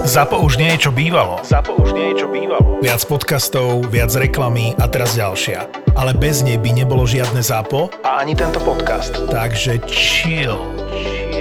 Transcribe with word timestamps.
Zapo 0.00 0.40
už 0.40 0.56
nie 0.56 0.72
je 0.76 0.88
čo 0.88 0.90
bývalo. 0.90 1.40
Zapo 1.44 1.76
už 1.76 1.92
nie 1.92 2.12
je 2.12 2.24
čo 2.24 2.26
bývalo. 2.32 2.80
Viac 2.80 3.04
podcastov, 3.04 3.84
viac 3.92 4.08
reklamy 4.16 4.72
a 4.80 4.88
teraz 4.88 5.12
ďalšia. 5.12 5.68
Ale 5.92 6.16
bez 6.16 6.40
nej 6.40 6.56
by 6.56 6.72
nebolo 6.72 7.04
žiadne 7.04 7.44
Zapo, 7.44 7.92
A 8.00 8.24
ani 8.24 8.32
tento 8.32 8.56
podcast. 8.64 9.12
takže 9.28 9.82
chill. 9.84 10.56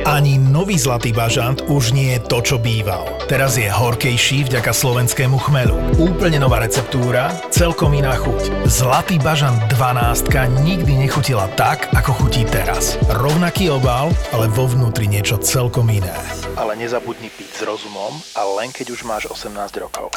Ani 0.08 0.40
nový 0.40 0.80
Zlatý 0.80 1.12
bažant 1.14 1.62
už 1.68 1.92
nie 1.94 2.18
je 2.18 2.20
to, 2.26 2.40
čo 2.42 2.56
býval. 2.58 3.08
Teraz 3.28 3.56
je 3.60 3.68
horkejší 3.70 4.48
vďaka 4.48 4.72
slovenskému 4.74 5.38
chmelu. 5.38 5.76
Úplne 6.02 6.42
nová 6.42 6.64
receptúra, 6.64 7.30
celkom 7.54 7.94
iná 7.94 8.16
chuť. 8.18 8.66
Zlatý 8.66 9.22
bažant 9.22 9.60
12 9.76 10.28
nikdy 10.66 11.04
nechutila 11.06 11.46
tak, 11.54 11.88
ako 11.94 12.26
chutí 12.26 12.44
teraz. 12.48 12.98
Rovnaký 13.12 13.70
obal, 13.70 14.10
ale 14.34 14.50
vo 14.50 14.66
vnútri 14.66 15.06
niečo 15.06 15.38
celkom 15.38 15.86
iné. 15.94 16.16
Ale 16.60 16.76
nezabudni 16.76 17.32
piť 17.32 17.52
s 17.56 17.62
rozumom 17.64 18.12
a 18.36 18.44
len 18.60 18.76
keď 18.76 18.92
už 18.92 19.08
máš 19.08 19.32
18 19.32 19.56
rokov. 19.80 20.12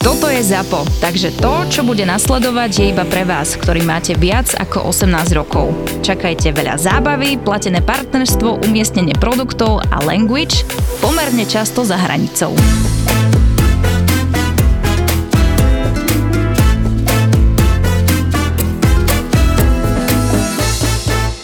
Toto 0.00 0.28
je 0.28 0.40
ZAPO, 0.40 0.84
takže 1.00 1.32
to, 1.40 1.64
čo 1.68 1.80
bude 1.80 2.04
nasledovať, 2.04 2.70
je 2.76 2.86
iba 2.92 3.04
pre 3.08 3.24
vás, 3.24 3.56
ktorý 3.56 3.84
máte 3.84 4.12
viac 4.16 4.52
ako 4.56 4.92
18 4.92 5.32
rokov. 5.32 5.72
Čakajte 6.04 6.52
veľa 6.56 6.76
zábavy, 6.76 7.40
platené 7.40 7.80
partnerstvo, 7.80 8.64
umiestnenie 8.64 9.16
produktov 9.16 9.80
a 9.88 10.00
language 10.04 10.64
pomerne 11.00 11.44
často 11.48 11.84
za 11.84 11.96
hranicou. 11.96 12.52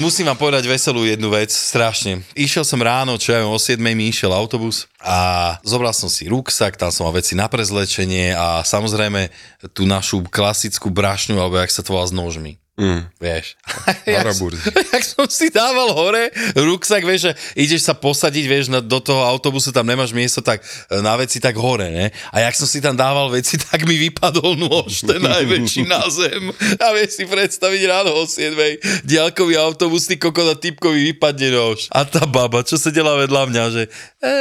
Musím 0.00 0.32
vám 0.32 0.40
povedať 0.40 0.64
veselú 0.64 1.04
jednu 1.04 1.28
vec, 1.28 1.52
strašne. 1.52 2.24
Išiel 2.32 2.64
som 2.64 2.80
ráno, 2.80 3.20
čo 3.20 3.36
ja 3.36 3.44
viem, 3.44 3.52
o 3.52 3.60
7 3.60 3.76
mi 3.76 4.08
išiel 4.08 4.32
autobus 4.32 4.88
a 4.96 5.60
zobral 5.60 5.92
som 5.92 6.08
si 6.08 6.24
ruksak, 6.24 6.80
tam 6.80 6.88
som 6.88 7.04
mal 7.04 7.20
veci 7.20 7.36
na 7.36 7.52
prezlečenie 7.52 8.32
a 8.32 8.64
samozrejme 8.64 9.28
tú 9.76 9.84
našu 9.84 10.24
klasickú 10.24 10.88
brašňu, 10.88 11.36
alebo 11.36 11.60
jak 11.60 11.68
sa 11.68 11.84
to 11.84 11.92
volá 11.92 12.08
s 12.08 12.16
nožmi. 12.16 12.59
Mm. 12.80 13.04
Vieš. 13.20 13.60
jak, 14.08 14.24
Haraburzy. 14.24 14.56
jak 14.96 15.04
som 15.04 15.28
si 15.28 15.52
dával 15.52 15.92
hore 15.92 16.32
ruksak, 16.56 17.04
vieš, 17.04 17.28
že 17.28 17.32
ideš 17.60 17.84
sa 17.84 17.92
posadiť, 17.92 18.44
vieš, 18.48 18.66
na, 18.72 18.80
do 18.80 18.96
toho 19.04 19.20
autobusu, 19.20 19.68
tam 19.68 19.84
nemáš 19.84 20.16
miesto, 20.16 20.40
tak 20.40 20.64
e, 20.64 20.96
na 21.04 21.12
veci 21.20 21.36
tak 21.44 21.60
hore, 21.60 21.92
ne? 21.92 22.08
A 22.32 22.40
jak 22.48 22.56
som 22.56 22.64
si 22.64 22.80
tam 22.80 22.96
dával 22.96 23.28
veci, 23.28 23.60
tak 23.68 23.84
mi 23.84 24.00
vypadol 24.00 24.56
nôž, 24.56 25.04
ten 25.04 25.20
najväčší 25.20 25.84
na 25.84 26.08
zem. 26.08 26.48
A 26.80 26.96
vieš 26.96 27.20
si 27.20 27.24
predstaviť 27.28 27.82
ráno 27.84 28.16
o 28.16 28.24
7. 28.24 28.56
diaľkový 29.04 29.60
autobus, 29.60 30.08
ty 30.08 30.16
kokot 30.16 30.48
a 30.48 30.56
typkovi 30.56 31.12
vypadne 31.12 31.52
nôž. 31.52 31.92
A 31.92 32.08
tá 32.08 32.24
baba, 32.24 32.64
čo 32.64 32.80
sedela 32.80 33.12
vedľa 33.20 33.42
mňa, 33.44 33.64
že, 33.76 33.84
e, 34.24 34.34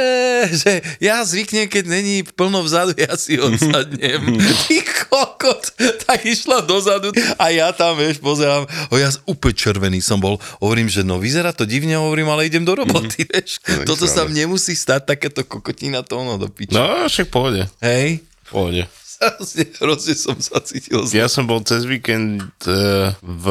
že 0.48 0.72
ja 0.96 1.20
zvyknem, 1.20 1.68
keď 1.68 1.84
není 1.92 2.24
plno 2.24 2.64
vzadu, 2.64 2.96
ja 2.96 3.12
si 3.20 3.36
odsadnem. 3.36 4.40
ty 4.64 4.80
kokot, 4.80 5.76
tak 6.08 6.24
išla 6.24 6.64
dozadu 6.64 7.12
a 7.36 7.52
ja 7.52 7.68
tam, 7.76 8.00
vieš, 8.00 8.22
pozerám, 8.30 8.62
o 8.88 8.94
ja 8.94 9.10
úplne 9.26 9.54
červený 9.54 9.98
som 9.98 10.22
bol, 10.22 10.38
hovorím, 10.62 10.86
že 10.86 11.02
no 11.02 11.18
vyzerá 11.18 11.50
to 11.50 11.66
divne, 11.66 11.98
hovorím, 11.98 12.30
ale 12.30 12.46
idem 12.46 12.62
do 12.62 12.78
roboty, 12.78 13.26
vieš. 13.26 13.58
No, 13.82 13.90
Toto 13.90 14.06
sa 14.06 14.22
nemusí 14.24 14.72
stať, 14.72 15.10
takéto 15.10 15.42
kokotina 15.42 16.06
to 16.06 16.14
ono 16.16 16.38
do 16.38 16.46
piče. 16.46 16.78
No, 16.78 17.10
však 17.10 17.26
pohode. 17.28 17.66
Hej, 17.82 18.22
Pohode. 18.46 18.86
hrozne, 19.20 19.64
hrozne 19.78 20.14
som 20.14 20.34
sa 20.38 20.58
cítil 20.58 21.02
zle. 21.06 21.18
Ja 21.18 21.26
som 21.26 21.46
bol 21.46 21.60
cez 21.62 21.82
víkend 21.84 22.40
uh, 22.66 23.12
v 23.20 23.46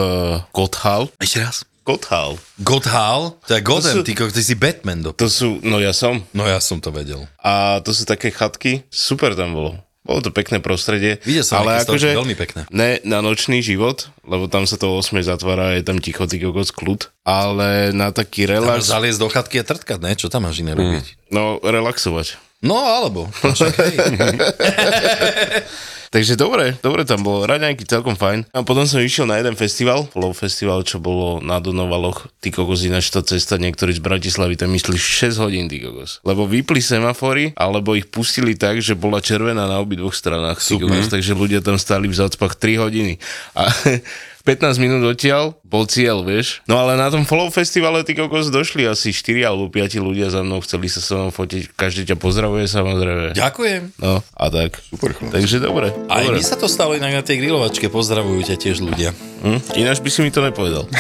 Gotthal. 0.52 1.08
Ešte 1.20 1.40
raz. 1.40 1.58
Gotthal. 1.88 2.38
Gothal, 2.62 3.34
to 3.50 3.58
je 3.58 3.62
Gotham, 3.66 3.96
sú- 3.98 4.06
ty, 4.06 4.14
ty 4.14 4.42
si 4.46 4.54
Batman. 4.54 5.02
Do... 5.02 5.10
To 5.16 5.26
sú, 5.26 5.58
no 5.66 5.82
ja 5.82 5.90
som. 5.90 6.22
No 6.38 6.46
ja 6.46 6.62
som 6.62 6.78
to 6.78 6.94
vedel. 6.94 7.26
A 7.42 7.82
to 7.82 7.98
sú 7.98 8.06
také 8.06 8.30
chatky. 8.30 8.86
Super 8.94 9.34
tam 9.34 9.58
bolo. 9.58 9.74
Bolo 10.10 10.26
to 10.26 10.34
pekné 10.34 10.58
prostredie. 10.58 11.22
Videl 11.22 11.46
som 11.46 11.62
ale 11.62 11.86
akože 11.86 12.18
veľmi 12.18 12.34
pekné. 12.34 12.66
Ne 12.74 12.98
na 13.06 13.22
nočný 13.22 13.62
život, 13.62 14.10
lebo 14.26 14.50
tam 14.50 14.66
sa 14.66 14.73
to 14.73 14.89
o 14.89 14.98
8 14.98 15.22
zatvára, 15.22 15.78
je 15.78 15.86
tam 15.86 16.02
ticho, 16.02 16.26
ty 16.26 16.42
kokos 16.42 16.73
kľud. 16.73 17.14
Ale 17.30 17.94
na 17.94 18.10
taký 18.10 18.50
Tam 18.50 18.58
relax, 18.58 18.89
zaliesť 18.89 19.22
do 19.22 19.30
chatky 19.30 19.61
a 19.61 19.66
trtkať, 19.70 20.02
ne? 20.02 20.17
Čo 20.17 20.33
tam 20.33 20.50
máš 20.50 20.66
iné 20.66 20.73
robiť? 20.73 21.30
no 21.30 21.61
relaxovať. 21.61 22.42
No 22.66 22.82
alebo, 22.82 23.30
no, 23.30 23.54
však 23.54 23.72
hej. 23.86 23.95
Takže 26.09 26.33
dobre, 26.33 26.73
dobre 26.81 27.05
tam 27.05 27.21
bolo. 27.21 27.45
Raňajky 27.45 27.86
celkom 27.86 28.17
fajn. 28.17 28.49
A 28.49 28.65
potom 28.65 28.89
som 28.89 28.97
išiel 28.97 29.30
na 29.30 29.37
jeden 29.37 29.53
festival, 29.53 30.09
Flow 30.09 30.33
Festival, 30.33 30.81
čo 30.81 30.97
bolo 30.97 31.37
na 31.37 31.61
Donovaloch. 31.61 32.25
Ty 32.42 32.49
kokos, 32.49 32.81
ináč 32.81 33.14
tá 33.14 33.21
cesta, 33.21 33.61
niektorí 33.61 33.93
z 33.93 34.02
Bratislavy 34.02 34.58
tam 34.58 34.73
išli 34.73 34.97
6 34.97 35.37
hodín, 35.37 35.70
ty 35.70 35.77
kokos. 35.77 36.17
Lebo 36.25 36.49
vypli 36.49 36.81
semafory, 36.81 37.53
alebo 37.53 37.93
ich 37.93 38.09
pustili 38.09 38.58
tak, 38.58 38.81
že 38.81 38.97
bola 38.97 39.21
červená 39.21 39.70
na 39.70 39.77
obidvoch 39.77 40.17
stranách. 40.17 40.58
Ty 40.65 40.81
kokos, 40.81 41.14
takže 41.14 41.37
ľudia 41.37 41.61
tam 41.61 41.77
stáli 41.77 42.09
v 42.09 42.17
zácpach 42.17 42.58
3 42.58 42.81
hodiny. 42.81 43.21
A 43.53 43.70
15 44.49 44.82
minút 44.82 45.05
odtiaľ 45.05 45.54
bol 45.61 45.86
cieľ, 45.86 46.26
vieš. 46.26 46.65
No 46.65 46.82
ale 46.82 46.98
na 46.98 47.14
tom 47.14 47.21
Flow 47.21 47.54
festivale 47.54 48.02
ty 48.02 48.17
kokos 48.17 48.49
došli 48.49 48.82
asi 48.89 49.14
4 49.14 49.45
alebo 49.45 49.70
5 49.70 50.02
ľudia 50.02 50.33
za 50.33 50.42
mnou, 50.42 50.65
chceli 50.65 50.89
sa 50.89 51.05
so 51.05 51.21
mnou 51.21 51.30
fotiť, 51.30 51.77
každý 51.77 52.10
ťa 52.10 52.17
pozdravuje 52.17 52.65
samozrejme. 52.65 53.38
Ďakujem. 53.38 54.02
No 54.02 54.26
a 54.26 54.45
tak. 54.49 54.82
Super 54.89 55.14
chlap. 55.14 55.38
Takže 55.38 55.61
dobre. 55.61 55.93
Aj 56.09 56.26
dobre. 56.26 56.42
mi 56.42 56.42
sa 56.42 56.58
to 56.58 56.65
stalo 56.65 56.98
inak 56.98 57.14
na 57.14 57.21
tej 57.21 57.45
grilovačke, 57.45 57.93
pozdravujú 57.93 58.42
ťa 58.49 58.55
tiež 58.58 58.82
ľudia. 58.82 59.14
Hm? 59.45 59.77
Ináč 59.77 60.02
by 60.02 60.09
si 60.09 60.26
mi 60.26 60.33
to 60.33 60.42
nepovedal. 60.42 60.89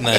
Ne. 0.00 0.16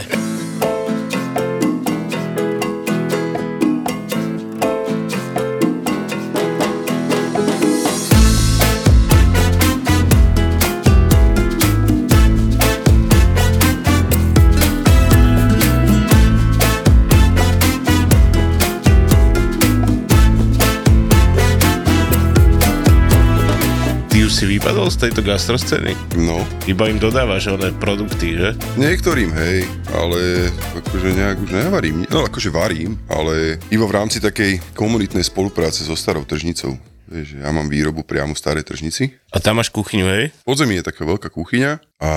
Už 24.31 24.47
si 24.47 24.47
vypadol 24.47 24.87
z 24.87 24.95
tejto 24.95 25.27
gastroscény? 25.27 25.91
No, 26.15 26.39
Iba 26.63 26.87
im 26.87 26.95
dodávaš 26.95 27.51
oné 27.51 27.75
produkty, 27.75 28.39
že? 28.39 28.55
niektorým, 28.79 29.27
hej, 29.27 29.67
ale 29.91 30.47
akože 30.71 31.19
nejak 31.19 31.37
už 31.43 31.51
nevarím. 31.51 32.07
No, 32.07 32.23
akože 32.23 32.47
varím, 32.47 32.95
ale 33.11 33.59
iba 33.67 33.83
v 33.83 33.91
rámci 33.91 34.23
takej 34.23 34.63
komunitnej 34.71 35.27
spolupráce 35.27 35.83
so 35.83 35.99
starou 35.99 36.23
tržnicou. 36.23 36.79
Vieš, 37.11 37.43
ja 37.43 37.51
mám 37.51 37.67
výrobu 37.67 38.07
priamo 38.07 38.31
v 38.31 38.39
starej 38.39 38.63
tržnici. 38.63 39.11
A 39.35 39.43
tam 39.43 39.59
máš 39.59 39.67
kuchyňu, 39.67 40.07
hej? 40.07 40.31
Podzemí 40.47 40.79
je 40.79 40.87
taká 40.87 41.03
veľká 41.03 41.27
kuchyňa 41.27 41.83
a 41.99 42.11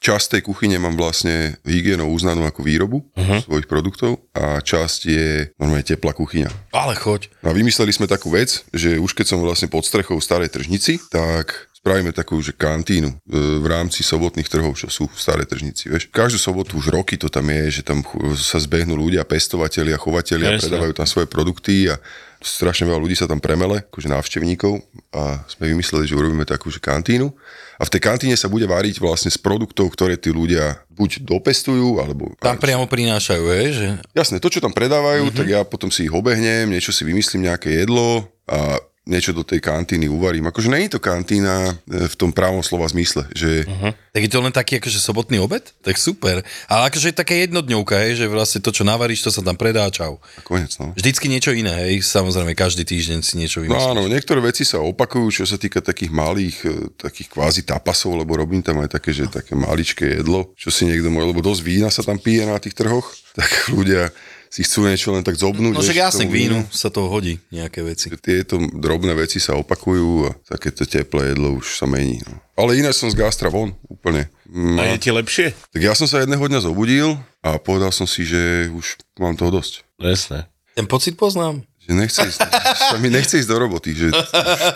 časť 0.00 0.40
tej 0.40 0.42
kuchyne 0.48 0.80
mám 0.80 0.96
vlastne 0.96 1.60
hygienou 1.68 2.08
uznanú 2.08 2.48
ako 2.48 2.64
výrobu 2.64 3.04
uh-huh. 3.12 3.44
svojich 3.44 3.68
produktov 3.68 4.24
a 4.32 4.64
časť 4.64 5.00
je 5.04 5.28
normálne 5.60 5.84
teplá 5.84 6.16
kuchyňa. 6.16 6.48
Ale 6.72 6.96
choď. 6.96 7.28
No 7.44 7.52
a 7.52 7.56
vymysleli 7.56 7.92
sme 7.92 8.08
takú 8.08 8.32
vec, 8.32 8.64
že 8.72 8.96
už 8.96 9.12
keď 9.12 9.36
som 9.36 9.44
vlastne 9.44 9.68
pod 9.68 9.84
strechou 9.84 10.16
v 10.16 10.24
starej 10.24 10.48
tržnici, 10.48 10.96
tak 11.12 11.68
spravíme 11.82 12.14
takú, 12.14 12.38
že 12.38 12.54
kantínu 12.54 13.10
e, 13.10 13.16
v 13.58 13.66
rámci 13.66 14.06
sobotných 14.06 14.46
trhov, 14.46 14.78
čo 14.78 14.86
sú 14.86 15.10
v 15.10 15.18
starej 15.18 15.50
tržnici. 15.50 15.90
Vieš. 15.90 16.14
Každú 16.14 16.38
sobotu 16.38 16.78
už 16.78 16.94
roky 16.94 17.18
to 17.18 17.26
tam 17.26 17.50
je, 17.50 17.82
že 17.82 17.82
tam 17.82 18.06
sa 18.38 18.62
zbehnú 18.62 18.94
ľudia, 18.94 19.26
pestovatelia, 19.26 19.98
chovatelia, 19.98 20.54
Jasne. 20.54 20.70
predávajú 20.70 20.94
tam 20.94 21.10
svoje 21.10 21.26
produkty 21.26 21.90
a 21.90 21.98
strašne 22.42 22.90
veľa 22.90 23.00
ľudí 23.00 23.16
sa 23.16 23.30
tam 23.30 23.38
premele, 23.38 23.86
akože 23.88 24.10
návštevníkov 24.10 24.82
a 25.14 25.40
sme 25.46 25.70
vymysleli, 25.72 26.04
že 26.04 26.18
urobíme 26.18 26.44
takú, 26.44 26.68
že 26.68 26.82
kantínu 26.82 27.30
a 27.78 27.82
v 27.82 27.92
tej 27.94 28.02
kantíne 28.02 28.36
sa 28.36 28.50
bude 28.50 28.66
váriť 28.68 28.98
vlastne 28.98 29.30
z 29.30 29.38
produktov, 29.40 29.90
ktoré 29.94 30.14
tí 30.20 30.30
ľudia 30.30 30.82
buď 30.92 31.24
dopestujú, 31.24 31.98
alebo... 31.98 32.34
Tam 32.38 32.60
priamo 32.60 32.86
prinášajú, 32.86 33.44
hej, 33.48 33.68
že... 33.74 33.86
Jasné, 34.12 34.38
to, 34.38 34.52
čo 34.52 34.60
tam 34.60 34.70
predávajú, 34.76 35.24
Mhm. 35.24 35.28
mm-hmm. 35.32 35.38
tak 35.40 35.48
ja 35.48 35.60
potom 35.64 35.88
si 35.88 36.06
ich 36.06 36.12
obehnem, 36.12 36.68
niečo 36.68 36.92
si 36.92 37.02
vymyslím, 37.02 37.48
nejaké 37.48 37.82
jedlo 37.82 38.28
a 38.46 38.76
niečo 39.02 39.30
do 39.30 39.42
tej 39.42 39.58
kantíny 39.58 40.06
uvarím. 40.06 40.46
Akože 40.46 40.68
není 40.68 40.86
to 40.86 40.96
kantína 40.96 41.74
e, 41.84 42.06
v 42.06 42.14
tom 42.14 42.30
právom 42.30 42.62
slova 42.62 42.86
zmysle, 42.86 43.26
že 43.32 43.66
Mhm. 43.66 43.90
Tak 44.12 44.22
je 44.22 44.30
to 44.30 44.40
len 44.40 44.52
taký 44.52 44.76
akože 44.76 45.00
sobotný 45.00 45.40
obed? 45.40 45.64
Tak 45.80 45.96
super. 45.96 46.44
Ale 46.68 46.82
akože 46.86 47.10
je 47.10 47.16
také 47.16 47.40
jednodňovka, 47.42 47.96
hej, 47.98 48.20
že 48.20 48.26
vlastne 48.28 48.60
to, 48.60 48.68
čo 48.68 48.84
navaríš, 48.84 49.24
to 49.24 49.32
sa 49.32 49.40
tam 49.40 49.56
predá, 49.56 49.88
čau. 49.88 50.20
konec, 50.44 50.68
no. 50.76 50.92
Vždycky 50.92 51.26
niečo 51.26 51.50
iné, 51.50 51.88
hej, 51.88 52.04
samozrejme, 52.04 52.52
každý 52.52 52.84
týždeň 52.84 53.18
si 53.20 53.34
niečo 53.34 53.58
No 53.58 53.72
vymyslíš. 53.72 53.88
áno, 53.88 54.02
niektoré 54.06 54.38
veci 54.38 54.62
sa 54.62 54.78
opakujú, 54.78 55.32
čo 55.32 55.44
sa 55.44 55.56
týka 55.56 55.80
takých 55.80 56.12
malých, 56.12 56.56
e, 56.62 56.70
takých 56.94 57.32
kvázi 57.32 57.64
tapasov, 57.64 58.14
lebo 58.14 58.36
robím 58.36 58.60
tam 58.60 58.78
aj 58.78 58.92
také, 58.92 59.10
že 59.10 59.26
také 59.26 59.56
maličké 59.56 60.20
jedlo, 60.20 60.52
čo 60.54 60.68
si 60.68 60.84
niekto 60.84 61.08
môže, 61.08 61.32
lebo 61.32 61.40
dosť 61.40 61.62
vína 61.62 61.88
sa 61.88 62.04
tam 62.04 62.20
pije 62.20 62.44
na 62.44 62.60
tých 62.60 62.76
trhoch, 62.76 63.08
tak 63.32 63.48
ľudia 63.72 64.12
si 64.52 64.68
chcú 64.68 64.84
niečo 64.84 65.16
len 65.16 65.24
tak 65.24 65.40
zobnúť. 65.40 65.72
No 65.72 65.80
však 65.80 65.96
jasne, 65.96 66.28
k 66.28 66.36
vínu 66.36 66.68
sa 66.68 66.92
to 66.92 67.08
hodí, 67.08 67.40
nejaké 67.48 67.80
veci. 67.80 68.12
tieto 68.20 68.60
drobné 68.60 69.16
veci 69.16 69.40
sa 69.40 69.56
opakujú 69.56 70.28
a 70.28 70.30
takéto 70.44 70.84
teplé 70.84 71.32
jedlo 71.32 71.56
už 71.56 71.80
sa 71.80 71.88
mení. 71.88 72.20
No. 72.28 72.36
Ale 72.60 72.76
ináč 72.76 73.00
som 73.00 73.08
z 73.08 73.16
gastra 73.16 73.48
von, 73.48 73.72
úplne. 73.88 74.28
Mm, 74.44 74.76
A 74.76 74.82
je 74.92 74.96
ti 75.00 75.08
lepšie? 75.08 75.56
Tak 75.72 75.80
ja 75.80 75.96
som 75.96 76.04
sa 76.04 76.20
jedného 76.20 76.44
dňa 76.44 76.68
zobudil 76.68 77.16
a 77.40 77.56
povedal 77.56 77.88
som 77.96 78.04
si, 78.04 78.28
že 78.28 78.68
už 78.76 79.00
mám 79.16 79.40
toho 79.40 79.48
dosť. 79.48 79.88
Jasné. 79.96 80.44
Ten 80.76 80.84
pocit 80.84 81.16
poznám. 81.16 81.64
že 81.80 81.96
nechce 81.96 82.20
ísť, 82.20 82.40
sa 82.92 82.96
mi 83.00 83.08
nechce 83.08 83.40
ísť 83.40 83.48
do 83.48 83.56
roboty, 83.56 83.96
že 83.96 84.12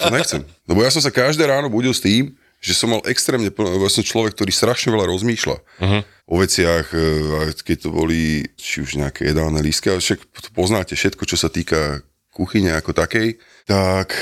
to 0.00 0.08
nechcem. 0.08 0.40
Lebo 0.64 0.80
ja 0.80 0.88
som 0.88 1.04
sa 1.04 1.12
každé 1.12 1.44
ráno 1.44 1.68
budil 1.68 1.92
s 1.92 2.00
tým, 2.00 2.32
že 2.66 2.74
som 2.74 2.90
mal 2.90 3.02
extrémne 3.06 3.46
ja 3.54 3.90
som 3.94 4.02
človek, 4.02 4.34
ktorý 4.34 4.50
strašne 4.50 4.90
veľa 4.90 5.06
rozmýšľa 5.06 5.56
uh-huh. 5.62 6.02
o 6.26 6.34
veciach, 6.42 6.90
e, 6.90 7.54
keď 7.62 7.76
to 7.86 7.90
boli 7.94 8.42
či 8.58 8.82
už 8.82 8.98
nejaké 8.98 9.30
jedálne 9.30 9.62
lístky, 9.62 9.94
ale 9.94 10.02
však 10.02 10.50
poznáte 10.50 10.98
všetko, 10.98 11.22
čo 11.22 11.38
sa 11.38 11.46
týka 11.46 12.02
kuchyne 12.34 12.74
ako 12.74 12.90
takej, 12.90 13.38
tak 13.70 14.18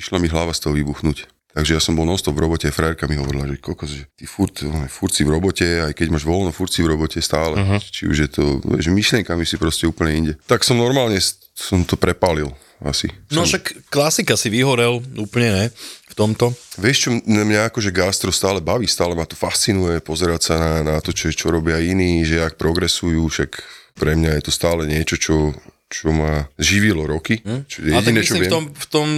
išla 0.00 0.16
mi 0.16 0.32
hlava 0.32 0.56
z 0.56 0.64
toho 0.64 0.72
vybuchnúť. 0.72 1.28
Takže 1.52 1.76
ja 1.76 1.80
som 1.84 1.92
bol 1.92 2.08
non 2.08 2.16
v 2.16 2.40
robote 2.40 2.64
frajerka 2.72 3.04
mi 3.04 3.20
hovorila, 3.20 3.44
že 3.44 3.60
kokos, 3.60 3.92
že 3.92 4.08
ty 4.16 4.24
furt, 4.24 4.64
furt 4.88 5.12
si 5.12 5.20
v 5.20 5.36
robote, 5.36 5.84
aj 5.84 5.92
keď 5.92 6.08
máš 6.08 6.24
voľno, 6.24 6.48
furt 6.48 6.72
si 6.72 6.80
v 6.80 6.96
robote 6.96 7.20
stále. 7.20 7.60
Uh-huh. 7.60 7.76
Či 7.76 8.08
už 8.08 8.16
je 8.24 8.28
to, 8.32 8.44
že 8.80 8.88
myšlienkami 8.88 9.44
si 9.44 9.60
proste 9.60 9.84
úplne 9.84 10.12
inde. 10.16 10.32
Tak 10.48 10.64
som 10.64 10.80
normálne, 10.80 11.20
som 11.52 11.84
to 11.84 12.00
prepálil 12.00 12.48
asi. 12.80 13.12
No 13.28 13.44
som, 13.44 13.52
však 13.52 13.92
klasika 13.92 14.34
si 14.34 14.48
vyhorel, 14.48 15.04
úplne 15.20 15.48
ne, 15.52 15.64
v 16.12 16.14
tomto. 16.14 16.52
Vieš 16.76 17.08
čo, 17.08 17.10
mňa 17.24 17.72
akože 17.72 17.88
gastro 17.88 18.28
stále 18.28 18.60
baví, 18.60 18.84
stále 18.84 19.16
ma 19.16 19.24
to 19.24 19.32
fascinuje 19.32 20.04
pozerať 20.04 20.40
sa 20.52 20.54
na, 20.60 20.72
na 20.84 20.96
to, 21.00 21.16
čo, 21.16 21.32
čo 21.32 21.48
robia 21.48 21.80
iní, 21.80 22.20
že 22.28 22.44
jak 22.44 22.60
progresujú, 22.60 23.24
však 23.32 23.50
pre 23.96 24.12
mňa 24.12 24.36
je 24.36 24.42
to 24.44 24.52
stále 24.52 24.84
niečo, 24.84 25.16
čo, 25.16 25.56
čo 25.88 26.12
ma 26.12 26.48
živilo 26.60 27.08
roky. 27.08 27.40
Hm? 27.40 27.64
Čo 27.64 27.76
je 27.80 27.90
A 27.96 28.04
tak 28.04 28.12
jediné, 28.12 28.20
čo 28.20 28.36
myslím 28.36 28.40
viem. 28.44 28.48
v 28.48 28.52
tom, 28.52 28.64
v 28.72 28.86
tom 28.92 29.08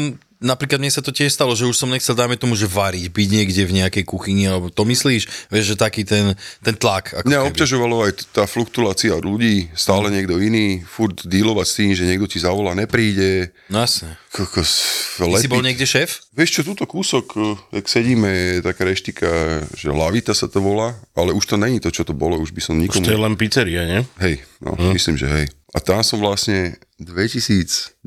napríklad 0.43 0.81
mne 0.83 0.93
sa 0.93 1.05
to 1.05 1.15
tiež 1.15 1.31
stalo, 1.35 1.55
že 1.55 1.69
už 1.69 1.77
som 1.77 1.91
nechcel, 1.91 2.17
dáme 2.17 2.39
tomu, 2.39 2.59
že 2.59 2.71
variť, 2.71 3.11
byť 3.11 3.29
niekde 3.31 3.63
v 3.67 3.77
nejakej 3.83 4.05
kuchyni, 4.07 4.49
alebo 4.51 4.71
to 4.73 4.83
myslíš, 4.83 5.51
vieš, 5.51 5.65
že 5.75 5.77
taký 5.79 6.03
ten, 6.03 6.35
ten 6.65 6.75
tlak. 6.75 7.15
Ako 7.23 7.27
Mňa 7.27 7.41
keby. 7.41 7.49
obťažovalo 7.53 7.97
aj 8.09 8.13
tá 8.35 8.45
fluktuácia 8.49 9.15
ľudí, 9.19 9.71
stále 9.77 10.11
niekto 10.11 10.41
iný, 10.41 10.83
furt 10.83 11.25
dealovať 11.25 11.67
s 11.67 11.75
tým, 11.77 11.91
že 11.95 12.09
niekto 12.09 12.27
ti 12.27 12.39
zavolá, 12.43 12.75
nepríde. 12.75 13.55
No 13.71 13.83
jasne. 13.83 14.19
Kokos, 14.35 14.71
Ty 15.23 15.39
si 15.39 15.47
bol 15.47 15.63
niekde 15.63 15.87
šéf? 15.87 16.27
Vieš 16.35 16.51
čo, 16.59 16.63
túto 16.67 16.91
kúsok, 16.91 17.27
eh, 17.39 17.79
jak 17.79 17.87
sedíme, 17.87 18.59
je 18.59 18.67
taká 18.67 18.83
reštika, 18.83 19.29
že 19.79 19.95
Lavita 19.95 20.35
sa 20.35 20.51
to 20.51 20.59
volá, 20.59 20.99
ale 21.15 21.31
už 21.31 21.55
to 21.55 21.57
není 21.57 21.79
to, 21.79 21.95
čo 21.95 22.03
to 22.03 22.11
bolo, 22.11 22.35
už 22.43 22.51
by 22.51 22.59
som 22.59 22.75
Už 22.75 22.83
nikomu... 22.83 23.07
to 23.07 23.15
je 23.15 23.23
len 23.23 23.35
pizzeria, 23.39 23.87
nie? 23.87 24.01
Hej, 24.19 24.43
no, 24.59 24.75
hm. 24.75 24.91
myslím, 24.91 25.15
že 25.15 25.27
hej. 25.31 25.47
A 25.75 25.83
tam 25.83 26.07
som 26.07 26.23
vlastne 26.23 26.79
2012 27.03 27.99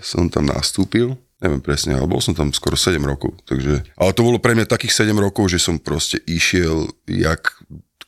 som 0.00 0.32
tam 0.32 0.48
nastúpil, 0.48 1.12
neviem 1.44 1.60
presne, 1.60 1.92
ale 1.92 2.08
bol 2.08 2.24
som 2.24 2.32
tam 2.32 2.48
skoro 2.56 2.72
7 2.72 2.96
rokov, 3.04 3.36
takže... 3.44 3.84
Ale 4.00 4.16
to 4.16 4.24
bolo 4.24 4.40
pre 4.40 4.56
mňa 4.56 4.64
takých 4.64 5.04
7 5.04 5.12
rokov, 5.20 5.52
že 5.52 5.60
som 5.60 5.76
proste 5.76 6.24
išiel 6.24 6.88
jak 7.04 7.52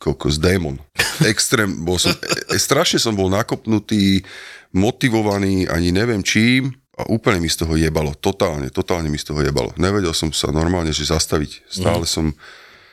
kokos 0.00 0.40
démon. 0.40 0.80
Extrém, 1.32 1.84
bol 1.84 2.00
som, 2.00 2.16
e, 2.16 2.58
strašne 2.58 2.98
som 2.98 3.14
bol 3.14 3.28
nakopnutý, 3.30 4.24
motivovaný, 4.72 5.68
ani 5.68 5.92
neviem 5.92 6.24
čím, 6.24 6.74
a 6.92 7.08
úplne 7.08 7.40
mi 7.40 7.48
z 7.48 7.64
toho 7.64 7.72
jebalo, 7.76 8.12
totálne, 8.12 8.68
totálne 8.68 9.08
mi 9.08 9.16
z 9.16 9.32
toho 9.32 9.40
jebalo. 9.40 9.72
Nevedel 9.80 10.12
som 10.12 10.28
sa 10.28 10.52
normálne, 10.52 10.92
že 10.92 11.08
zastaviť. 11.08 11.64
Stále 11.64 12.04
som 12.04 12.36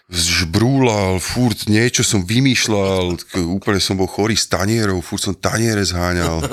žbrúlal, 0.09 1.21
furt 1.21 1.69
niečo 1.69 2.01
som 2.01 2.25
vymýšľal, 2.25 3.13
úplne 3.45 3.77
som 3.77 3.93
bol 3.93 4.09
chorý 4.09 4.33
z 4.33 4.49
tanierov, 4.49 5.05
furt 5.05 5.21
som 5.21 5.37
taniere 5.37 5.85
zháňal. 5.85 6.41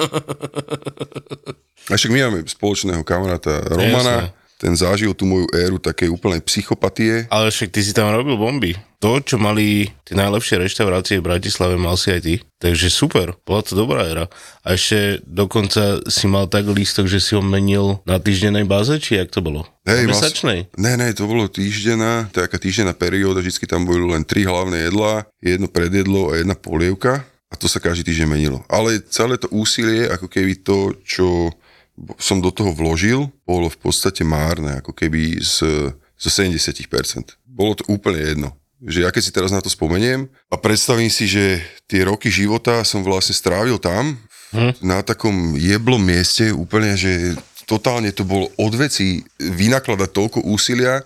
A 1.86 1.94
však 1.94 2.12
my 2.12 2.18
máme 2.26 2.38
spoločného 2.44 3.06
kamaráta 3.06 3.62
Romana, 3.70 4.34
ten 4.56 4.72
zažil 4.72 5.12
tú 5.12 5.28
moju 5.28 5.46
éru 5.52 5.76
takej 5.76 6.08
úplnej 6.08 6.40
psychopatie. 6.40 7.28
Ale 7.28 7.52
však 7.52 7.68
ty 7.72 7.80
si 7.84 7.92
tam 7.92 8.08
robil 8.08 8.40
bomby. 8.40 8.72
To, 9.04 9.20
čo 9.20 9.36
mali 9.36 9.92
tie 10.08 10.16
najlepšie 10.16 10.56
reštaurácie 10.56 11.20
v 11.20 11.28
Bratislave, 11.28 11.76
mal 11.76 12.00
si 12.00 12.08
aj 12.08 12.20
ty. 12.24 12.34
Takže 12.56 12.88
super, 12.88 13.36
bola 13.44 13.60
to 13.60 13.76
dobrá 13.76 14.08
éra. 14.08 14.24
A 14.64 14.72
ešte 14.72 15.20
dokonca 15.28 16.00
si 16.08 16.24
mal 16.24 16.48
tak 16.48 16.64
lístok, 16.64 17.04
že 17.04 17.20
si 17.20 17.36
ho 17.36 17.44
menil 17.44 18.00
na 18.08 18.16
týždennej 18.16 18.64
báze, 18.64 18.96
či 18.96 19.20
jak 19.20 19.28
to 19.28 19.44
bolo? 19.44 19.68
Hej, 19.84 20.08
mesačnej? 20.08 20.72
Ne, 20.80 20.96
ne, 20.96 21.12
to 21.12 21.28
bolo 21.28 21.44
týždená, 21.52 22.32
taká 22.32 22.56
týždenná 22.56 22.96
perióda, 22.96 23.44
vždycky 23.44 23.68
tam 23.68 23.84
boli 23.84 24.00
len 24.00 24.24
tri 24.24 24.48
hlavné 24.48 24.88
jedlá, 24.88 25.28
jedno 25.44 25.68
predjedlo 25.68 26.32
a 26.32 26.40
jedna 26.40 26.56
polievka 26.56 27.28
a 27.46 27.54
to 27.54 27.70
sa 27.70 27.78
každý 27.78 28.10
týždeň 28.10 28.26
menilo. 28.26 28.58
Ale 28.66 28.98
celé 29.06 29.38
to 29.38 29.46
úsilie, 29.54 30.10
ako 30.10 30.26
keby 30.26 30.58
to, 30.66 30.96
čo 31.06 31.54
som 32.20 32.44
do 32.44 32.52
toho 32.52 32.72
vložil, 32.76 33.32
bolo 33.48 33.72
v 33.72 33.78
podstate 33.80 34.22
márne, 34.22 34.80
ako 34.84 34.92
keby 34.92 35.40
z, 35.40 35.90
z 36.16 36.24
70%. 36.28 37.40
Bolo 37.48 37.72
to 37.76 37.88
úplne 37.88 38.20
jedno. 38.20 38.48
Že 38.84 39.08
ja 39.08 39.10
keď 39.10 39.22
si 39.24 39.32
teraz 39.32 39.50
na 39.52 39.64
to 39.64 39.72
spomeniem 39.72 40.28
a 40.52 40.56
predstavím 40.60 41.08
si, 41.08 41.24
že 41.24 41.64
tie 41.88 42.04
roky 42.04 42.28
života 42.28 42.84
som 42.84 43.00
vlastne 43.00 43.32
strávil 43.32 43.80
tam, 43.80 44.20
hm. 44.52 44.84
na 44.84 45.00
takom 45.00 45.56
jeblom 45.56 46.00
mieste, 46.00 46.52
úplne, 46.52 46.92
že 46.94 47.32
totálne 47.64 48.12
to 48.12 48.22
bolo 48.22 48.52
od 48.60 48.72
veci 48.76 49.24
vynakladať 49.40 50.10
toľko 50.12 50.38
úsilia 50.46 51.02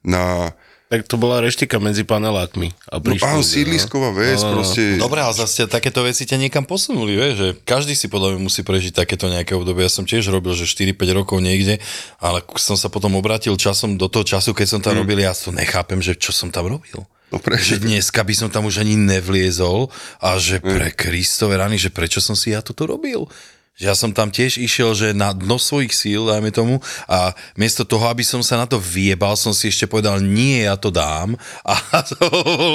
na 0.00 0.50
Tak 0.90 1.06
to 1.06 1.14
bola 1.14 1.38
reštika 1.38 1.78
medzi 1.78 2.02
panelákmi. 2.02 2.74
A 2.90 2.98
no, 2.98 3.06
prišli 3.06 3.22
áno, 3.22 3.38
ľudia, 3.38 3.54
sídlisková 3.54 4.10
vec, 4.10 4.42
No, 4.42 4.42
no, 4.42 4.50
no. 4.50 4.54
proste... 4.58 4.98
Dobre, 4.98 5.22
ale 5.22 5.30
zase 5.32 5.70
takéto 5.70 6.02
veci 6.02 6.26
ťa 6.26 6.34
niekam 6.34 6.66
posunuli, 6.66 7.14
vieš, 7.14 7.34
že 7.38 7.48
každý 7.62 7.94
si 7.94 8.10
podľa 8.10 8.34
mňa 8.34 8.40
musí 8.42 8.66
prežiť 8.66 8.98
takéto 8.98 9.30
nejaké 9.30 9.54
obdobie. 9.54 9.86
Ja 9.86 9.92
som 9.92 10.02
tiež 10.02 10.26
robil, 10.28 10.50
že 10.52 10.66
4-5 10.66 10.98
rokov 11.14 11.38
niekde, 11.38 11.78
ale 12.18 12.42
som 12.58 12.74
sa 12.74 12.90
potom 12.90 13.14
obratil 13.14 13.54
časom 13.54 13.94
do 13.94 14.10
toho 14.10 14.26
času, 14.26 14.50
keď 14.50 14.66
som 14.66 14.80
tam 14.82 14.98
Hmm. 14.98 15.06
robil, 15.06 15.22
ja 15.22 15.30
to 15.30 15.54
nechápem, 15.54 16.02
že 16.02 16.18
čo 16.18 16.34
som 16.34 16.50
tam 16.50 16.66
robil. 16.66 17.06
No 17.30 17.38
presne. 17.38 17.78
Že 17.78 17.86
dneska 17.86 18.26
by 18.26 18.34
som 18.34 18.50
tam 18.50 18.66
už 18.66 18.82
ani 18.82 18.98
nevliezol 18.98 19.94
a 20.18 20.34
že 20.42 20.58
Hmm. 20.58 20.74
pre 20.74 20.90
Kristove 20.90 21.54
rany, 21.54 21.78
že 21.78 21.94
prečo 21.94 22.18
som 22.18 22.34
si 22.34 22.50
ja 22.50 22.58
toto 22.66 22.90
robil. 22.90 23.30
Že 23.80 23.86
ja 23.88 23.96
som 23.96 24.12
tam 24.12 24.28
tiež 24.28 24.60
išiel, 24.60 24.92
že 24.92 25.08
na 25.10 25.32
dno 25.32 25.56
svojich 25.56 25.88
síl, 25.90 26.22
dajme 26.22 26.52
tomu, 26.52 26.76
a 27.06 27.32
miesto 27.56 27.80
toho, 27.82 28.04
aby 28.04 28.20
som 28.20 28.38
sa 28.40 28.54
na 28.54 28.68
to 28.68 28.76
vyjebal, 28.76 29.32
som 29.34 29.50
si 29.50 29.66
ešte 29.66 29.88
povedal, 29.88 30.20
nie, 30.20 30.68
ja 30.68 30.76
to 30.76 30.92
dám. 30.92 31.32
A 31.64 31.74
to 32.06 32.20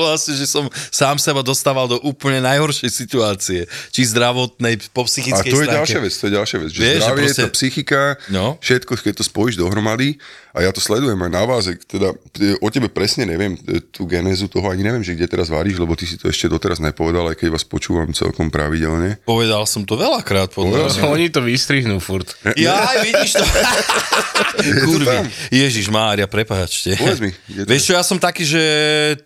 vlastne, 0.02 0.34
že 0.34 0.46
som 0.46 0.66
sám 0.90 1.16
seba 1.16 1.40
dostával 1.40 1.86
do 1.86 2.02
úplne 2.02 2.42
najhoršej 2.42 2.90
situácie. 2.90 3.62
Či 3.94 4.02
zdravotnej, 4.10 4.81
po 4.90 5.02
A 5.02 5.07
psychickej 5.07 5.46
to 5.46 5.62
je 5.62 5.63
stránke. 5.63 5.78
ďalšia 5.78 6.00
vec, 6.02 6.13
to 6.13 6.25
je 6.25 6.34
ďalšia 6.34 6.57
vec, 6.57 6.69
že 6.69 6.80
Vieš, 6.80 6.90
že 6.90 6.98
zdravie, 7.00 7.22
proste- 7.22 7.38
tá 7.38 7.48
psychika, 7.54 8.02
No. 8.28 8.57
všetko, 8.57 8.92
keď 8.98 9.13
to 9.16 9.24
spojíš 9.24 9.56
dohromady, 9.56 10.18
a 10.56 10.63
ja 10.63 10.72
to 10.72 10.80
sledujem 10.80 11.19
aj 11.19 11.31
na 11.36 11.44
vás, 11.44 11.68
teda 11.84 12.16
e, 12.40 12.56
o 12.63 12.72
tebe 12.72 12.88
presne 12.88 13.28
neviem, 13.28 13.60
e, 13.68 13.84
tú 13.84 14.07
genézu 14.07 14.48
toho 14.48 14.72
ani 14.72 14.88
neviem, 14.88 15.04
že 15.04 15.12
kde 15.12 15.28
teraz 15.28 15.52
varíš, 15.52 15.75
lebo 15.75 16.00
ty 16.00 16.07
si 16.07 16.16
to 16.16 16.31
ešte 16.31 16.48
doteraz 16.48 16.80
nepovedal, 16.80 17.28
aj 17.28 17.36
keď 17.36 17.60
vás 17.60 17.68
počúvam 17.68 18.16
celkom 18.16 18.48
pravidelne. 18.48 19.19
Povedal 19.28 19.68
som 19.68 19.84
to 19.84 20.00
veľakrát, 20.00 20.56
podľa 20.56 20.96
mňa. 20.96 21.12
Oni 21.12 21.28
to 21.28 21.44
vystrihnú 21.44 22.00
furt. 22.00 22.31
Ja, 22.56 22.88
vidíš 23.04 23.35
to. 23.35 23.44
Kurvy. 24.88 25.28
Ježiš 25.52 25.92
Mária, 25.92 26.24
prepáčte. 26.24 26.95
Povedz 26.95 27.19
mi, 27.19 27.35
Vieš 27.52 27.92
čo, 27.92 27.94
ja 28.00 28.04
som 28.07 28.16
taký, 28.16 28.47
že 28.47 28.64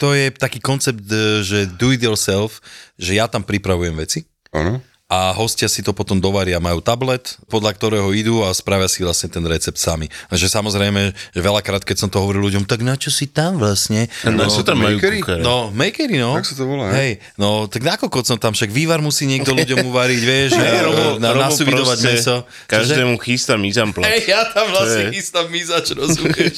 to 0.01 0.17
je 0.17 0.33
taký 0.33 0.57
koncept, 0.57 1.05
e, 1.05 1.45
že 1.45 1.69
do 1.77 1.93
it 1.93 2.01
yourself, 2.01 2.57
že 2.97 3.21
ja 3.21 3.29
tam 3.29 3.45
pripravujem 3.45 3.93
veci 3.93 4.25
Áno. 4.49 4.81
A 5.09 5.33
hostia 5.33 5.65
si 5.65 5.81
to 5.81 5.89
potom 5.89 6.21
dovaria, 6.21 6.61
majú 6.61 6.85
tablet, 6.85 7.41
podľa 7.49 7.73
ktorého 7.73 8.13
idú 8.13 8.45
a 8.45 8.53
spravia 8.53 8.85
si 8.85 9.01
vlastne 9.01 9.25
ten 9.25 9.41
recept 9.41 9.81
sami. 9.81 10.05
A 10.29 10.37
že 10.37 10.45
samozrejme, 10.45 11.17
že 11.33 11.41
veľakrát, 11.41 11.81
keď 11.81 12.05
som 12.05 12.09
to 12.13 12.21
hovoril 12.21 12.45
ľuďom, 12.45 12.69
tak 12.69 12.85
na 12.85 12.93
čo 12.93 13.09
si 13.09 13.25
tam 13.25 13.57
vlastne? 13.57 14.05
No, 14.29 14.45
sú 14.53 14.61
tam 14.61 14.77
makery? 14.77 15.25
No, 15.41 15.73
makery, 15.73 16.21
no. 16.21 16.37
Tak 16.37 16.45
sa 16.45 16.53
to 16.53 16.69
volá, 16.69 16.93
Hej, 16.93 17.17
no, 17.41 17.65
tak 17.65 17.81
na 17.81 17.97
kokot 17.97 18.21
som 18.21 18.37
tam, 18.37 18.53
však 18.53 18.69
vývar 18.69 19.01
musí 19.01 19.25
niekto 19.25 19.49
ľuďom 19.57 19.81
uvariť, 19.89 20.21
vieš, 20.21 20.51
na, 20.61 20.69
na, 21.17 21.33
Robo 21.33 21.41
nasuvidovať 21.41 21.97
meso. 22.05 22.35
Každému 22.69 23.17
chystá 23.25 23.57
mizamplot. 23.57 24.05
Hej, 24.13 24.29
ja 24.29 24.45
tam 24.53 24.69
vlastne 24.69 25.09
chystám 25.09 25.49
mizač, 25.49 25.97
rozumieš? 25.97 26.53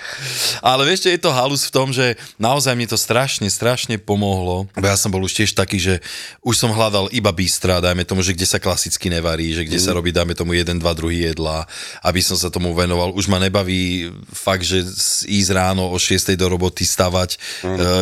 Ale 0.70 0.86
vieš, 0.86 1.10
je 1.10 1.18
to 1.18 1.34
halus 1.34 1.66
v 1.66 1.74
tom, 1.74 1.90
že 1.90 2.14
naozaj 2.38 2.78
mi 2.78 2.86
to 2.86 2.94
strašne, 2.94 3.50
strašne 3.50 3.98
pomohlo. 3.98 4.70
Bo 4.78 4.86
ja 4.86 4.94
som 4.94 5.10
bol 5.10 5.26
už 5.26 5.42
tiež 5.42 5.58
taký, 5.58 5.82
že 5.82 5.98
už 6.46 6.54
som 6.54 6.70
hľadal 6.70 7.10
iba 7.10 7.34
bystra, 7.34 7.79
dajme 7.80 8.04
tomu, 8.04 8.22
že 8.22 8.36
kde 8.36 8.46
sa 8.46 8.62
klasicky 8.62 9.10
nevarí, 9.10 9.52
že 9.52 9.66
kde 9.66 9.80
sa 9.80 9.96
robí, 9.96 10.14
dajme 10.14 10.36
tomu, 10.36 10.54
jeden, 10.54 10.78
dva, 10.78 10.94
druhý 10.94 11.32
jedla, 11.32 11.66
aby 12.04 12.20
som 12.22 12.36
sa 12.36 12.52
tomu 12.52 12.72
venoval. 12.72 13.12
Už 13.16 13.26
ma 13.26 13.40
nebaví 13.40 14.12
fakt, 14.30 14.62
že 14.62 14.84
ísť 15.26 15.50
ráno 15.52 15.90
o 15.90 15.96
6 15.98 16.36
do 16.36 16.46
roboty 16.46 16.86
stavať, 16.86 17.30
e, 17.34 17.38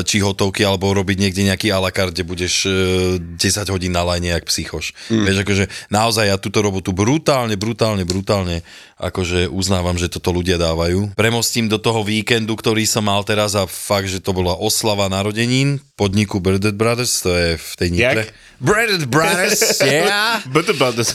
či 0.04 0.20
hotovky, 0.20 0.66
alebo 0.66 0.90
robiť 0.92 1.16
niekde 1.18 1.42
nejaký 1.48 1.70
a 1.72 1.78
la 1.80 1.94
carte, 1.94 2.20
kde 2.20 2.24
budeš 2.26 2.54
e, 2.66 3.16
10 3.38 3.72
hodín 3.72 3.94
na 3.94 4.02
lajne, 4.02 4.34
jak 4.34 4.44
psychoš. 4.50 4.92
Vieš, 5.08 5.46
akože 5.46 5.64
naozaj 5.88 6.28
ja 6.28 6.36
túto 6.36 6.60
robotu 6.60 6.90
brutálne, 6.90 7.54
brutálne, 7.54 8.02
brutálne 8.02 8.66
akože 8.98 9.46
uznávam, 9.46 9.94
že 9.94 10.10
toto 10.10 10.34
ľudia 10.34 10.58
dávajú. 10.58 11.14
Premostím 11.14 11.70
do 11.70 11.78
toho 11.78 12.02
víkendu, 12.02 12.58
ktorý 12.58 12.82
som 12.82 13.06
mal 13.06 13.22
teraz 13.22 13.54
a 13.54 13.64
fakt, 13.64 14.10
že 14.10 14.18
to 14.18 14.34
bola 14.34 14.58
oslava 14.58 15.06
narodenín 15.06 15.78
podniku 15.94 16.42
Breaded 16.42 16.74
Brothers, 16.74 17.22
to 17.22 17.30
je 17.30 17.48
v 17.58 17.70
tej 17.78 17.88
Nitre. 17.94 18.22
Breaded 18.58 19.06
Brothers, 19.06 19.78
yeah! 19.86 20.42
But 20.50 20.66
about 20.66 20.98
this. 20.98 21.14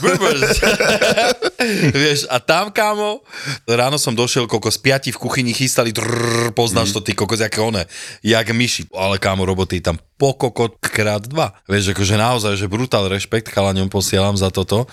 Vieš, 1.92 2.24
a 2.32 2.40
tam, 2.40 2.72
kámo, 2.72 3.20
ráno 3.68 4.00
som 4.00 4.16
došiel, 4.16 4.48
koľko 4.48 4.72
z 4.72 4.78
piati 4.80 5.10
v 5.12 5.20
kuchyni 5.20 5.52
chystali, 5.52 5.92
trrr, 5.92 6.56
poznáš 6.56 6.96
to, 6.96 7.04
ty 7.04 7.12
kokos, 7.12 7.44
aké 7.44 7.60
one, 7.60 7.84
jak 8.24 8.48
myši. 8.48 8.88
Ale 8.96 9.20
kámo, 9.20 9.44
roboty 9.44 9.84
tam 9.84 10.00
po 10.16 10.32
kokot 10.32 10.80
krát 10.80 11.28
dva. 11.28 11.52
Vieš, 11.68 11.92
akože 11.92 12.16
naozaj, 12.16 12.56
že 12.56 12.68
brutál 12.68 13.12
rešpekt, 13.12 13.52
chalaňom 13.52 13.92
posielam 13.92 14.36
za 14.40 14.48
toto 14.48 14.88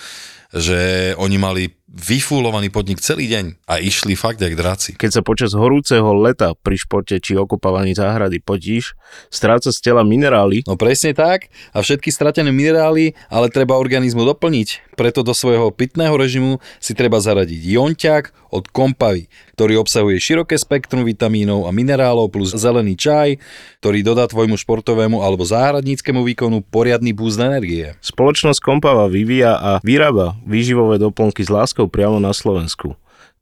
že 0.51 1.11
oni 1.15 1.37
mali 1.39 1.63
vyfúlovaný 1.91 2.71
podnik 2.71 3.03
celý 3.03 3.27
deň 3.27 3.67
a 3.67 3.83
išli 3.83 4.15
fakt 4.15 4.39
jak 4.39 4.55
draci. 4.55 4.95
Keď 4.95 5.19
sa 5.19 5.21
počas 5.21 5.51
horúceho 5.51 6.15
leta 6.15 6.55
pri 6.55 6.79
športe 6.79 7.19
či 7.19 7.35
okopávaní 7.35 7.91
záhrady 7.91 8.39
potíš, 8.39 8.95
stráca 9.27 9.75
z 9.75 9.79
tela 9.83 10.07
minerály, 10.07 10.63
No 10.63 10.79
presne 10.79 11.11
tak 11.11 11.51
a 11.75 11.83
všetky 11.83 12.07
stratené 12.07 12.47
minerály 12.55 13.11
ale 13.27 13.51
treba 13.51 13.75
organizmu 13.75 14.23
doplniť. 14.23 14.95
Preto 14.95 15.25
do 15.25 15.35
svojho 15.35 15.67
pitného 15.75 16.15
režimu 16.15 16.63
si 16.79 16.95
treba 16.95 17.19
zaradiť 17.19 17.59
jonťak 17.59 18.23
od 18.51 18.67
Kompavy, 18.67 19.31
ktorý 19.55 19.79
obsahuje 19.79 20.19
široké 20.19 20.59
spektrum 20.59 21.07
vitamínov 21.07 21.65
a 21.65 21.71
minerálov 21.71 22.27
plus 22.29 22.51
zelený 22.51 22.99
čaj, 22.99 23.39
ktorý 23.79 24.03
dodá 24.03 24.27
tvojmu 24.27 24.59
športovému 24.59 25.23
alebo 25.23 25.47
záhradníckému 25.47 26.21
výkonu 26.27 26.61
poriadny 26.67 27.15
boost 27.15 27.39
energie. 27.39 27.95
spoločnosť 28.03 28.59
Kompava 28.59 29.07
vyvíja 29.07 29.55
a 29.55 29.71
vyrába 29.81 30.35
výživové 30.43 30.99
doplnky 30.99 31.41
s 31.41 31.49
láskou 31.49 31.80
priamo 31.87 32.21
na 32.21 32.35
Slovensku. 32.35 32.99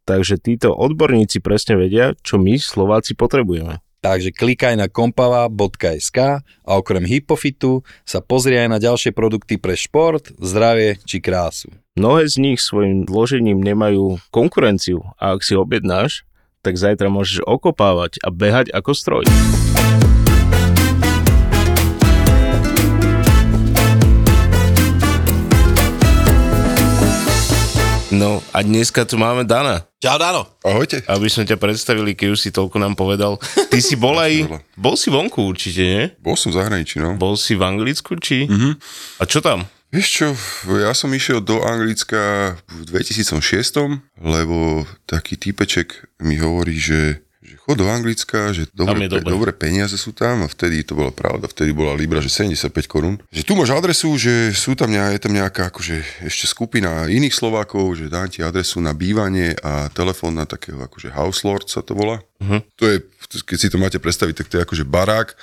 Takže 0.07 0.41
títo 0.41 0.73
odborníci 0.73 1.39
presne 1.43 1.77
vedia, 1.77 2.17
čo 2.25 2.41
my 2.41 2.57
Slováci 2.57 3.13
potrebujeme. 3.13 3.83
Takže 3.99 4.31
klikaj 4.31 4.79
na 4.79 4.87
kompava.sk 4.87 6.17
a 6.39 6.71
okrem 6.79 7.03
Hypofitu 7.03 7.83
sa 8.07 8.23
pozri 8.23 8.55
aj 8.55 8.67
na 8.71 8.79
ďalšie 8.79 9.11
produkty 9.11 9.59
pre 9.59 9.75
šport, 9.75 10.31
zdravie 10.39 11.03
či 11.03 11.19
krásu. 11.19 11.67
Mnohé 11.99 12.31
z 12.31 12.35
nich 12.39 12.63
svojim 12.63 13.03
vložením 13.03 13.59
nemajú 13.59 14.23
konkurenciu 14.31 15.03
a 15.19 15.35
ak 15.35 15.43
si 15.43 15.51
objednáš, 15.59 16.23
tak 16.63 16.79
zajtra 16.79 17.11
môžeš 17.11 17.43
okopávať 17.43 18.23
a 18.23 18.31
behať 18.31 18.71
ako 18.71 18.91
stroj. 18.95 19.25
No 28.09 28.41
a 28.57 28.65
dneska 28.65 29.05
tu 29.05 29.21
máme 29.21 29.45
Dana. 29.45 29.85
Čau, 30.01 30.17
Dano. 30.17 30.49
Ahojte. 30.65 31.05
Aby 31.05 31.29
sme 31.29 31.45
ťa 31.45 31.61
predstavili, 31.61 32.17
keď 32.17 32.33
už 32.33 32.39
si 32.41 32.49
toľko 32.49 32.81
nám 32.81 32.97
povedal. 32.97 33.37
Ty 33.69 33.77
si 33.77 33.93
bol 33.93 34.17
aj, 34.17 34.49
bol 34.73 34.97
si 34.97 35.13
vonku 35.13 35.45
určite, 35.45 35.85
nie? 35.85 36.03
Bol 36.17 36.33
som 36.33 36.49
v 36.49 36.57
zahraničí, 36.57 36.97
no. 36.97 37.13
Bol 37.21 37.37
si 37.37 37.53
v 37.53 37.61
Anglicku, 37.61 38.17
či? 38.17 38.49
Mm-hmm. 38.49 38.73
A 39.21 39.23
čo 39.29 39.45
tam? 39.45 39.69
Vieš 39.93 40.07
čo, 40.09 40.27
ja 40.81 40.93
som 40.97 41.13
išiel 41.13 41.37
do 41.37 41.61
Anglicka 41.61 42.57
v 42.65 42.81
2006, 42.89 43.41
lebo 44.17 44.89
taký 45.05 45.37
týpeček 45.37 46.09
mi 46.25 46.41
hovorí, 46.41 46.81
že, 46.81 47.21
že 47.49 47.57
chod 47.57 47.81
do 47.81 47.89
Anglicka, 47.89 48.53
že 48.53 48.69
dobre, 48.69 49.09
dobre. 49.09 49.25
pe, 49.25 49.33
dobré 49.33 49.51
peniaze 49.51 49.97
sú 49.97 50.13
tam 50.13 50.45
a 50.45 50.47
vtedy 50.47 50.85
to 50.85 50.93
bola 50.93 51.09
pravda, 51.09 51.49
vtedy 51.49 51.73
bola 51.73 51.97
Libra, 51.97 52.21
že 52.21 52.29
75 52.29 52.69
korún. 52.85 53.17
Že 53.33 53.43
tu 53.49 53.53
máš 53.57 53.73
adresu, 53.73 54.13
že 54.21 54.53
sú 54.53 54.77
tam, 54.77 54.93
je 54.93 55.17
tam 55.17 55.33
nejaká 55.33 55.73
akože 55.73 56.29
ešte 56.29 56.45
skupina 56.45 57.09
iných 57.09 57.33
Slovákov, 57.33 57.97
že 57.97 58.13
dám 58.13 58.29
ti 58.29 58.45
adresu 58.45 58.77
na 58.77 58.93
bývanie 58.93 59.57
a 59.65 59.89
telefón 59.89 60.37
na 60.37 60.45
takého 60.45 60.77
akože 60.77 61.09
house 61.09 61.41
lord 61.41 61.65
sa 61.65 61.81
to 61.81 61.97
volá. 61.97 62.21
Uh-huh. 62.37 62.61
To 62.77 62.83
je, 62.85 63.01
keď 63.41 63.57
si 63.57 63.67
to 63.73 63.81
máte 63.81 63.97
predstaviť, 63.97 64.45
tak 64.45 64.47
to 64.47 64.55
je 64.61 64.65
akože 64.69 64.85
barák, 64.85 65.33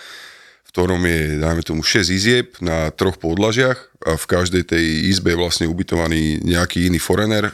v 0.66 0.70
ktorom 0.70 1.02
je, 1.02 1.42
dajme 1.42 1.62
tomu, 1.66 1.82
6 1.82 2.06
izieb 2.14 2.54
na 2.62 2.94
troch 2.94 3.18
podlažiach 3.18 3.95
a 4.06 4.14
v 4.14 4.26
každej 4.30 4.62
tej 4.70 5.10
izbe 5.10 5.34
je 5.34 5.40
vlastne 5.42 5.66
ubytovaný 5.66 6.38
nejaký 6.46 6.86
iný 6.86 7.02
forener 7.02 7.50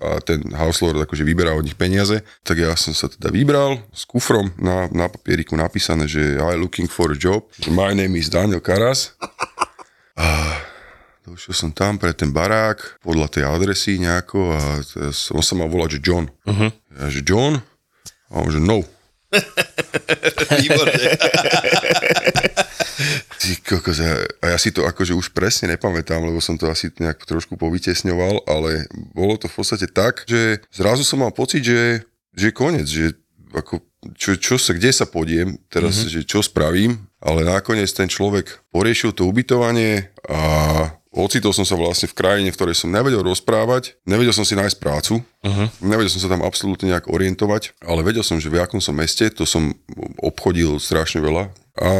a 0.00 0.16
ten 0.24 0.40
house 0.56 0.80
lord 0.80 1.04
akože 1.04 1.20
vyberá 1.20 1.52
od 1.52 1.68
nich 1.68 1.76
peniaze. 1.76 2.24
Tak 2.40 2.56
ja 2.56 2.72
som 2.80 2.96
sa 2.96 3.12
teda 3.12 3.28
vybral 3.28 3.76
s 3.92 4.08
kufrom 4.08 4.56
na, 4.56 4.88
na 4.88 5.12
papieriku 5.12 5.52
napísané, 5.52 6.08
že 6.08 6.40
I 6.40 6.56
looking 6.56 6.88
for 6.88 7.12
a 7.12 7.18
job, 7.18 7.44
my 7.68 7.92
name 7.92 8.16
is 8.16 8.32
Daniel 8.32 8.64
Karas. 8.64 9.12
A 10.16 10.56
došiel 11.28 11.52
som 11.52 11.70
tam 11.76 12.00
pre 12.00 12.16
ten 12.16 12.32
barák 12.32 13.04
podľa 13.04 13.28
tej 13.28 13.44
adresy 13.44 14.00
nejako 14.00 14.56
a 14.56 14.80
on 15.36 15.44
sa 15.44 15.54
mal 15.60 15.68
volať, 15.68 16.00
že 16.00 16.04
John. 16.08 16.24
Uh-huh. 16.48 16.72
Ja, 16.96 17.06
že 17.12 17.20
John? 17.20 17.60
A 18.32 18.40
on, 18.40 18.48
že 18.48 18.64
no. 18.64 18.80
Výborne. 20.60 20.92
Ty 23.40 23.50
kokos, 23.62 23.98
a 24.00 24.22
a 24.42 24.44
ja 24.54 24.58
si 24.58 24.74
to 24.74 24.84
akože 24.84 25.16
už 25.16 25.32
presne 25.32 25.72
nepamätám, 25.72 26.20
lebo 26.20 26.42
som 26.42 26.58
to 26.58 26.68
asi 26.68 26.92
nejak 26.98 27.24
trošku 27.24 27.56
povytesňoval, 27.56 28.44
ale 28.48 28.86
bolo 29.14 29.38
to 29.38 29.48
v 29.48 29.56
podstate 29.56 29.88
tak, 29.90 30.26
že 30.28 30.60
zrazu 30.74 31.06
som 31.06 31.22
mal 31.24 31.32
pocit, 31.32 31.64
že, 31.64 32.04
že 32.36 32.50
je 32.50 32.54
koniec, 32.54 32.86
že 32.86 33.16
ako, 33.52 33.84
čo, 34.16 34.36
čo 34.40 34.56
sa, 34.56 34.72
kde 34.72 34.90
sa 34.90 35.04
podiem, 35.04 35.60
teraz, 35.68 36.00
mm-hmm. 36.02 36.12
že 36.12 36.20
čo 36.24 36.40
spravím, 36.40 37.04
ale 37.20 37.44
nakoniec 37.44 37.92
ten 37.92 38.08
človek 38.08 38.64
poriešil 38.72 39.12
to 39.12 39.28
ubytovanie 39.28 40.08
a 40.26 40.40
ocitol 41.12 41.52
som 41.52 41.68
sa 41.68 41.76
vlastne 41.76 42.08
v 42.08 42.16
krajine, 42.16 42.48
v 42.48 42.56
ktorej 42.56 42.76
som 42.80 42.88
nevedel 42.88 43.20
rozprávať, 43.20 44.00
nevedel 44.08 44.32
som 44.32 44.48
si 44.48 44.56
nájsť 44.56 44.80
prácu, 44.80 45.20
uh-huh. 45.20 45.68
nevedel 45.84 46.08
som 46.08 46.24
sa 46.24 46.32
tam 46.32 46.40
absolútne 46.40 46.88
nejak 46.88 47.12
orientovať, 47.12 47.76
ale 47.84 48.00
vedel 48.00 48.24
som, 48.24 48.40
že 48.40 48.48
v 48.48 48.64
akom 48.64 48.80
som 48.80 48.96
meste, 48.96 49.28
to 49.28 49.44
som 49.44 49.76
obchodil 50.24 50.80
strašne 50.80 51.20
veľa 51.20 51.52
a 51.76 51.90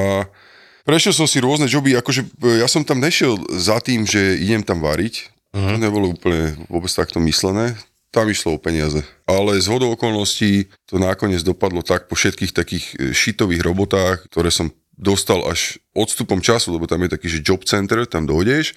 prešiel 0.86 1.14
som 1.14 1.26
si 1.26 1.42
rôzne 1.42 1.66
joby, 1.70 1.96
akože 1.98 2.22
e, 2.22 2.60
ja 2.62 2.68
som 2.70 2.82
tam 2.86 3.02
nešiel 3.02 3.38
za 3.54 3.78
tým, 3.82 4.06
že 4.06 4.38
idem 4.38 4.62
tam 4.62 4.82
variť, 4.82 5.30
uh-huh. 5.54 5.74
to 5.74 5.76
nebolo 5.78 6.14
úplne 6.14 6.54
vôbec 6.66 6.90
takto 6.90 7.22
myslené, 7.22 7.74
tam 8.12 8.28
išlo 8.28 8.56
o 8.56 8.62
peniaze. 8.62 9.00
Ale 9.24 9.56
z 9.56 9.66
hodou 9.72 9.96
okolností 9.96 10.68
to 10.84 11.00
nakoniec 11.00 11.40
dopadlo 11.40 11.80
tak 11.80 12.06
po 12.06 12.14
všetkých 12.14 12.52
takých 12.52 12.84
e, 13.00 13.16
šitových 13.16 13.64
robotách, 13.64 14.28
ktoré 14.28 14.52
som 14.52 14.68
dostal 14.92 15.42
až 15.48 15.80
odstupom 15.96 16.38
času, 16.44 16.76
lebo 16.76 16.84
tam 16.84 17.00
je 17.02 17.16
taký, 17.16 17.26
že 17.26 17.42
job 17.42 17.64
center, 17.64 18.04
tam 18.04 18.28
dojdeš, 18.28 18.76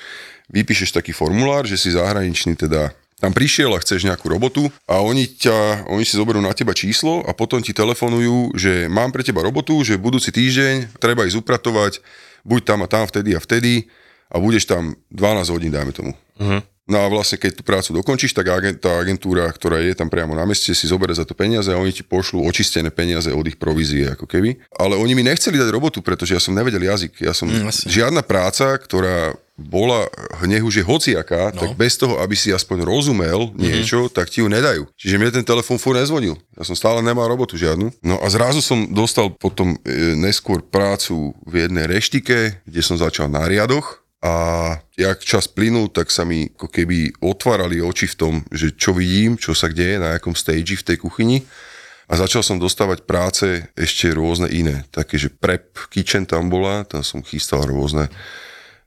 vypíšeš 0.50 0.96
taký 0.96 1.12
formulár, 1.12 1.68
že 1.68 1.76
si 1.76 1.92
zahraničný 1.92 2.56
teda 2.56 2.96
tam 3.26 3.34
prišiel 3.34 3.74
a 3.74 3.82
chceš 3.82 4.06
nejakú 4.06 4.30
robotu 4.30 4.70
a 4.86 5.02
oni, 5.02 5.26
ťa, 5.26 5.90
oni 5.90 6.06
si 6.06 6.14
zoberú 6.14 6.38
na 6.46 6.54
teba 6.54 6.78
číslo 6.78 7.26
a 7.26 7.34
potom 7.34 7.58
ti 7.58 7.74
telefonujú, 7.74 8.54
že 8.54 8.86
mám 8.86 9.10
pre 9.10 9.26
teba 9.26 9.42
robotu, 9.42 9.82
že 9.82 9.98
budúci 9.98 10.30
týždeň 10.30 11.02
treba 11.02 11.26
ísť 11.26 11.42
upratovať, 11.42 12.06
buď 12.46 12.62
tam 12.62 12.86
a 12.86 12.88
tam 12.88 13.10
vtedy 13.10 13.34
a 13.34 13.42
vtedy 13.42 13.90
a 14.30 14.38
budeš 14.38 14.70
tam 14.70 14.94
12 15.10 15.50
hodín, 15.50 15.74
dajme 15.74 15.90
tomu. 15.90 16.14
Uh-huh. 16.38 16.62
No 16.86 17.02
a 17.02 17.10
vlastne 17.10 17.42
keď 17.42 17.58
tú 17.58 17.64
prácu 17.66 17.98
dokončíš, 17.98 18.38
tak 18.38 18.46
agent, 18.46 18.78
tá 18.78 19.02
agentúra, 19.02 19.50
ktorá 19.50 19.82
je 19.82 19.98
tam 19.98 20.06
priamo 20.06 20.38
na 20.38 20.46
meste, 20.46 20.70
si 20.70 20.86
zoberie 20.86 21.18
za 21.18 21.26
to 21.26 21.34
peniaze 21.34 21.74
a 21.74 21.82
oni 21.82 21.90
ti 21.90 22.06
pošlú 22.06 22.46
očistené 22.46 22.94
peniaze 22.94 23.34
od 23.34 23.42
ich 23.50 23.58
provízie, 23.58 24.06
ako 24.14 24.30
keby. 24.30 24.62
Ale 24.70 24.94
oni 24.94 25.18
mi 25.18 25.26
nechceli 25.26 25.58
dať 25.58 25.74
robotu, 25.74 26.06
pretože 26.06 26.38
ja 26.38 26.42
som 26.42 26.54
nevedel 26.54 26.86
jazyk. 26.86 27.26
Ja 27.26 27.34
som, 27.34 27.50
Mm, 27.50 27.74
žiadna 27.74 28.22
práca, 28.22 28.78
ktorá 28.78 29.34
bola, 29.56 30.04
nech 30.44 30.64
už 30.64 30.84
je 30.84 30.86
hociaká, 30.86 31.56
no. 31.56 31.60
tak 31.64 31.80
bez 31.80 31.96
toho, 31.96 32.20
aby 32.20 32.36
si 32.36 32.52
aspoň 32.52 32.84
rozumel 32.84 33.56
niečo, 33.56 34.12
tak 34.12 34.28
ti 34.28 34.44
ju 34.44 34.52
nedajú. 34.52 34.84
Čiže 35.00 35.16
mne 35.16 35.32
ten 35.32 35.48
telefón 35.48 35.80
furt 35.80 35.96
nezvonil. 35.96 36.36
Ja 36.60 36.68
som 36.68 36.76
stále 36.76 37.00
nemal 37.00 37.32
robotu 37.32 37.56
žiadnu. 37.56 37.96
No 38.04 38.20
a 38.20 38.28
zrazu 38.28 38.60
som 38.60 38.92
dostal 38.92 39.32
potom 39.32 39.80
e, 39.88 40.16
neskôr 40.20 40.60
prácu 40.60 41.32
v 41.48 41.68
jednej 41.68 41.88
reštike, 41.88 42.60
kde 42.68 42.82
som 42.84 43.00
začal 43.00 43.32
na 43.32 43.48
riadoch 43.48 44.04
a 44.20 44.34
jak 44.98 45.24
čas 45.24 45.48
plynul, 45.48 45.88
tak 45.88 46.12
sa 46.12 46.28
mi 46.28 46.52
ako 46.52 46.68
keby 46.68 47.24
otvárali 47.24 47.80
oči 47.80 48.12
v 48.12 48.20
tom, 48.20 48.34
že 48.52 48.76
čo 48.76 48.92
vidím, 48.92 49.40
čo 49.40 49.56
sa 49.56 49.72
deje, 49.72 50.02
na 50.02 50.20
akom 50.20 50.36
stage 50.36 50.82
v 50.82 50.88
tej 50.94 50.98
kuchyni. 51.00 51.46
A 52.06 52.18
začal 52.22 52.46
som 52.46 52.62
dostávať 52.62 53.08
práce 53.08 53.66
ešte 53.74 54.14
rôzne 54.14 54.46
iné. 54.54 54.86
Také, 54.94 55.18
že 55.18 55.34
prep 55.34 55.74
kitchen 55.90 56.26
tam 56.30 56.54
bola, 56.54 56.86
tam 56.86 57.02
som 57.02 57.26
chystal 57.26 57.66
rôzne 57.66 58.10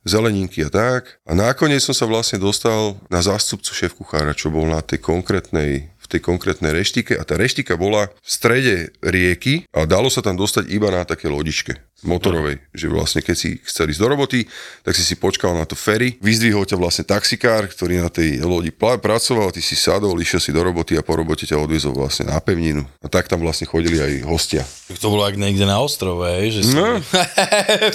zeleninky 0.09 0.65
a 0.65 0.71
tak. 0.73 1.21
A 1.29 1.37
nakoniec 1.37 1.85
som 1.85 1.93
sa 1.93 2.09
vlastne 2.09 2.41
dostal 2.41 2.97
na 3.13 3.21
zástupcu 3.21 3.71
šéf 3.71 3.93
kuchára, 3.95 4.33
čo 4.33 4.49
bol 4.49 4.65
na 4.65 4.81
tej 4.81 5.05
konkrétnej 5.05 5.93
tej 6.09 6.25
konkrétnej 6.25 6.73
reštike 6.73 7.21
a 7.21 7.23
tá 7.23 7.37
reštika 7.37 7.77
bola 7.77 8.09
v 8.25 8.29
strede 8.33 8.77
rieky 9.05 9.69
a 9.77 9.85
dalo 9.85 10.09
sa 10.09 10.25
tam 10.25 10.41
dostať 10.41 10.73
iba 10.73 10.89
na 10.89 11.05
také 11.05 11.29
lodičke 11.29 11.77
motorovej, 12.01 12.63
že 12.71 12.87
vlastne 12.87 13.21
keď 13.21 13.37
si 13.37 13.59
chcel 13.63 13.91
ísť 13.91 13.99
do 13.99 14.09
roboty, 14.09 14.47
tak 14.83 14.95
si 14.95 15.03
si 15.03 15.15
počkal 15.15 15.51
na 15.53 15.67
to 15.67 15.75
ferry, 15.75 16.15
vyzdvihol 16.19 16.63
ťa 16.63 16.77
vlastne 16.77 17.03
taxikár, 17.03 17.67
ktorý 17.67 17.99
na 17.99 18.07
tej 18.07 18.39
lodi 18.41 18.71
pla- 18.71 19.03
pracoval, 19.03 19.51
ty 19.51 19.59
si 19.59 19.75
sadol, 19.75 20.15
išiel 20.17 20.39
si 20.39 20.55
do 20.55 20.63
roboty 20.63 20.95
a 20.95 21.03
po 21.03 21.19
robote 21.19 21.43
ťa 21.43 21.59
odviezol 21.59 21.93
vlastne 21.93 22.31
na 22.31 22.39
pevninu. 22.39 22.87
A 23.03 23.11
tak 23.11 23.27
tam 23.27 23.43
vlastne 23.43 23.67
chodili 23.67 23.99
aj 23.99 24.23
hostia. 24.25 24.63
To 24.95 25.11
bolo 25.11 25.27
ak 25.27 25.35
niekde 25.35 25.67
na 25.67 25.79
ostrove, 25.79 26.23
hej, 26.39 26.61
že 26.61 26.61
si... 26.65 26.75
No. 26.75 26.99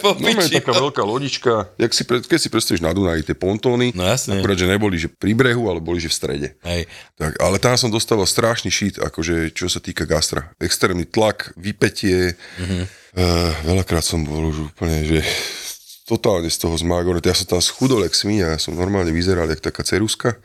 No, 0.03 0.29
je 0.41 0.59
taká 0.59 0.73
veľká 0.73 1.03
lodička. 1.03 1.69
Jak 1.77 1.91
si, 1.91 2.03
keď 2.03 2.39
si 2.39 2.49
predstavíš 2.49 2.81
na 2.81 2.91
Dunaji 2.91 3.23
tie 3.23 3.35
pontóny, 3.35 3.91
No 3.93 4.03
jasne. 4.03 4.39
akurát, 4.39 4.57
že 4.57 4.67
neboli 4.67 4.95
že 4.97 5.07
pri 5.07 5.31
brehu, 5.33 5.67
ale 5.67 5.79
boli 5.79 5.99
že 5.99 6.09
v 6.09 6.15
strede. 6.15 6.47
Hej. 6.61 6.87
Tak, 7.15 7.39
ale 7.39 7.57
tam 7.57 7.75
som 7.75 7.87
dostával 7.87 8.25
strašný 8.25 8.69
šít, 8.69 8.99
akože 8.99 9.51
čo 9.51 9.67
sa 9.67 9.79
týka 9.79 10.03
gastra. 10.03 10.51
Extrémny 10.59 11.05
tlak, 11.05 11.53
vypetie. 11.55 12.35
Mm-hmm. 12.59 12.83
Uh, 13.13 13.53
veľakrát 13.69 14.01
som 14.01 14.25
bol 14.25 14.49
už 14.49 14.73
úplne, 14.73 15.05
že 15.05 15.21
totálne 16.09 16.49
z 16.49 16.57
toho 16.59 16.75
zmágonet. 16.75 17.23
Ja 17.23 17.37
som 17.37 17.47
tam 17.47 17.61
schudol 17.63 18.03
jak 18.03 18.17
svíňa, 18.17 18.57
ja 18.57 18.59
som 18.59 18.75
normálne 18.75 19.13
vyzeral 19.13 19.47
jak 19.47 19.63
taká 19.63 19.85
ceruska. 19.85 20.35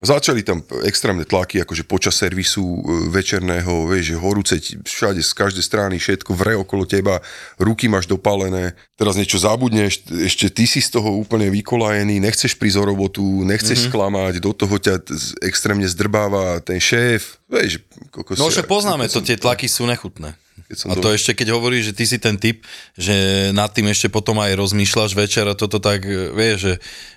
Začali 0.00 0.40
tam 0.40 0.64
extrémne 0.88 1.28
tlaky, 1.28 1.60
akože 1.60 1.84
počas 1.84 2.16
servisu 2.16 2.64
e, 2.64 2.80
večerného, 3.12 3.84
vieš, 3.84 4.16
že 4.16 4.16
horúce 4.16 4.54
všade 4.80 5.20
z 5.20 5.32
každej 5.36 5.60
strany 5.60 6.00
všetko 6.00 6.32
vre 6.32 6.56
okolo 6.56 6.88
teba, 6.88 7.20
ruky 7.60 7.84
máš 7.84 8.08
dopálené, 8.08 8.72
teraz 8.96 9.20
niečo 9.20 9.36
zabudneš, 9.36 10.08
ešte 10.08 10.48
ty 10.48 10.64
si 10.64 10.80
z 10.80 10.96
toho 10.96 11.20
úplne 11.20 11.52
vykolajený, 11.52 12.16
nechceš 12.16 12.56
prísť 12.56 12.80
o 12.80 12.84
robotu, 12.88 13.44
nechceš 13.44 13.76
mm-hmm. 13.76 13.92
sklamať, 13.92 14.34
do 14.40 14.56
toho 14.56 14.72
ťa 14.80 15.04
extrémne 15.44 15.84
zdrbáva 15.84 16.64
ten 16.64 16.80
šéf, 16.80 17.36
vieš, 17.52 17.84
kokos, 18.08 18.40
No 18.40 18.48
však 18.48 18.72
poznáme 18.72 19.04
to, 19.12 19.20
tie 19.20 19.36
tlaky 19.36 19.68
sú 19.68 19.84
nechutné. 19.84 20.32
Keď 20.66 20.76
som 20.76 20.88
A 20.90 20.94
do- 20.98 21.02
to 21.04 21.14
ešte 21.14 21.32
keď 21.32 21.56
hovoríš, 21.56 21.92
že 21.92 21.96
ty 21.96 22.04
si 22.04 22.18
ten 22.20 22.36
typ, 22.36 22.64
že 22.98 23.48
nad 23.56 23.70
tým 23.72 23.88
ešte 23.88 24.12
potom 24.12 24.36
aj 24.42 24.56
rozmýšľaš 24.58 25.12
večer 25.16 25.44
a 25.48 25.54
toto 25.54 25.80
tak, 25.80 26.04
e, 26.04 26.34
vieš, 26.34 26.58
že, 26.60 26.74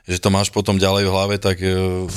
že 0.08 0.18
to 0.22 0.30
máš 0.30 0.54
potom 0.54 0.80
ďalej 0.80 1.04
v 1.08 1.14
hlave, 1.14 1.36
tak 1.42 1.58
e, 1.60 2.08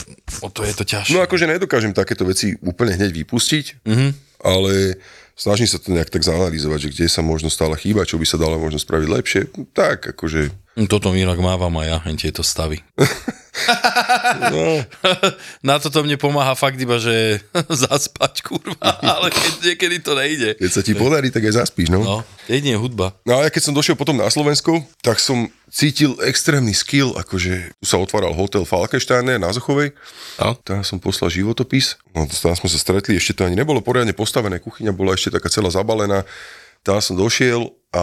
o 0.43 0.49
to 0.53 0.63
je 0.63 0.75
to 0.75 0.85
ťažšie. 0.87 1.15
No 1.17 1.25
akože 1.25 1.51
nedokážem 1.51 1.97
takéto 1.97 2.27
veci 2.27 2.55
úplne 2.63 2.95
hneď 2.95 3.11
vypustiť, 3.13 3.87
mm-hmm. 3.87 4.11
ale 4.45 5.01
snažím 5.37 5.69
sa 5.69 5.79
to 5.79 5.93
nejak 5.93 6.11
tak 6.11 6.25
zanalizovať, 6.25 6.89
že 6.89 6.93
kde 6.93 7.07
sa 7.09 7.21
možno 7.25 7.53
stále 7.53 7.77
chýba, 7.77 8.09
čo 8.09 8.17
by 8.17 8.27
sa 8.27 8.41
dalo 8.41 8.57
možno 8.57 8.81
spraviť 8.81 9.09
lepšie. 9.09 9.43
Tak, 9.73 10.17
akože... 10.17 10.66
Toto 10.85 11.09
inak 11.17 11.41
mávam 11.41 11.73
aj 11.81 11.89
ja, 11.89 11.99
tieto 12.21 12.45
stavy. 12.45 12.85
No, 14.53 14.85
Na 15.67 15.81
toto 15.81 16.05
mne 16.05 16.21
pomáha 16.21 16.53
fakt 16.53 16.77
iba, 16.77 17.01
že 17.01 17.41
zaspať, 17.89 18.45
kurva, 18.45 18.77
ale 19.01 19.33
keď 19.33 19.73
niekedy 19.73 19.97
to 20.05 20.13
nejde. 20.13 20.49
keď 20.61 20.71
sa 20.71 20.85
ti 20.85 20.93
podarí, 20.93 21.33
tak 21.33 21.49
aj 21.49 21.65
zaspíš, 21.65 21.89
no. 21.89 22.05
No, 22.05 22.17
jedine 22.45 22.77
hudba. 22.77 23.17
No 23.25 23.41
a 23.41 23.49
ja 23.49 23.51
keď 23.51 23.73
som 23.73 23.75
došiel 23.75 23.97
potom 23.97 24.21
na 24.21 24.29
Slovensko, 24.29 24.85
tak 25.01 25.17
som 25.17 25.49
cítil 25.73 26.13
extrémny 26.21 26.77
skill, 26.77 27.17
akože 27.17 27.73
tu 27.81 27.85
sa 27.89 27.97
otváral 27.97 28.37
hotel 28.37 28.69
Falkensteine 28.69 29.41
na 29.41 29.49
Zochovej. 29.57 29.97
No. 30.37 30.53
Tam 30.61 30.85
som 30.85 31.01
poslal 31.01 31.33
životopis. 31.33 31.97
No, 32.13 32.29
tam 32.29 32.53
sme 32.53 32.69
sa 32.69 32.79
stretli, 32.79 33.17
ešte 33.17 33.41
to 33.41 33.49
ani 33.49 33.57
nebolo 33.57 33.81
poriadne 33.81 34.13
postavené, 34.13 34.61
kuchyňa 34.61 34.93
bola 34.93 35.17
ešte 35.17 35.33
taká 35.33 35.49
celá 35.49 35.73
zabalená. 35.73 36.29
Tam 36.85 37.01
som 37.03 37.19
došiel 37.19 37.73
a 37.97 38.03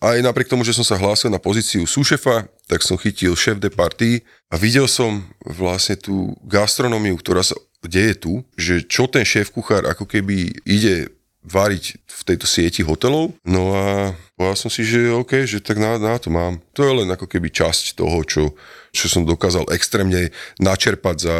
aj 0.00 0.24
napriek 0.24 0.48
tomu, 0.48 0.64
že 0.64 0.72
som 0.72 0.86
sa 0.86 0.96
hlásil 0.96 1.28
na 1.28 1.36
pozíciu 1.36 1.84
súšefa, 1.84 2.48
tak 2.64 2.80
som 2.80 2.96
chytil 2.96 3.36
šéf 3.36 3.60
de 3.60 3.68
party 3.68 4.24
a 4.48 4.56
videl 4.56 4.88
som 4.88 5.20
vlastne 5.44 6.00
tú 6.00 6.32
gastronómiu, 6.48 7.20
ktorá 7.20 7.44
sa 7.44 7.52
deje 7.84 8.16
tu, 8.16 8.40
že 8.56 8.80
čo 8.88 9.04
ten 9.04 9.28
šéf 9.28 9.52
kuchár 9.52 9.84
ako 9.84 10.08
keby 10.08 10.56
ide 10.64 11.12
variť 11.44 12.00
v 12.08 12.20
tejto 12.24 12.48
sieti 12.48 12.80
hotelov. 12.80 13.36
No 13.44 13.76
a 13.76 14.16
povedal 14.32 14.56
som 14.56 14.72
si, 14.72 14.80
že 14.80 15.12
OK, 15.12 15.44
že 15.44 15.60
tak 15.60 15.76
na, 15.76 16.00
na 16.00 16.16
to 16.16 16.32
mám. 16.32 16.64
To 16.72 16.80
je 16.80 17.04
len 17.04 17.08
ako 17.12 17.28
keby 17.28 17.52
časť 17.52 18.00
toho, 18.00 18.24
čo, 18.24 18.56
čo 18.96 19.06
som 19.12 19.28
dokázal 19.28 19.68
extrémne 19.76 20.32
načerpať 20.56 21.16
za 21.20 21.36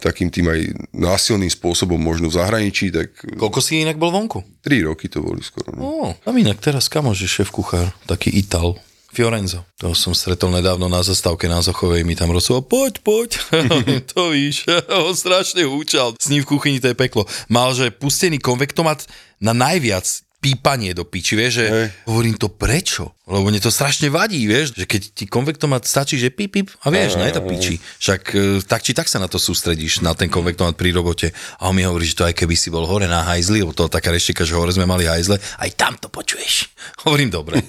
takým 0.00 0.30
tým 0.30 0.50
aj 0.50 0.60
násilným 0.94 1.50
spôsobom 1.50 1.98
možno 1.98 2.30
v 2.30 2.38
zahraničí, 2.38 2.94
tak 2.94 3.14
Koľko 3.36 3.60
si 3.60 3.82
inak 3.82 3.98
bol 3.98 4.14
vonku? 4.14 4.42
3 4.62 4.88
roky 4.88 5.10
to 5.10 5.20
boli 5.20 5.42
skoro. 5.44 5.74
No. 5.74 5.80
Ó, 5.82 5.92
tam 6.22 6.34
inak 6.38 6.58
teraz 6.62 6.88
kamoš 6.88 7.26
je 7.26 7.28
šéf 7.30 7.50
kuchár, 7.50 7.90
taký 8.06 8.32
Ital. 8.34 8.78
Fiorenzo. 9.14 9.62
To 9.78 9.94
som 9.94 10.10
stretol 10.10 10.50
nedávno 10.50 10.90
na 10.90 10.98
zastávke 10.98 11.46
na 11.46 11.62
Zochovej, 11.62 12.02
mi 12.02 12.18
tam 12.18 12.34
rozhoval, 12.34 12.66
poď, 12.66 12.98
poď. 12.98 13.30
to 14.10 14.34
víš, 14.34 14.66
on 15.06 15.14
strašne 15.14 15.62
húčal. 15.62 16.18
S 16.18 16.26
ním 16.26 16.42
v 16.42 16.50
kuchyni 16.50 16.82
to 16.82 16.90
je 16.90 16.98
peklo. 16.98 17.22
Mal, 17.46 17.70
že 17.78 17.94
pustený 17.94 18.42
konvektomat 18.42 19.06
na 19.38 19.54
najviac 19.54 20.23
pípanie 20.44 20.92
do 20.92 21.08
piči, 21.08 21.40
vieš, 21.40 21.64
že 21.64 21.66
Hej. 21.72 21.86
hovorím 22.04 22.36
to 22.36 22.52
prečo? 22.52 23.16
Lebo 23.24 23.48
mne 23.48 23.56
to 23.64 23.72
strašne 23.72 24.12
vadí, 24.12 24.44
vieš, 24.44 24.76
že 24.76 24.84
keď 24.84 25.02
ti 25.16 25.24
konvektomat 25.24 25.88
stačí, 25.88 26.20
že 26.20 26.28
pip, 26.28 26.52
pip 26.52 26.68
a 26.84 26.92
vieš, 26.92 27.16
ne 27.16 27.32
to 27.32 27.40
piči. 27.40 27.80
Však 27.80 28.22
e, 28.36 28.60
tak 28.60 28.84
či 28.84 28.92
tak 28.92 29.08
sa 29.08 29.16
na 29.16 29.32
to 29.32 29.40
sústredíš, 29.40 30.04
na 30.04 30.12
ten 30.12 30.28
konvektomat 30.28 30.76
pri 30.76 30.92
robote. 30.92 31.32
A 31.56 31.72
on 31.72 31.80
mi 31.80 31.88
hovorí, 31.88 32.04
že 32.04 32.20
to 32.20 32.28
aj 32.28 32.36
keby 32.36 32.52
si 32.52 32.68
bol 32.68 32.84
hore 32.84 33.08
na 33.08 33.24
hajzli, 33.24 33.64
lebo 33.64 33.72
to 33.72 33.88
taká 33.88 34.12
reštika, 34.12 34.44
že 34.44 34.52
hore 34.52 34.76
sme 34.76 34.84
mali 34.84 35.08
hajzle, 35.08 35.40
aj 35.40 35.70
tam 35.80 35.96
to 35.96 36.12
počuješ. 36.12 36.68
Hovorím 37.08 37.32
dobre. 37.32 37.64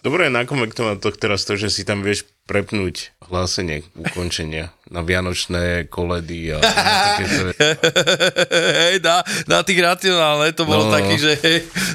Dobre 0.00 0.28
je 0.28 0.32
na 0.32 0.48
konvektomatoch 0.48 1.16
teraz 1.20 1.44
to, 1.44 1.56
že 1.60 1.68
si 1.68 1.84
tam 1.84 2.00
vieš 2.00 2.24
prepnúť 2.50 3.14
hlásenie 3.30 3.86
ukončenia 3.94 4.74
na 4.90 5.06
vianočné 5.06 5.86
koledy 5.86 6.50
a 6.50 6.58
takéto. 7.14 7.54
Hej, 8.50 8.98
na, 9.06 9.22
na 9.46 9.58
tých 9.62 9.78
racionálne 9.78 10.50
to 10.50 10.66
bolo 10.66 10.90
No. 10.90 10.98
taký, 10.98 11.14
že 11.14 11.32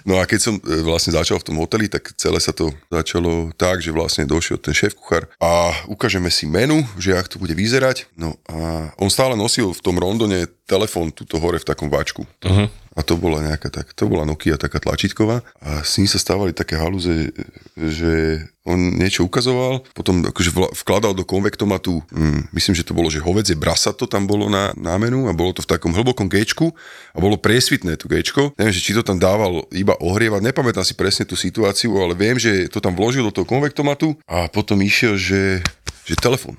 No 0.08 0.16
a 0.16 0.24
keď 0.24 0.40
som 0.40 0.56
e, 0.56 0.80
vlastne 0.80 1.12
začal 1.12 1.44
v 1.44 1.48
tom 1.52 1.60
hoteli, 1.60 1.92
tak 1.92 2.16
celé 2.16 2.40
sa 2.40 2.56
to 2.56 2.72
začalo 2.88 3.52
tak, 3.60 3.84
že 3.84 3.92
vlastne 3.92 4.24
došiel 4.24 4.56
ten 4.56 4.72
šéf 4.72 4.96
kuchár 4.96 5.28
a 5.44 5.76
ukážeme 5.92 6.32
si 6.32 6.48
menu, 6.48 6.88
že 6.96 7.12
ak 7.12 7.28
to 7.28 7.36
bude 7.36 7.52
vyzerať. 7.52 8.08
No 8.16 8.40
a 8.48 8.96
on 8.96 9.12
stále 9.12 9.36
nosil 9.36 9.76
v 9.76 9.84
tom 9.84 10.00
rondone 10.00 10.48
telefón 10.64 11.12
tuto 11.12 11.36
hore 11.38 11.60
v 11.60 11.68
takom 11.68 11.92
váčku. 11.92 12.24
Uh-huh. 12.24 12.72
A 12.96 13.04
to 13.04 13.20
bola 13.20 13.44
nejaká 13.44 13.68
tak, 13.68 13.92
to 13.92 14.08
bola 14.08 14.24
Nokia 14.24 14.56
taká 14.56 14.80
tlačítková 14.80 15.44
a 15.60 15.84
s 15.84 16.00
ním 16.00 16.08
sa 16.08 16.16
stávali 16.16 16.56
také 16.56 16.80
halúze, 16.80 17.36
že 17.76 18.40
on 18.66 18.98
niečo 18.98 19.24
ukazoval, 19.30 19.86
potom 19.94 20.26
akože 20.26 20.50
vkladal 20.82 21.14
do 21.14 21.22
konvektomatu, 21.22 22.02
hm, 22.10 22.50
myslím, 22.52 22.74
že 22.74 22.82
to 22.82 22.98
bolo, 22.98 23.14
že 23.14 23.22
hovedzie 23.22 23.54
brasato 23.54 24.10
tam 24.10 24.26
bolo 24.26 24.50
na, 24.50 24.74
na 24.74 24.98
menu 24.98 25.30
a 25.30 25.38
bolo 25.38 25.54
to 25.54 25.62
v 25.62 25.70
takom 25.70 25.94
hlbokom 25.94 26.26
gečku 26.26 26.74
a 27.14 27.18
bolo 27.22 27.38
priesvitné 27.38 27.96
to 28.02 28.10
gečko. 28.10 28.58
Neviem, 28.58 28.74
že 28.74 28.84
či 28.84 28.98
to 28.98 29.06
tam 29.06 29.22
dával 29.22 29.70
iba 29.70 29.94
ohrievať, 30.02 30.42
nepamätám 30.42 30.84
si 30.84 30.98
presne 30.98 31.30
tú 31.30 31.38
situáciu, 31.38 31.94
ale 32.02 32.18
viem, 32.18 32.42
že 32.42 32.66
to 32.68 32.82
tam 32.82 32.98
vložil 32.98 33.30
do 33.30 33.34
toho 33.34 33.46
konvektomatu 33.46 34.18
a 34.26 34.50
potom 34.50 34.82
išiel, 34.82 35.14
že, 35.16 35.62
že 36.04 36.18
telefon. 36.18 36.58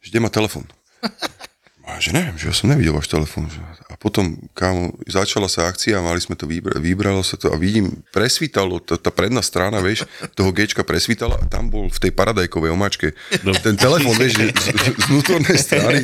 Že 0.00 0.08
kde 0.08 0.20
má 0.24 0.30
telefon? 0.32 0.64
A 1.88 1.96
že 1.96 2.12
neviem, 2.12 2.36
že 2.36 2.52
ja 2.52 2.54
som 2.54 2.68
nevidel 2.68 2.92
váš 2.92 3.08
telefón. 3.08 3.48
Že... 3.48 3.64
Potom, 3.98 4.38
kámo, 4.54 4.94
začala 5.10 5.50
sa 5.50 5.66
akcia, 5.66 5.98
mali 5.98 6.22
sme 6.22 6.38
to, 6.38 6.46
vybra- 6.46 6.78
vybralo 6.78 7.26
sa 7.26 7.34
to 7.34 7.50
a 7.50 7.58
vidím, 7.58 8.02
presvítalo, 8.14 8.78
tá, 8.78 8.94
tá 8.94 9.10
predná 9.10 9.42
strana, 9.42 9.82
vieš, 9.82 10.06
toho 10.38 10.54
Gčka 10.54 10.86
presvítala 10.86 11.34
a 11.34 11.44
tam 11.50 11.66
bol 11.66 11.90
v 11.90 11.98
tej 11.98 12.14
paradajkovej 12.14 12.70
omáčke 12.70 13.10
ten 13.62 13.74
telefón, 13.74 14.14
vieš, 14.14 14.38
z, 14.38 14.66
z 14.94 15.04
vnútornej 15.10 15.58
strany. 15.58 16.00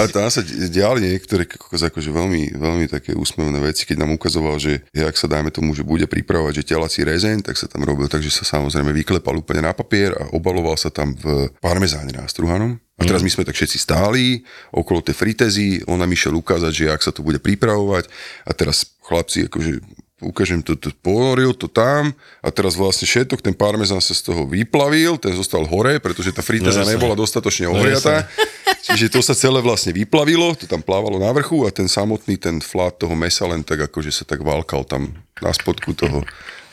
A 0.00 0.08
tam 0.08 0.32
sa 0.32 0.40
diali 0.44 1.04
niektoré 1.12 1.44
akože 1.44 2.08
veľmi, 2.08 2.56
veľmi 2.56 2.86
také 2.88 3.12
úsmevné 3.12 3.60
veci, 3.60 3.84
keď 3.84 4.00
nám 4.00 4.16
ukazoval, 4.16 4.56
že 4.56 4.80
jak 4.96 5.12
sa 5.12 5.28
dajme 5.28 5.52
tomu, 5.52 5.76
že 5.76 5.84
bude 5.84 6.08
pripravovať, 6.08 6.64
že 6.64 6.68
telací 6.72 7.04
rezeň, 7.04 7.44
tak 7.44 7.60
sa 7.60 7.68
tam 7.68 7.84
robil 7.84 8.08
tak, 8.08 8.24
že 8.24 8.32
sa 8.32 8.48
samozrejme 8.48 8.96
vyklepal 8.96 9.36
úplne 9.36 9.68
na 9.68 9.76
papier 9.76 10.16
a 10.16 10.32
obaloval 10.32 10.80
sa 10.80 10.88
tam 10.88 11.12
v 11.12 11.52
parmezáne 11.60 12.16
nástruhanom. 12.16 12.80
A 13.00 13.08
teraz 13.08 13.24
my 13.24 13.32
sme 13.32 13.48
tak 13.48 13.56
všetci 13.56 13.80
stáli 13.80 14.44
okolo 14.68 15.00
tej 15.00 15.16
fritezy, 15.16 15.80
on 15.88 15.96
nám 15.96 16.12
išiel 16.12 16.36
ukázať, 16.36 16.72
že 16.72 16.84
ak 16.92 17.00
sa 17.00 17.12
to 17.16 17.24
bude 17.24 17.40
pripravovať 17.40 18.12
a 18.44 18.50
teraz 18.52 18.84
chlapci 19.00 19.48
akože 19.48 19.80
ukážem 20.20 20.60
to, 20.60 20.76
to, 20.76 20.92
ponoril 21.00 21.56
to 21.56 21.64
tam 21.64 22.12
a 22.44 22.48
teraz 22.52 22.76
vlastne 22.76 23.08
všetok 23.08 23.40
ten 23.40 23.56
parmezán 23.56 24.04
sa 24.04 24.12
z 24.12 24.28
toho 24.28 24.44
vyplavil, 24.44 25.16
ten 25.16 25.32
zostal 25.32 25.64
hore, 25.64 25.96
pretože 25.96 26.28
tá 26.36 26.44
friteza 26.44 26.84
No 26.84 26.92
nebola 26.92 27.16
dostatočne 27.16 27.72
ohriatá. 27.72 28.28
Čiže 28.86 29.12
to 29.12 29.20
sa 29.24 29.32
celé 29.32 29.64
vlastne 29.64 29.96
vyplavilo, 29.96 30.52
to 30.56 30.68
tam 30.68 30.84
plávalo 30.84 31.16
na 31.16 31.32
vrchu 31.32 31.64
a 31.64 31.72
ten 31.72 31.88
samotný, 31.88 32.36
ten 32.36 32.60
flát 32.60 32.96
toho 32.96 33.16
mesa 33.16 33.48
len 33.48 33.64
tak 33.64 33.88
akože 33.88 34.12
sa 34.12 34.24
tak 34.28 34.44
válkal 34.44 34.84
tam 34.84 35.16
na 35.40 35.52
spodku 35.52 35.96
toho, 35.96 36.20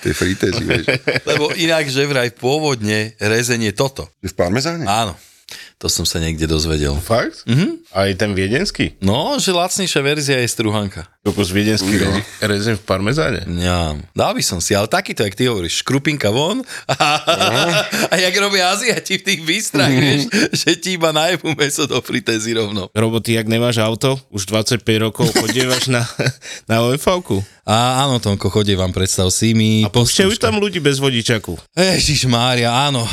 tej 0.03 0.13
fritézy, 0.13 0.63
vieš. 0.63 0.85
lebo 1.29 1.51
inak, 1.57 1.89
že 1.89 2.05
vraj 2.05 2.29
pôvodne 2.35 3.17
rezenie 3.17 3.73
toto. 3.73 4.05
V 4.21 4.33
parmezáne? 4.35 4.85
Áno, 4.85 5.17
to 5.77 5.87
som 5.87 6.03
sa 6.03 6.17
niekde 6.17 6.43
dozvedel. 6.43 6.97
Fakt? 6.97 7.45
Mhm. 7.45 7.87
Aj 7.89 8.09
ten 8.13 8.31
viedenský? 8.31 8.99
No, 8.99 9.37
že 9.37 9.49
lacnejšia 9.49 10.01
verzia 10.01 10.37
je 10.37 10.47
struhanka. 10.47 11.07
Kokos 11.21 11.49
viedenský 11.49 11.97
No. 11.97 12.07
re- 12.09 12.23
rezeň 12.41 12.75
v 12.75 12.83
parmezáne? 12.83 13.41
Ja, 13.57 13.95
dal 14.11 14.31
by 14.31 14.41
som 14.41 14.57
si, 14.57 14.71
ale 14.71 14.85
takýto, 14.85 15.21
jak 15.21 15.33
ty 15.33 15.45
hovoríš, 15.45 15.81
škrupinka 15.81 16.27
von 16.29 16.63
a, 16.87 16.95
a 18.07 18.15
jak 18.17 18.35
robia 18.37 18.71
Aziati 18.71 19.15
v 19.15 19.23
tých 19.23 19.41
výstrach, 19.41 19.87
vieš, 19.89 20.27
že 20.51 20.75
ti 20.75 20.95
iba 20.95 21.11
najebú 21.11 21.51
meso 21.53 21.83
do 21.83 21.99
fritézy 21.99 22.51
rovno. 22.53 22.87
Robo, 22.91 23.19
ty, 23.19 23.33
jak 23.33 23.45
nemáš 23.45 23.77
auto, 23.77 24.15
už 24.29 24.47
25 24.47 24.83
rokov 25.01 25.31
chodievaš 25.33 25.87
na, 25.87 26.03
na 26.65 26.83
OFV-ku. 26.83 27.39
A 27.63 28.03
áno, 28.03 28.19
Tonko, 28.19 28.47
chodie 28.47 28.75
vám, 28.75 28.91
predstav 28.91 29.27
si 29.27 29.51
mi. 29.51 29.83
A 29.83 29.91
púšťajú 29.91 30.31
tam 30.37 30.59
ľudí 30.59 30.79
bez 30.79 30.99
vodičaku. 30.99 31.59
Ježiš 31.75 32.23
Mária, 32.25 32.71
áno. 32.71 33.03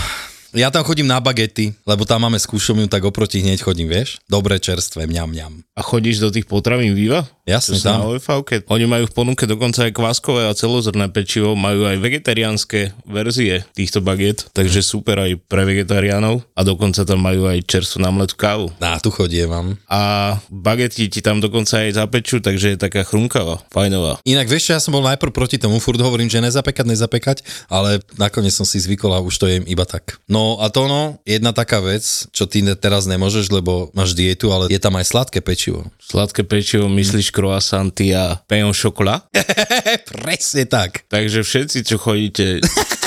Ja 0.55 0.71
tam 0.71 0.87
chodím 0.87 1.11
na 1.11 1.19
bagety, 1.19 1.75
lebo 1.83 2.07
tam 2.07 2.31
máme 2.31 2.39
skúšomiu, 2.39 2.87
tak 2.87 3.03
oproti 3.03 3.43
hneď 3.43 3.59
chodím, 3.59 3.91
vieš? 3.91 4.23
Dobré 4.31 4.63
čerstvé, 4.63 5.03
mňam, 5.11 5.35
mňam. 5.35 5.53
A 5.75 5.83
chodíš 5.83 6.23
do 6.23 6.31
tých 6.31 6.47
potravín 6.47 6.95
Viva? 6.95 7.27
Jasne, 7.43 7.75
Čo 7.75 7.83
sú 7.83 7.87
na 7.91 7.99
tam. 7.99 8.15
OFV-ke. 8.15 8.57
Oni 8.71 8.87
majú 8.87 9.11
v 9.11 9.15
ponuke 9.19 9.51
dokonca 9.51 9.83
aj 9.83 9.93
kváskové 9.99 10.47
a 10.47 10.55
celozrné 10.55 11.11
pečivo, 11.11 11.59
majú 11.59 11.91
aj 11.91 11.99
vegetariánske 11.99 12.95
verzie 13.03 13.67
týchto 13.75 13.99
baget, 13.99 14.47
takže 14.55 14.79
super 14.87 15.27
aj 15.27 15.43
pre 15.51 15.67
vegetariánov 15.67 16.47
a 16.55 16.61
dokonca 16.63 17.03
tam 17.03 17.27
majú 17.27 17.51
aj 17.51 17.59
čerstvu 17.67 17.99
namletú 18.07 18.39
kávu. 18.39 18.71
Na 18.79 19.03
tu 19.03 19.11
chodievam. 19.11 19.75
A 19.91 20.39
bagety 20.55 21.11
ti 21.11 21.19
tam 21.19 21.43
dokonca 21.43 21.83
aj 21.83 21.99
zapečú, 21.99 22.39
takže 22.39 22.79
je 22.79 22.79
taká 22.79 23.03
chrumkavá, 23.03 23.59
fajnová. 23.75 24.23
Inak 24.23 24.47
vieš, 24.47 24.71
ja 24.71 24.79
som 24.79 24.95
bol 24.95 25.03
najprv 25.03 25.35
proti 25.35 25.59
tomu, 25.59 25.83
furt 25.83 25.99
hovorím, 25.99 26.31
že 26.31 26.39
nezapekať, 26.39 26.87
nezapekať, 26.95 27.37
ale 27.67 27.99
nakoniec 28.15 28.55
som 28.55 28.63
si 28.63 28.79
zvykol 28.79 29.11
a 29.11 29.19
už 29.19 29.35
to 29.35 29.51
jem 29.51 29.67
iba 29.67 29.83
tak. 29.83 30.23
No, 30.31 30.44
No 30.45 30.61
a 30.61 30.69
to 30.69 30.85
no, 30.85 31.17
jedna 31.25 31.57
taká 31.57 31.81
vec, 31.81 32.05
čo 32.29 32.45
ty 32.45 32.61
teraz 32.77 33.09
nemôžeš, 33.09 33.49
lebo 33.49 33.89
máš 33.97 34.13
dietu, 34.13 34.53
ale 34.53 34.69
je 34.69 34.77
tam 34.77 34.93
aj 35.01 35.09
sladké 35.09 35.41
pečivo. 35.41 35.89
Sladké 35.97 36.45
pečivo, 36.45 36.85
myslíš 36.93 37.33
croissanty 37.33 38.13
a 38.13 38.45
au 38.45 38.73
chocolat? 38.77 39.25
Presne 40.13 40.69
tak. 40.69 41.09
Takže 41.09 41.41
všetci, 41.41 41.79
čo 41.89 41.97
chodíte 41.97 42.61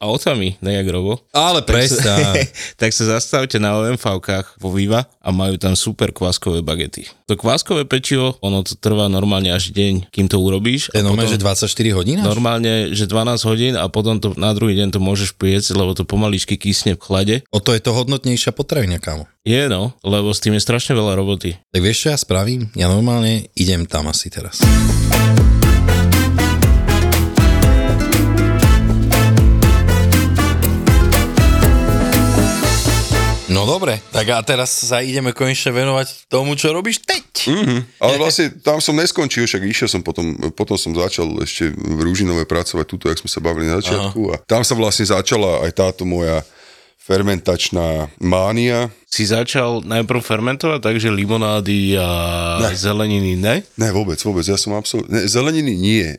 autami 0.00 0.56
na 0.64 0.72
Jagrovo, 0.74 1.20
Ale 1.30 1.60
presne. 1.60 2.48
tak 2.80 2.90
sa 2.90 3.20
zastavte 3.20 3.60
na 3.60 3.76
OMV-kách 3.76 4.56
vo 4.56 4.72
Viva 4.72 5.04
a 5.20 5.28
majú 5.28 5.60
tam 5.60 5.76
super 5.76 6.10
kváskové 6.10 6.64
bagety. 6.64 7.04
To 7.28 7.36
kváskové 7.36 7.84
pečivo, 7.84 8.40
ono 8.40 8.64
to 8.64 8.74
trvá 8.80 9.06
normálne 9.12 9.52
až 9.52 9.70
deň, 9.70 10.08
kým 10.08 10.26
to 10.26 10.40
urobíš. 10.40 10.88
Je 10.96 10.98
a 10.98 11.06
normálne, 11.06 11.28
že 11.28 11.36
potom- 11.36 11.52
24 11.52 11.92
hodín? 11.92 12.16
až? 12.18 12.26
Normálne, 12.26 12.72
že 12.96 13.04
12 13.04 13.44
hodín 13.44 13.74
a 13.76 13.84
potom 13.92 14.16
to 14.16 14.32
na 14.40 14.56
druhý 14.56 14.74
deň 14.74 14.96
to 14.96 15.00
môžeš 15.04 15.36
piecť, 15.36 15.76
lebo 15.76 15.92
to 15.92 16.08
pomaličky 16.08 16.56
kysne 16.56 16.96
v 16.96 17.00
chlade. 17.04 17.34
O 17.52 17.60
to 17.60 17.76
je 17.76 17.84
to 17.84 17.92
hodnotnejšia 17.92 18.56
potravina, 18.56 18.96
kámo. 18.96 19.28
Je 19.44 19.68
no, 19.68 19.92
lebo 20.00 20.32
s 20.32 20.40
tým 20.40 20.56
je 20.56 20.64
strašne 20.64 20.96
veľa 20.96 21.16
roboty. 21.16 21.60
Tak 21.70 21.80
vieš, 21.84 22.08
čo 22.08 22.12
ja 22.12 22.18
spravím? 22.18 22.72
Ja 22.72 22.88
normálne 22.88 23.52
idem 23.56 23.84
tam 23.84 24.08
asi 24.08 24.32
teraz. 24.32 24.60
No 33.50 33.66
dobre, 33.66 33.98
tak 34.14 34.30
a 34.30 34.38
teraz 34.46 34.70
sa 34.70 35.02
ideme 35.02 35.34
konečne 35.34 35.74
venovať 35.74 36.30
tomu, 36.30 36.54
čo 36.54 36.70
robíš 36.70 37.02
teď. 37.02 37.26
Mhm. 37.50 37.78
Ale 37.98 38.14
vlastne 38.16 38.54
tam 38.62 38.78
som 38.78 38.94
neskončil, 38.94 39.44
však 39.50 39.66
išiel 39.66 39.88
som 39.90 40.00
potom, 40.06 40.38
potom 40.54 40.78
som 40.78 40.94
začal 40.94 41.26
ešte 41.42 41.74
v 41.74 42.00
Rúžinové 42.06 42.46
pracovať 42.46 42.86
tuto, 42.86 43.10
jak 43.10 43.18
sme 43.18 43.26
sa 43.26 43.42
bavili 43.42 43.66
na 43.66 43.82
začiatku 43.82 44.20
a 44.30 44.38
tam 44.46 44.62
sa 44.62 44.78
vlastne 44.78 45.10
začala 45.10 45.66
aj 45.66 45.72
táto 45.74 46.06
moja 46.06 46.46
fermentačná 47.00 48.06
mánia. 48.22 48.86
Si 49.10 49.26
začal 49.26 49.82
najprv 49.82 50.22
fermentovať, 50.22 50.78
takže 50.78 51.10
limonády 51.10 51.98
a 51.98 52.08
Ne. 52.62 52.70
zeleniny 52.76 53.34
ne? 53.34 53.66
Ne, 53.74 53.90
vôbec, 53.90 54.20
vôbec, 54.22 54.46
ja 54.46 54.54
som 54.54 54.78
absolútne, 54.78 55.10
ne, 55.10 55.22
zeleniny 55.26 55.74
nie, 55.74 56.06
e, 56.06 56.16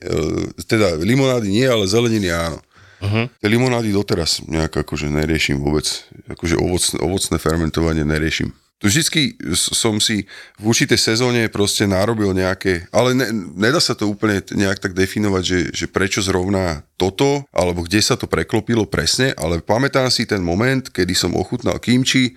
teda 0.68 1.00
limonády 1.00 1.48
nie, 1.48 1.64
ale 1.64 1.88
zeleniny 1.88 2.28
áno. 2.28 2.60
Uh-huh. 3.02 3.26
Limonády 3.42 3.90
doteraz 3.90 4.46
nejak 4.46 4.86
akože 4.86 5.10
neriešim 5.10 5.58
vôbec, 5.58 5.90
akože 6.30 6.56
ovocné, 6.56 6.98
ovocné 7.02 7.36
fermentovanie 7.42 8.06
neriešim. 8.06 8.54
Tu 8.82 8.90
vždycky 8.90 9.38
som 9.54 10.02
si 10.02 10.26
v 10.58 10.64
určitej 10.74 10.98
sezóne 10.98 11.46
proste 11.54 11.86
narobil 11.86 12.34
nejaké, 12.34 12.90
ale 12.90 13.14
ne, 13.14 13.30
nedá 13.54 13.78
sa 13.78 13.94
to 13.94 14.10
úplne 14.10 14.42
nejak 14.42 14.82
tak 14.82 14.98
definovať, 14.98 15.44
že, 15.46 15.60
že 15.70 15.86
prečo 15.86 16.18
zrovna 16.26 16.82
toto, 16.98 17.46
alebo 17.54 17.86
kde 17.86 18.02
sa 18.02 18.18
to 18.18 18.26
preklopilo 18.26 18.90
presne, 18.90 19.38
ale 19.38 19.62
pamätám 19.62 20.10
si 20.10 20.26
ten 20.26 20.42
moment, 20.42 20.82
kedy 20.90 21.14
som 21.14 21.38
ochutnal 21.38 21.78
kimči 21.78 22.34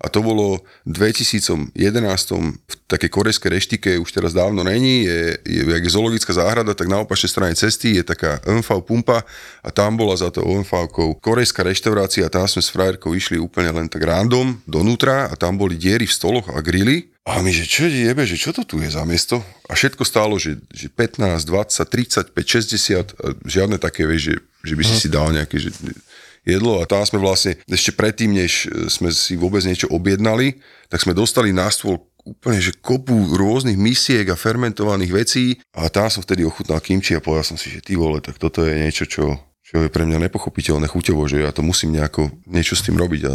a 0.00 0.06
to 0.10 0.20
bolo 0.20 0.60
v 0.84 0.90
2011 0.90 1.74
v 1.74 2.74
takej 2.90 3.10
korejskej 3.10 3.50
reštike, 3.50 3.90
už 3.98 4.10
teraz 4.10 4.34
dávno 4.34 4.66
není, 4.66 5.06
je, 5.06 5.38
je, 5.46 5.62
jak 5.64 5.84
je 5.84 5.94
zoologická 5.94 6.32
záhrada, 6.34 6.74
tak 6.74 6.90
na 6.90 7.02
opačnej 7.02 7.30
strane 7.30 7.54
cesty 7.54 7.98
je 7.98 8.04
taká 8.04 8.42
OMV 8.44 8.82
pumpa 8.84 9.22
a 9.62 9.68
tam 9.70 9.96
bola 9.96 10.18
za 10.18 10.28
to 10.34 10.42
OMV-kou 10.42 11.22
korejská 11.22 11.62
reštaurácia 11.62 12.26
a 12.26 12.32
tam 12.32 12.44
sme 12.50 12.62
s 12.62 12.72
frajerkou 12.74 13.14
išli 13.14 13.38
úplne 13.38 13.70
len 13.70 13.86
tak 13.86 14.02
random 14.02 14.60
donútra 14.66 15.30
a 15.30 15.34
tam 15.38 15.56
boli 15.56 15.78
diery 15.78 16.04
v 16.04 16.16
stoloch 16.16 16.50
a 16.50 16.58
grily 16.60 17.14
a 17.24 17.40
my, 17.40 17.48
že 17.48 17.64
čo 17.64 17.88
jebe, 17.88 18.28
že 18.28 18.36
čo 18.36 18.52
to 18.52 18.68
tu 18.68 18.84
je 18.84 18.92
za 18.92 19.00
miesto? 19.08 19.40
A 19.64 19.72
všetko 19.72 20.04
stálo, 20.04 20.36
že, 20.36 20.60
že 20.68 20.92
15, 20.92 21.24
20, 21.48 22.36
35, 22.36 22.36
60, 22.36 23.16
a 23.16 23.26
žiadne 23.48 23.80
také, 23.80 24.04
vieš, 24.04 24.28
že, 24.28 24.34
že 24.60 24.74
by 24.76 24.82
si 24.84 24.94
si 25.00 25.08
dal 25.08 25.32
nejaké, 25.32 25.56
že 25.56 25.72
jedlo 26.44 26.80
a 26.80 26.88
tam 26.88 27.02
sme 27.04 27.18
vlastne, 27.20 27.56
ešte 27.66 27.96
predtým, 27.96 28.36
než 28.36 28.68
e, 28.68 28.88
sme 28.92 29.10
si 29.10 29.34
vôbec 29.34 29.64
niečo 29.64 29.88
objednali, 29.90 30.60
tak 30.92 31.02
sme 31.02 31.16
dostali 31.16 31.50
na 31.50 31.68
stôl 31.72 32.04
úplne, 32.24 32.60
že 32.60 32.72
kopu 32.80 33.36
rôznych 33.36 33.76
misiek 33.76 34.24
a 34.32 34.36
fermentovaných 34.36 35.12
vecí 35.12 35.44
a 35.76 35.92
tam 35.92 36.08
som 36.08 36.24
vtedy 36.24 36.44
ochutnal 36.44 36.80
kimči 36.80 37.12
a 37.16 37.24
povedal 37.24 37.44
som 37.44 37.58
si, 37.60 37.68
že 37.68 37.84
ty 37.84 38.00
vole, 38.00 38.24
tak 38.24 38.40
toto 38.40 38.64
je 38.64 38.72
niečo, 38.72 39.04
čo, 39.04 39.36
čo 39.60 39.84
je 39.84 39.92
pre 39.92 40.08
mňa 40.08 40.28
nepochopiteľné 40.28 40.88
chuťovo, 40.88 41.28
že 41.28 41.44
ja 41.44 41.52
to 41.52 41.60
musím 41.60 41.92
nejako 41.92 42.32
niečo 42.48 42.80
s 42.80 42.84
tým 42.88 42.96
robiť. 42.96 43.22
A, 43.28 43.32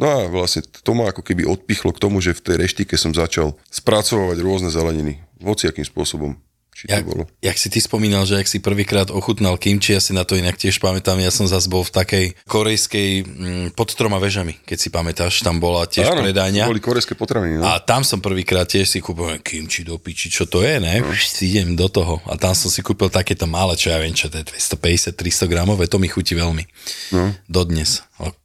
no 0.00 0.06
a 0.08 0.18
vlastne 0.32 0.64
to 0.64 0.92
ma 0.96 1.12
ako 1.12 1.20
keby 1.20 1.44
odpichlo 1.44 1.92
k 1.92 2.00
tomu, 2.00 2.24
že 2.24 2.32
v 2.32 2.44
tej 2.44 2.56
reštike 2.56 2.96
som 2.96 3.12
začal 3.12 3.52
spracovať 3.68 4.40
rôzne 4.40 4.72
zeleniny, 4.72 5.20
hociakým 5.44 5.84
spôsobom. 5.84 6.40
Či 6.72 6.88
Jak, 6.88 7.04
bolo. 7.04 7.28
jak 7.44 7.56
si 7.60 7.68
ty 7.68 7.78
spomínal, 7.78 8.24
že 8.24 8.40
ak 8.40 8.48
si 8.48 8.56
prvýkrát 8.56 9.12
ochutnal 9.12 9.60
kimči, 9.60 9.92
ja 9.92 10.00
si 10.00 10.16
na 10.16 10.24
to 10.24 10.40
inak 10.40 10.56
tiež 10.56 10.80
pamätám, 10.80 11.20
ja 11.20 11.28
som 11.28 11.44
zase 11.44 11.68
bol 11.68 11.84
v 11.84 11.92
takej 11.92 12.26
korejskej 12.48 13.08
mm, 13.22 13.66
pod 13.76 13.92
troma 13.92 14.16
vežami, 14.16 14.56
keď 14.64 14.78
si 14.78 14.88
pamätáš, 14.88 15.44
tam 15.44 15.60
bola 15.60 15.84
tiež 15.84 16.08
Áno, 16.08 16.24
predajňa. 16.24 16.64
to 16.64 16.72
boli 16.72 16.80
korejské 16.80 17.12
potraviny. 17.12 17.60
No. 17.60 17.68
A 17.68 17.76
tam 17.76 18.00
som 18.02 18.18
prvýkrát 18.18 18.64
tiež 18.64 18.88
si 18.88 18.98
kúpil 18.98 19.36
kimči 19.38 19.84
do 19.84 20.00
piči, 20.00 20.32
čo 20.32 20.48
to 20.48 20.64
je, 20.64 20.80
ne? 20.80 21.04
No. 21.04 21.12
Idem 21.38 21.76
do 21.76 21.86
toho. 21.86 22.24
A 22.24 22.34
tam 22.34 22.56
som 22.56 22.72
si 22.72 22.80
kúpil 22.80 23.12
takéto 23.12 23.44
malé, 23.44 23.76
čo 23.76 23.92
ja 23.92 24.00
viem, 24.00 24.16
čo 24.16 24.32
to 24.32 24.40
je 24.40 24.44
250-300 24.48 25.44
gramové, 25.46 25.84
to 25.84 26.00
mi 26.00 26.08
chutí 26.08 26.32
veľmi. 26.32 26.64
No. 27.12 27.36
Dodnes. 27.46 28.00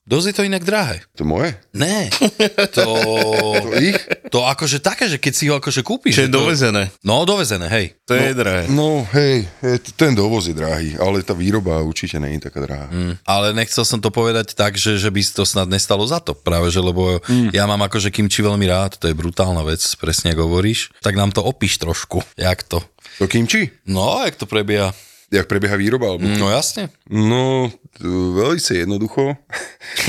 Dosť 0.07 0.25
je 0.31 0.35
to 0.39 0.47
inak 0.47 0.63
drahé. 0.63 1.03
To 1.19 1.27
moje? 1.27 1.51
Ne, 1.75 2.07
to, 2.77 2.87
To 2.87 3.75
ich? 3.75 3.99
to 4.31 4.39
akože 4.47 4.79
také, 4.79 5.11
že 5.11 5.19
keď 5.19 5.33
si 5.35 5.51
ho 5.51 5.59
akože 5.59 5.83
kúpiš. 5.83 6.15
Čo 6.15 6.23
je 6.25 6.31
to- 6.31 6.39
dovezené. 6.41 6.83
No, 7.03 7.27
dovezené, 7.27 7.67
hej. 7.67 7.85
To 8.07 8.15
je 8.15 8.31
drahé. 8.31 8.71
No 8.71 9.03
hej, 9.11 9.51
ten 9.99 10.15
dovoz 10.15 10.47
je 10.47 10.55
drahý, 10.55 10.95
ale 10.95 11.27
tá 11.27 11.35
výroba 11.35 11.83
určite 11.83 12.15
nie 12.23 12.39
je 12.39 12.47
taká 12.47 12.63
drahá. 12.63 12.87
Mm. 12.87 13.19
Ale 13.27 13.51
nechcel 13.51 13.83
som 13.83 13.99
to 13.99 14.07
povedať 14.07 14.55
tak, 14.55 14.79
že, 14.79 14.95
že 14.95 15.11
by 15.11 15.19
to 15.27 15.43
snad 15.43 15.67
nestalo 15.67 16.07
za 16.07 16.23
to. 16.23 16.31
Práve, 16.31 16.71
že 16.71 16.79
lebo 16.79 17.19
mm. 17.27 17.51
ja 17.51 17.67
mám 17.67 17.83
akože 17.83 18.07
kimči 18.07 18.39
veľmi 18.39 18.63
rád, 18.63 18.95
to 18.95 19.11
je 19.11 19.15
brutálna 19.17 19.59
vec, 19.67 19.83
presne 19.99 20.31
ako 20.31 20.47
hovoríš. 20.47 20.95
Tak 21.03 21.19
nám 21.19 21.35
to 21.35 21.43
opíš 21.43 21.83
trošku, 21.83 22.23
jak 22.39 22.63
to. 22.63 22.79
To 23.19 23.27
kimči? 23.27 23.75
No, 23.83 24.23
jak 24.23 24.39
to 24.39 24.47
prebieha. 24.47 24.95
Jak 25.27 25.43
prebieha 25.51 25.75
výroba? 25.75 26.15
Alebo... 26.15 26.23
No 26.23 26.47
jasne. 26.47 26.87
No, 27.11 27.67
veľmi 27.99 28.63
jednoducho. 28.63 29.35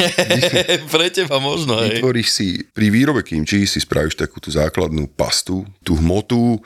Pre 0.95 1.07
teba 1.11 1.43
možno, 1.43 1.75
hej. 1.83 1.99
Vytvoríš 1.99 2.29
si, 2.31 2.47
pri 2.71 2.87
výrobe 2.95 3.27
kimči 3.27 3.67
si 3.67 3.83
spravíš 3.83 4.15
takú 4.15 4.39
tú 4.39 4.55
základnú 4.55 5.11
pastu, 5.11 5.67
tú 5.83 5.99
hmotu 5.99 6.63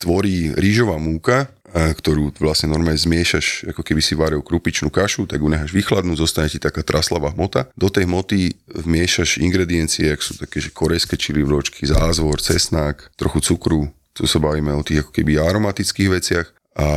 tvorí 0.00 0.56
rýžová 0.56 0.96
múka, 0.96 1.52
ktorú 1.70 2.34
vlastne 2.40 2.72
normálne 2.72 2.98
zmiešaš, 2.98 3.70
ako 3.70 3.84
keby 3.84 4.00
si 4.02 4.16
varil 4.16 4.40
krupičnú 4.42 4.88
kašu, 4.88 5.28
tak 5.28 5.38
ju 5.38 5.46
necháš 5.52 5.70
vychladnúť, 5.70 6.18
zostane 6.18 6.48
ti 6.48 6.58
taká 6.58 6.82
traslavá 6.82 7.30
hmota. 7.36 7.68
Do 7.78 7.92
tej 7.92 8.08
hmoty 8.08 8.56
vmiešaš 8.80 9.38
ingrediencie, 9.38 10.10
ak 10.10 10.24
sú 10.24 10.40
také, 10.40 10.58
že 10.58 10.74
korejské 10.74 11.14
čili 11.14 11.44
vločky, 11.44 11.86
zázvor, 11.86 12.42
cesnák, 12.42 13.14
trochu 13.14 13.38
cukru, 13.44 13.92
tu 14.10 14.26
sa 14.26 14.42
bavíme 14.42 14.74
o 14.74 14.82
tých 14.82 15.06
ako 15.06 15.12
keby 15.14 15.38
aromatických 15.38 16.10
veciach 16.10 16.46
a 16.78 16.88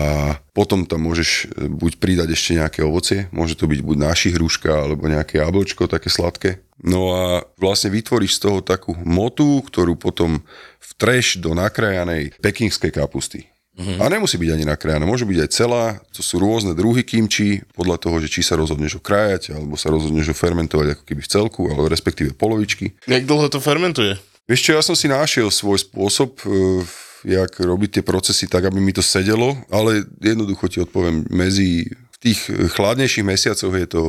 potom 0.53 0.85
tam 0.85 1.09
môžeš 1.09 1.29
e, 1.49 1.65
buď 1.65 1.97
pridať 1.97 2.29
ešte 2.37 2.61
nejaké 2.61 2.85
ovocie, 2.85 3.25
môže 3.33 3.57
to 3.57 3.65
byť 3.65 3.81
buď 3.81 3.97
naši 3.97 4.29
hruška 4.29 4.69
alebo 4.69 5.09
nejaké 5.09 5.41
jablčko 5.41 5.89
také 5.89 6.13
sladké. 6.13 6.61
No 6.77 7.09
a 7.15 7.23
vlastne 7.57 7.89
vytvoríš 7.89 8.37
z 8.37 8.49
toho 8.49 8.59
takú 8.61 8.93
motu, 9.01 9.65
ktorú 9.65 9.97
potom 9.97 10.45
vtreš 10.77 11.41
do 11.41 11.57
nakrájanej 11.57 12.37
pekingskej 12.37 12.93
kapusty. 12.93 13.49
A 13.73 14.05
nemusí 14.05 14.37
byť 14.37 14.53
ani 14.53 14.65
nakrájaná, 14.69 15.01
môže 15.09 15.25
byť 15.25 15.39
aj 15.41 15.49
celá, 15.49 15.97
to 16.13 16.21
sú 16.21 16.37
rôzne 16.37 16.77
druhy 16.77 17.01
kimči, 17.01 17.65
podľa 17.73 17.97
toho, 17.97 18.21
že 18.21 18.29
či 18.29 18.45
sa 18.45 18.53
rozhodneš 18.53 19.01
ho 19.01 19.01
krájať, 19.01 19.57
alebo 19.57 19.73
sa 19.73 19.89
rozhodneš 19.89 20.29
ho 20.29 20.35
fermentovať 20.37 20.93
ako 20.93 21.03
keby 21.09 21.21
v 21.25 21.31
celku, 21.33 21.61
alebo 21.65 21.89
respektíve 21.89 22.37
polovičky. 22.37 22.93
Jak 23.09 23.25
dlho 23.25 23.49
to 23.49 23.57
fermentuje? 23.57 24.13
Vieš 24.45 24.61
čo, 24.61 24.71
ja 24.77 24.85
som 24.85 24.93
si 24.93 25.09
našiel 25.09 25.49
svoj 25.49 25.81
spôsob, 25.89 26.37
e, 26.45 26.85
jak 27.23 27.51
robiť 27.59 27.99
tie 27.99 28.03
procesy 28.03 28.45
tak, 28.51 28.67
aby 28.67 28.79
mi 28.83 28.91
to 28.91 29.01
sedelo, 29.03 29.55
ale 29.71 30.03
jednoducho 30.19 30.67
ti 30.67 30.77
odpoviem, 30.83 31.27
medzi 31.31 31.87
v 31.87 32.17
tých 32.19 32.39
chladnejších 32.47 33.25
mesiacoch 33.27 33.73
je 33.73 33.87
to, 33.87 34.03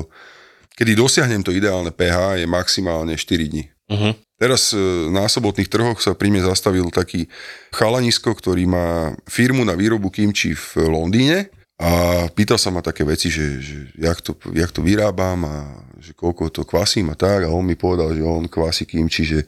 kedy 0.74 0.98
dosiahnem 0.98 1.42
to 1.42 1.55
ideálne 1.55 1.90
pH, 1.94 2.42
je 2.42 2.46
maximálne 2.46 3.14
4 3.14 3.50
dní. 3.50 3.64
Uh-huh. 3.90 4.12
Teraz 4.35 4.74
e, 4.74 4.79
na 5.14 5.31
sobotných 5.31 5.70
trhoch 5.70 6.03
sa 6.03 6.16
pri 6.16 6.33
mne 6.33 6.42
zastavil 6.42 6.90
taký 6.90 7.31
chalanisko, 7.70 8.35
ktorý 8.35 8.66
má 8.66 9.14
firmu 9.31 9.62
na 9.62 9.79
výrobu 9.79 10.11
kimči 10.11 10.57
v 10.57 10.90
Londýne 10.90 11.53
a 11.79 12.24
pýtal 12.31 12.59
sa 12.59 12.70
ma 12.74 12.83
také 12.83 13.03
veci, 13.07 13.31
že, 13.31 13.62
že 13.62 13.77
jak, 13.98 14.18
to, 14.22 14.35
jak 14.55 14.70
to 14.70 14.83
vyrábam 14.83 15.46
a 15.46 15.57
že 15.98 16.14
koľko 16.14 16.50
to 16.50 16.62
kvasím 16.66 17.12
a 17.12 17.16
tak 17.18 17.46
a 17.46 17.53
on 17.53 17.66
mi 17.66 17.79
povedal, 17.79 18.14
že 18.14 18.22
on 18.22 18.50
kvasí 18.50 18.87
kimči, 18.87 19.22
že 19.22 19.40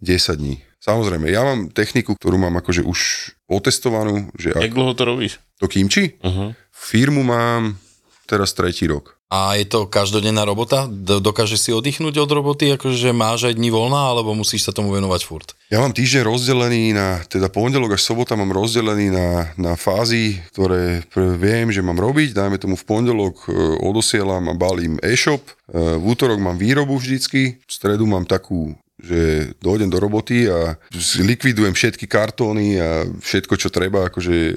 10 0.00 0.40
dní. 0.40 0.56
Samozrejme, 0.82 1.30
ja 1.30 1.46
mám 1.46 1.70
techniku, 1.70 2.18
ktorú 2.18 2.42
mám 2.42 2.58
akože 2.58 2.82
už 2.82 3.30
otestovanú, 3.46 4.26
že 4.34 4.50
Jak 4.50 4.66
ak 4.66 4.74
dlho 4.74 4.92
to 4.98 5.02
robíš? 5.06 5.32
to 5.62 5.70
kimči, 5.70 6.18
Uh-huh. 6.18 6.58
firmu 6.74 7.22
mám 7.22 7.78
teraz 8.26 8.50
tretí 8.50 8.90
rok. 8.90 9.14
A 9.32 9.56
je 9.56 9.64
to 9.64 9.88
každodenná 9.88 10.44
robota? 10.44 10.84
D- 10.90 11.16
dokážeš 11.16 11.56
si 11.56 11.70
oddychnúť 11.72 12.20
od 12.20 12.28
roboty, 12.28 12.68
akože 12.76 13.16
máš 13.16 13.48
aj 13.48 13.56
dní 13.56 13.72
voľna, 13.72 14.12
alebo 14.12 14.36
musíš 14.36 14.68
sa 14.68 14.76
tomu 14.76 14.92
venovať 14.92 15.20
furt? 15.24 15.56
Ja 15.72 15.80
mám 15.80 15.96
týždeň 15.96 16.20
rozdelený 16.20 16.92
na, 16.92 17.24
teda 17.24 17.48
pondelok 17.48 17.96
až 17.96 18.04
sobota 18.04 18.36
mám 18.36 18.52
rozdelený 18.52 19.08
na, 19.08 19.48
na 19.56 19.72
fázy, 19.72 20.36
ktoré 20.52 21.00
viem, 21.16 21.72
že 21.72 21.80
mám 21.80 21.96
robiť. 21.96 22.36
Dajme 22.36 22.60
tomu 22.60 22.76
v 22.76 22.84
pondelok 22.84 23.48
e, 23.48 23.56
odosielam 23.80 24.52
a 24.52 24.54
balím 24.58 25.00
e-shop, 25.00 25.40
e, 25.48 25.52
v 25.96 26.04
útorok 26.12 26.36
mám 26.36 26.60
výrobu 26.60 27.00
vždycky, 27.00 27.56
v 27.56 27.72
stredu 27.72 28.04
mám 28.04 28.28
takú 28.28 28.76
že 29.02 29.52
dojdem 29.58 29.90
do 29.90 29.98
roboty 29.98 30.46
a 30.46 30.78
zlikvidujem 30.94 31.74
všetky 31.74 32.06
kartóny 32.06 32.78
a 32.78 33.04
všetko, 33.18 33.54
čo 33.58 33.68
treba 33.68 34.06
akože 34.06 34.36
e, 34.50 34.54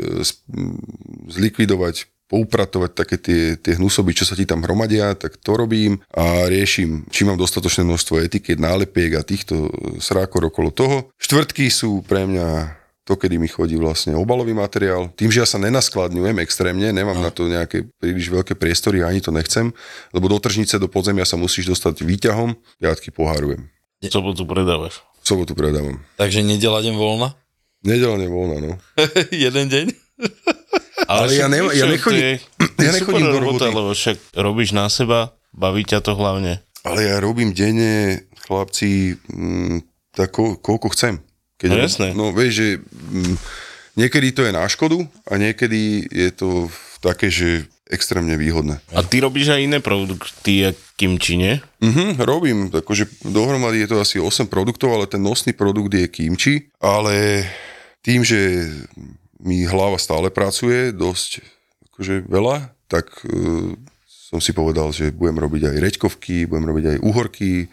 zlikvidovať 1.33 2.05
poupratovať 2.25 2.91
také 2.97 3.17
tie, 3.21 3.41
tie 3.57 3.77
hnusoby, 3.77 4.17
čo 4.17 4.25
sa 4.25 4.33
ti 4.33 4.49
tam 4.49 4.65
hromadia, 4.65 5.13
tak 5.13 5.37
to 5.37 5.53
robím 5.53 6.01
a 6.09 6.49
riešim, 6.49 7.05
či 7.13 7.21
mám 7.21 7.37
dostatočné 7.37 7.85
množstvo 7.85 8.17
etiket, 8.25 8.57
nálepiek 8.57 9.13
a 9.13 9.25
týchto 9.25 9.69
srákor 10.01 10.49
okolo 10.49 10.73
toho. 10.73 10.97
Štvrtky 11.21 11.69
sú 11.69 12.01
pre 12.01 12.25
mňa 12.25 12.81
to, 13.05 13.13
kedy 13.13 13.37
mi 13.37 13.45
chodí 13.45 13.77
vlastne 13.77 14.17
obalový 14.17 14.57
materiál. 14.57 15.13
Tým, 15.13 15.29
že 15.29 15.45
ja 15.45 15.47
sa 15.47 15.61
nenaskladňujem 15.61 16.41
extrémne, 16.41 16.89
nemám 16.89 17.21
na 17.21 17.29
to 17.29 17.45
nejaké 17.45 17.85
príliš 18.01 18.33
veľké 18.33 18.57
priestory, 18.57 19.05
ani 19.05 19.21
to 19.21 19.29
nechcem, 19.29 19.69
lebo 20.09 20.25
do 20.25 20.41
tržnice, 20.41 20.81
do 20.81 20.89
podzemia 20.89 21.29
sa 21.29 21.37
musíš 21.37 21.69
dostať 21.69 22.01
výťahom, 22.01 22.57
piatky 22.81 23.13
pohárujem. 23.13 23.69
V 23.99 24.07
sobotu 24.07 24.43
predávaš. 24.43 25.01
V 25.21 25.25
sobotu 25.25 25.53
predávam. 25.53 26.03
Takže 26.15 26.41
nedela 26.41 26.79
deň 26.79 26.95
voľna? 26.95 27.33
Nedela 27.81 28.17
nevoľná, 28.17 28.57
no. 28.61 28.71
Jeden 29.31 29.65
deň? 29.67 29.85
Ale 31.11 31.29
ja 31.29 31.45
však 31.45 31.49
nem- 31.49 31.69
vieš 31.69 31.77
ja 31.77 31.87
nechodím- 31.87 32.21
je 32.21 32.31
ja 32.77 32.91
nechodím 32.91 33.27
do 33.27 33.39
roboty. 33.39 33.69
lebo 33.69 33.91
však 33.91 34.17
robíš 34.33 34.71
na 34.71 34.89
seba, 34.89 35.31
baví 35.51 35.83
ťa 35.83 36.01
to 36.01 36.13
hlavne. 36.13 36.65
Ale 36.81 36.99
ja 37.03 37.17
robím 37.17 37.51
denne, 37.51 38.25
chlapci, 38.41 39.17
mm, 39.25 39.81
tak 40.13 40.33
ko, 40.33 40.55
koľko 40.55 40.89
chcem. 40.91 41.21
Keď 41.55 41.67
No 41.67 41.75
jasné. 41.77 42.07
No 42.11 42.29
vieš, 42.29 42.53
že 42.55 42.67
mm, 42.81 43.35
niekedy 43.95 44.33
to 44.33 44.43
je 44.43 44.51
na 44.51 44.65
škodu 44.65 44.97
a 45.25 45.33
niekedy 45.35 46.05
je 46.05 46.29
to 46.31 46.69
také, 46.99 47.29
že 47.29 47.65
extrémne 47.85 48.33
výhodné. 48.33 48.81
A 48.97 49.05
ty 49.05 49.21
robíš 49.21 49.53
aj 49.53 49.61
iné 49.61 49.77
produkty, 49.77 50.65
jak 50.65 50.77
kimči, 50.97 51.37
nie? 51.37 51.53
Mhm, 51.85 52.17
robím, 52.25 52.57
akože 52.73 53.29
dohromady 53.29 53.85
je 53.85 53.89
to 53.93 53.97
asi 54.01 54.17
8 54.17 54.49
produktov, 54.49 54.97
ale 54.97 55.05
ten 55.05 55.21
nosný 55.21 55.53
produkt 55.53 55.93
je 55.93 56.09
kimči, 56.09 56.73
ale 56.81 57.45
tým, 58.01 58.25
že 58.25 58.69
mi 59.37 59.65
hlava 59.69 60.01
stále 60.01 60.33
pracuje 60.33 60.89
dosť 60.89 61.45
akože 61.93 62.25
veľa, 62.25 62.73
tak 62.89 63.07
e, 63.23 63.77
som 64.09 64.41
si 64.41 64.51
povedal, 64.51 64.89
že 64.89 65.13
budem 65.13 65.37
robiť 65.37 65.69
aj 65.69 65.75
reďkovky, 65.79 66.49
budem 66.49 66.65
robiť 66.65 66.85
aj 66.91 66.97
uhorky, 67.05 67.69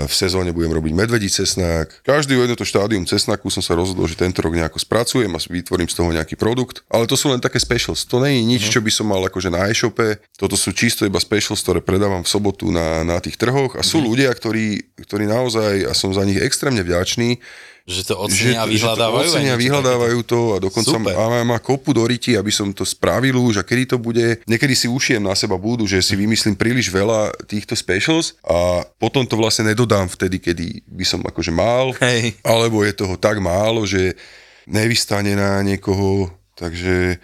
v 0.00 0.14
sezóne 0.14 0.50
budem 0.50 0.74
robiť 0.74 0.92
medvedí 0.92 1.30
cesnák. 1.30 2.02
Každý 2.02 2.34
jedno 2.34 2.58
to 2.58 2.66
štádium 2.66 3.06
cesnaku 3.06 3.46
som 3.50 3.62
sa 3.62 3.78
rozhodol, 3.78 4.10
že 4.10 4.18
tento 4.18 4.42
rok 4.42 4.58
nejako 4.58 4.82
spracujem 4.82 5.30
a 5.30 5.38
vytvorím 5.38 5.86
z 5.86 5.96
toho 5.98 6.10
nejaký 6.10 6.34
produkt. 6.34 6.82
Ale 6.90 7.06
to 7.06 7.14
sú 7.14 7.30
len 7.30 7.38
také 7.38 7.62
specials. 7.62 8.02
To 8.10 8.18
nie 8.18 8.38
je 8.38 8.42
nič, 8.42 8.62
čo 8.68 8.82
by 8.82 8.90
som 8.90 9.06
mal 9.06 9.22
akože 9.22 9.54
na 9.54 9.70
e-shope. 9.70 10.18
Toto 10.34 10.58
sú 10.58 10.74
čisto 10.74 11.06
iba 11.06 11.22
specials, 11.22 11.62
ktoré 11.62 11.78
predávam 11.78 12.26
v 12.26 12.32
sobotu 12.32 12.74
na, 12.74 13.06
na 13.06 13.22
tých 13.22 13.38
trhoch. 13.38 13.78
A 13.78 13.86
sú 13.86 14.02
ľudia, 14.02 14.34
ktorí, 14.34 14.98
ktorí 15.06 15.30
naozaj, 15.30 15.86
a 15.86 15.92
som 15.94 16.10
za 16.10 16.26
nich 16.26 16.42
extrémne 16.42 16.82
vďačný, 16.82 17.38
Že 17.84 18.00
to 18.08 18.14
ocenia 18.16 18.64
a 18.64 18.66
vyhľadávajú? 18.66 19.28
Že 19.28 19.28
to 19.28 19.36
ocenia, 19.36 19.60
vyhľadávajú 19.60 20.20
to 20.24 20.40
a 20.52 20.58
dokonca 20.58 20.96
Super. 20.96 21.12
má, 21.12 21.44
má 21.44 21.58
kopu 21.60 21.92
do 21.92 22.00
ryti, 22.08 22.32
aby 22.32 22.48
som 22.48 22.72
to 22.72 22.80
spravil 22.80 23.36
už 23.44 23.60
a 23.60 23.64
kedy 23.64 23.92
to 23.92 23.96
bude. 24.00 24.40
Niekedy 24.48 24.72
si 24.72 24.88
ušijem 24.88 25.20
na 25.20 25.36
seba 25.36 25.60
budú, 25.60 25.84
že 25.84 26.00
si 26.00 26.16
vymyslím 26.16 26.56
príliš 26.56 26.88
veľa 26.88 27.36
týchto 27.44 27.76
specials 27.76 28.40
a 28.40 28.88
potom 28.96 29.28
to 29.28 29.36
vlastne 29.36 29.68
nedodám 29.84 30.08
vtedy, 30.08 30.40
kedy 30.40 30.80
by 30.88 31.04
som 31.04 31.20
akože 31.20 31.52
mal, 31.52 31.92
Hej. 32.00 32.40
alebo 32.40 32.80
je 32.80 32.96
toho 32.96 33.20
tak 33.20 33.36
málo, 33.36 33.84
že 33.84 34.16
nevystane 34.64 35.36
na 35.36 35.60
niekoho, 35.60 36.32
takže 36.56 37.20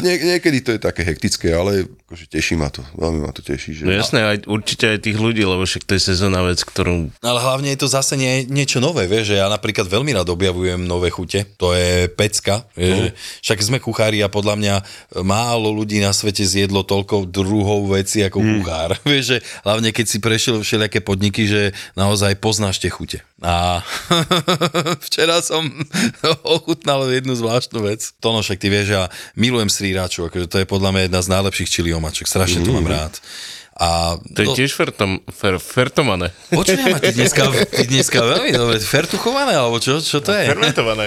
nie, 0.00 0.14
niekedy 0.16 0.58
to 0.60 0.70
je 0.74 0.80
také 0.80 1.02
hektické, 1.02 1.50
ale 1.50 1.84
akože 2.06 2.24
teší 2.26 2.54
ma 2.54 2.68
to, 2.68 2.80
veľmi 2.94 3.20
ma 3.20 3.30
to 3.30 3.40
teší. 3.40 3.78
Že... 3.78 3.82
No 3.84 3.92
jasné, 3.92 4.18
aj, 4.24 4.36
určite 4.48 4.84
aj 4.88 4.98
tých 5.04 5.16
ľudí, 5.16 5.42
lebo 5.42 5.62
však 5.62 5.84
to 5.84 5.92
je 5.94 6.02
sezónna 6.02 6.40
vec, 6.42 6.60
ktorú... 6.60 7.12
No 7.20 7.26
Ale 7.26 7.38
hlavne 7.38 7.68
je 7.72 7.80
to 7.80 7.88
zase 7.88 8.16
nie, 8.16 8.42
niečo 8.44 8.78
nové, 8.78 9.04
vieš, 9.04 9.34
že 9.34 9.40
ja 9.40 9.46
napríklad 9.46 9.84
veľmi 9.84 10.16
rád 10.16 10.32
objavujem 10.32 10.80
nové 10.80 11.12
chute, 11.12 11.44
to 11.54 11.76
je 11.76 12.08
pecka, 12.08 12.64
vieš, 12.72 12.96
že 12.96 13.08
však 13.44 13.58
sme 13.60 13.78
kuchári 13.78 14.24
a 14.24 14.32
podľa 14.32 14.54
mňa 14.56 14.74
málo 15.20 15.68
ľudí 15.70 16.00
na 16.00 16.10
svete 16.10 16.42
zjedlo 16.42 16.80
toľko 16.82 17.28
druhov 17.28 17.92
veci 17.92 18.24
ako 18.24 18.40
Mhm. 18.40 18.50
kuchár, 18.58 18.90
vieš, 19.10 19.24
že 19.34 19.38
hlavne 19.62 19.92
keď 19.92 20.06
si 20.08 20.18
prešiel 20.18 20.56
všelijaké 20.58 21.04
podniky, 21.04 21.44
že 21.44 21.62
naozaj 21.92 22.40
poznáš 22.40 22.80
tie 22.80 22.88
chute. 22.88 23.20
A 23.38 23.86
včera 25.06 25.38
som 25.38 25.62
ochutnal 26.58 27.06
jednu 27.06 27.38
zvláštnu 27.38 27.78
vec. 27.86 28.10
Tono, 28.18 28.42
však 28.42 28.58
ty 28.58 28.66
vieš, 28.66 28.98
ja 28.98 29.04
milujem 29.38 29.70
sriraču, 29.70 30.26
akože 30.26 30.50
to 30.50 30.56
je 30.58 30.66
podľa 30.66 30.90
mňa 30.90 31.02
jedna 31.06 31.20
z 31.22 31.28
najlepších 31.38 31.70
čili 31.70 31.94
omaček, 31.94 32.26
strašne 32.26 32.66
to 32.66 32.74
mám 32.74 32.90
rád. 32.90 33.14
A 33.78 34.18
To 34.34 34.42
je 34.42 34.58
tiež 34.58 34.74
fertom, 34.74 35.22
fer, 35.30 35.54
fertované. 35.62 36.34
Počujem, 36.50 36.98
ty 36.98 37.14
dneska, 37.14 37.46
ty 37.78 37.86
dneska 37.86 38.18
veľmi 38.18 38.50
dobre, 38.50 38.82
fertuchované, 38.82 39.54
alebo 39.54 39.78
čo, 39.78 40.02
čo 40.02 40.18
to 40.18 40.34
je? 40.34 40.50
Fermentované. 40.50 41.06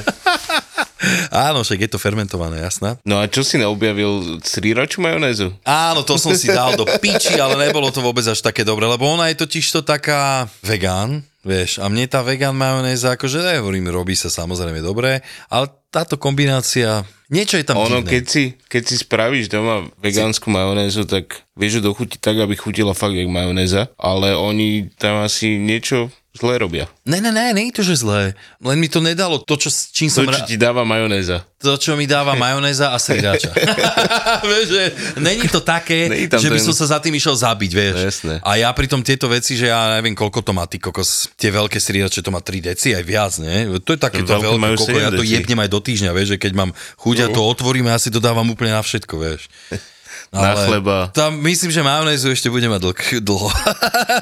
Áno, 1.36 1.68
však 1.68 1.84
je 1.84 1.90
to 1.92 2.00
fermentované, 2.00 2.64
jasná. 2.64 2.96
No 3.04 3.20
a 3.20 3.28
čo 3.28 3.44
si 3.44 3.60
neobjavil 3.60 4.40
sriraču 4.40 5.04
majonézu? 5.04 5.52
Áno, 5.68 6.08
to 6.08 6.16
som 6.16 6.32
si 6.32 6.48
dal 6.48 6.80
do 6.80 6.88
piči, 7.04 7.36
ale 7.36 7.60
nebolo 7.60 7.92
to 7.92 8.00
vôbec 8.00 8.24
až 8.24 8.40
také 8.40 8.64
dobre, 8.64 8.88
lebo 8.88 9.04
ona 9.04 9.28
je 9.28 9.44
totiž 9.44 9.66
to 9.68 9.82
taká 9.84 10.48
vegán, 10.64 11.26
vieš, 11.42 11.82
a 11.82 11.90
mne 11.90 12.06
tá 12.06 12.22
vegán 12.22 12.54
majonéza, 12.54 13.18
akože 13.18 13.42
nehovorím, 13.42 13.90
robí 13.90 14.14
sa 14.14 14.30
samozrejme 14.30 14.82
dobre, 14.82 15.26
ale 15.50 15.66
táto 15.92 16.16
kombinácia, 16.16 17.04
niečo 17.28 17.60
je 17.60 17.66
tam 17.68 17.82
Ono, 17.82 18.00
divné. 18.00 18.10
keď 18.10 18.24
si, 18.30 18.44
keď 18.70 18.84
si 18.88 18.96
spravíš 19.02 19.52
doma 19.52 19.90
vegánsku 20.00 20.48
majonézu, 20.48 21.04
tak 21.04 21.44
vieš 21.54 21.78
ju 21.78 21.82
dochutiť 21.84 22.18
tak, 22.18 22.38
aby 22.38 22.54
chutila 22.54 22.92
fakt 22.92 23.14
jak 23.14 23.28
majonéza, 23.28 23.92
ale 23.96 24.32
oni 24.32 24.90
tam 24.94 25.22
asi 25.22 25.56
niečo 25.56 26.08
zle 26.32 26.56
robia. 26.56 26.88
Ne, 27.04 27.20
ne, 27.20 27.28
ne, 27.28 27.52
nie 27.52 27.68
je 27.68 27.76
to, 27.76 27.84
že 27.84 28.00
zlé. 28.00 28.22
Len 28.58 28.80
mi 28.80 28.88
to 28.88 29.00
nedalo 29.00 29.36
to, 29.38 29.52
čo, 29.58 29.68
čím 29.68 30.08
To, 30.08 30.16
som... 30.16 30.24
čo 30.24 30.32
ra- 30.34 30.48
ti 30.48 30.56
dáva 30.56 30.82
majonéza. 30.82 31.44
to, 31.58 31.76
čo 31.76 31.92
mi 31.94 32.08
dáva 32.08 32.40
majonéza 32.40 32.88
a 32.88 32.98
srirača. 32.98 33.52
vieš, 34.48 34.68
že 34.70 34.84
není 35.20 35.44
to 35.46 35.60
také, 35.60 36.08
Není 36.08 36.32
že 36.32 36.48
by 36.48 36.56
ten- 36.56 36.64
som 36.64 36.72
sa 36.74 36.88
za 36.88 36.98
tým 36.98 37.12
išiel 37.14 37.36
zabiť, 37.36 37.72
vieš. 37.74 37.94
No, 37.94 38.08
jasné. 38.08 38.34
A 38.42 38.56
ja 38.56 38.72
pritom 38.72 39.04
tieto 39.04 39.28
veci, 39.28 39.54
že 39.54 39.68
ja 39.68 39.92
neviem, 39.92 40.16
koľko 40.16 40.40
to 40.40 40.52
má, 40.52 40.64
ty 40.64 40.80
kokos, 40.80 41.28
tie 41.36 41.52
veľké 41.52 41.76
srirače, 41.78 42.24
to 42.24 42.32
má 42.32 42.40
3 42.40 42.64
deci, 42.66 42.96
aj 42.96 43.04
viac, 43.04 43.36
nie? 43.38 43.68
To 43.78 43.92
je 43.92 44.00
také 44.00 44.24
to 44.24 44.32
Veľké 44.32 44.56
veľké, 44.56 44.80
koľko, 44.80 44.98
ja 44.98 45.10
7 45.10 45.12
to 45.12 45.22
deci. 45.22 45.34
jebnem 45.36 45.60
aj 45.60 45.70
do 45.70 45.80
týždňa, 45.84 46.12
vieš, 46.16 46.30
že 46.30 46.38
keď 46.40 46.52
mám 46.56 46.72
chuť 46.96 47.16
a 47.20 47.28
to 47.28 47.44
otvorím, 47.44 47.92
ja 47.92 48.00
si 48.00 48.08
to 48.08 48.24
dávam 48.24 48.48
úplne 48.48 48.72
na 48.72 48.80
všetko, 48.80 49.20
vieš. 49.20 49.52
Na 50.32 50.56
chleba. 50.56 51.12
Tam 51.12 51.36
myslím, 51.44 51.76
že 51.76 51.84
majonézu 51.84 52.32
ešte 52.32 52.48
bude 52.48 52.64
mať 52.72 52.80
dlh, 52.80 53.20
dlho. 53.20 53.52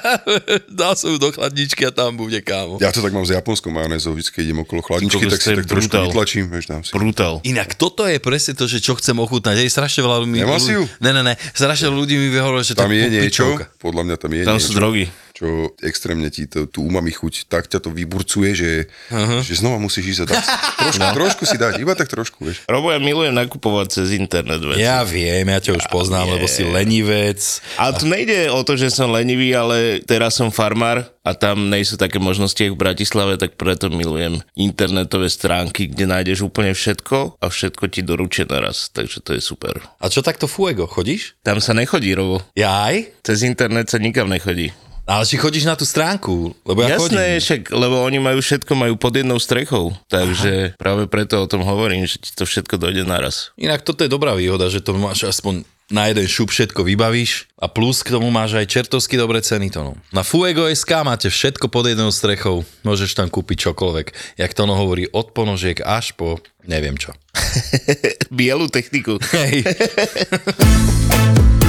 Dal 0.81 0.97
som 0.97 1.13
ju 1.13 1.21
do 1.21 1.29
chladničky 1.29 1.85
a 1.85 1.93
tam 1.93 2.17
bude 2.17 2.41
kámo. 2.41 2.81
Ja 2.81 2.89
to 2.89 3.05
tak 3.05 3.13
mám 3.13 3.21
s 3.21 3.29
japonskou 3.29 3.69
majonézou, 3.69 4.17
vždy 4.17 4.33
keď 4.33 4.43
idem 4.49 4.59
okolo 4.65 4.81
chladničky, 4.81 5.29
tak 5.29 5.37
si 5.37 5.53
tak 5.53 5.69
trošku 5.69 5.93
brutál. 5.93 6.09
vytlačím, 6.09 6.49
vieš, 6.49 6.65
dám 6.65 6.81
si. 6.81 6.89
Brutál. 6.97 7.45
Inak 7.45 7.77
toto 7.77 8.09
je 8.09 8.17
presne 8.17 8.57
to, 8.57 8.65
že 8.65 8.81
čo 8.81 8.97
chcem 8.97 9.13
ochutnať. 9.21 9.61
Je 9.61 9.69
strašne 9.69 10.01
veľa 10.01 10.25
ľudí... 10.25 10.41
Nemal 10.41 10.57
si 10.57 10.73
ju? 10.73 10.89
Ne, 10.97 11.13
ne, 11.13 11.21
ne. 11.21 11.37
Strašne 11.53 11.93
ľudí 11.93 12.17
mi 12.17 12.33
vyhovorilo, 12.33 12.65
že 12.65 12.73
to 12.73 12.81
Tam 12.81 12.89
je 12.89 13.05
niečo, 13.05 13.61
podľa 13.77 14.01
mňa 14.09 14.15
tam 14.17 14.31
je 14.33 14.41
Tam 14.49 14.57
niečo, 14.57 14.65
sú 14.65 14.71
drogy. 14.81 15.05
Čo 15.39 15.71
extrémne 15.79 16.27
ti 16.27 16.51
to, 16.51 16.67
tú 16.67 16.83
umami 16.83 17.15
chuť, 17.15 17.47
tak 17.47 17.71
ťa 17.71 17.79
to 17.79 17.95
vyburcuje, 17.95 18.51
že, 18.51 18.71
uh-huh. 19.07 19.39
že 19.39 19.55
znova 19.55 19.79
musíš 19.79 20.19
ísť 20.19 20.21
a 20.21 20.25
dať. 20.27 20.43
Trošku, 20.75 21.07
trošku 21.23 21.43
si 21.47 21.55
dať, 21.55 21.79
iba 21.79 21.95
tak 21.95 22.11
trošku, 22.11 22.43
vieš. 22.43 22.67
Robo, 22.67 22.91
ja 22.91 22.99
milujem 22.99 23.31
nakupovať 23.31 24.03
cez 24.03 24.19
internet 24.19 24.59
veci. 24.59 24.83
Ja 24.83 24.99
viem, 25.07 25.47
ja 25.47 25.63
ťa 25.63 25.79
už 25.79 25.87
poznám, 25.87 26.35
lebo 26.35 26.43
si 26.43 26.67
lenivec. 26.67 27.39
A 27.79 27.95
tu 27.95 28.11
nejde 28.11 28.51
o 28.51 28.59
to, 28.67 28.75
že 28.75 28.91
som 28.91 29.15
lenivý, 29.15 29.55
ale 29.55 30.03
teraz 30.03 30.35
som 30.35 30.51
farmár 30.51 31.07
a 31.23 31.31
tam 31.31 31.71
nejsú 31.71 31.95
také 31.95 32.19
možnosti 32.19 32.59
ako 32.59 32.75
v 32.75 32.83
Bratislave, 32.83 33.33
tak 33.39 33.55
preto 33.55 33.87
milujem 33.87 34.43
internetové 34.59 35.31
stránky, 35.31 35.87
kde 35.87 36.03
nájdeš 36.03 36.43
úplne 36.43 36.75
všetko 36.75 37.39
a 37.39 37.45
všetko 37.47 37.87
ti 37.87 38.03
doručia 38.03 38.43
naraz, 38.43 38.91
takže 38.91 39.23
to 39.23 39.39
je 39.39 39.41
super. 39.43 39.79
A 40.03 40.11
čo 40.11 40.19
takto 40.19 40.51
fuego, 40.51 40.83
chodíš? 40.83 41.39
Tam 41.47 41.63
sa 41.63 41.71
nechodí, 41.71 42.11
Robo. 42.11 42.43
Jaj? 42.59 43.23
Cez 43.23 43.47
internet 43.47 43.87
sa 43.87 44.03
nikam 44.03 44.27
nechodí. 44.27 44.75
Ale 45.09 45.25
či 45.25 45.41
chodíš 45.41 45.65
na 45.65 45.73
tú 45.73 45.89
stránku? 45.89 46.53
Lebo 46.61 46.85
ja 46.85 46.93
Jasné, 46.93 47.41
chodím. 47.41 47.41
však, 47.41 47.61
lebo 47.73 48.05
oni 48.05 48.21
majú 48.21 48.45
všetko 48.45 48.77
majú 48.77 48.93
pod 48.93 49.17
jednou 49.17 49.41
strechou, 49.41 49.89
takže 50.05 50.69
Aha. 50.69 50.77
práve 50.77 51.09
preto 51.09 51.41
o 51.41 51.49
tom 51.49 51.65
hovorím, 51.65 52.05
že 52.05 52.21
ti 52.21 52.29
to 52.37 52.45
všetko 52.45 52.77
dojde 52.77 53.09
naraz. 53.09 53.49
Inak 53.57 53.81
toto 53.81 54.05
je 54.05 54.13
dobrá 54.13 54.37
výhoda, 54.37 54.69
že 54.69 54.85
to 54.85 54.93
máš 54.93 55.25
aspoň 55.25 55.65
na 55.89 56.13
jeden 56.13 56.29
šup 56.29 56.53
všetko 56.53 56.85
vybavíš 56.85 57.49
a 57.57 57.65
plus 57.65 58.05
k 58.05 58.13
tomu 58.13 58.29
máš 58.29 58.53
aj 58.53 58.69
čertovsky 58.69 59.17
dobré 59.17 59.41
ceny 59.41 59.73
to 59.73 59.81
no. 59.81 59.97
Na 60.13 60.21
Fuego.sk 60.21 61.01
máte 61.01 61.33
všetko 61.33 61.73
pod 61.73 61.89
jednou 61.89 62.13
strechou, 62.13 62.61
môžeš 62.85 63.17
tam 63.17 63.33
kúpiť 63.33 63.73
čokoľvek. 63.73 64.37
Jak 64.37 64.53
to 64.53 64.69
no 64.69 64.77
hovorí, 64.77 65.09
od 65.09 65.33
ponožiek 65.33 65.81
až 65.81 66.13
po 66.13 66.37
neviem 66.69 66.93
čo. 66.93 67.17
Bielú 68.29 68.69
techniku. 68.69 69.17
Hej. 69.33 69.65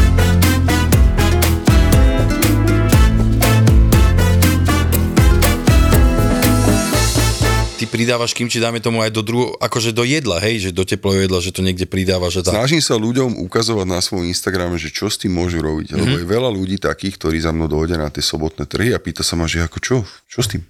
ty 7.80 7.88
pridávaš 7.88 8.36
kimči, 8.36 8.60
dáme 8.60 8.76
tomu 8.76 9.00
aj 9.00 9.08
do 9.08 9.24
druho, 9.24 9.56
akože 9.56 9.96
do 9.96 10.04
jedla, 10.04 10.36
hej, 10.44 10.68
že 10.68 10.70
do 10.76 10.84
teplého 10.84 11.24
jedla, 11.24 11.40
že 11.40 11.48
to 11.48 11.64
niekde 11.64 11.88
pridávaš. 11.88 12.44
Že. 12.44 12.52
Snažím 12.52 12.84
sa 12.84 13.00
ľuďom 13.00 13.40
ukazovať 13.48 13.86
na 13.88 14.04
svojom 14.04 14.28
Instagrame, 14.28 14.76
že 14.76 14.92
čo 14.92 15.08
s 15.08 15.16
tým 15.16 15.32
môžu 15.32 15.64
robiť. 15.64 15.96
Mm-hmm. 15.96 16.04
Lebo 16.04 16.14
je 16.20 16.26
veľa 16.28 16.50
ľudí 16.52 16.76
takých, 16.76 17.16
ktorí 17.16 17.40
za 17.40 17.56
mnou 17.56 17.72
dojde 17.72 17.96
na 17.96 18.12
tie 18.12 18.20
sobotné 18.20 18.68
trhy 18.68 18.92
a 18.92 19.00
pýta 19.00 19.24
sa 19.24 19.32
ma, 19.40 19.48
že 19.48 19.64
ako 19.64 19.78
čo? 19.80 19.96
Čo 20.28 20.44
s 20.44 20.48
tým? 20.52 20.62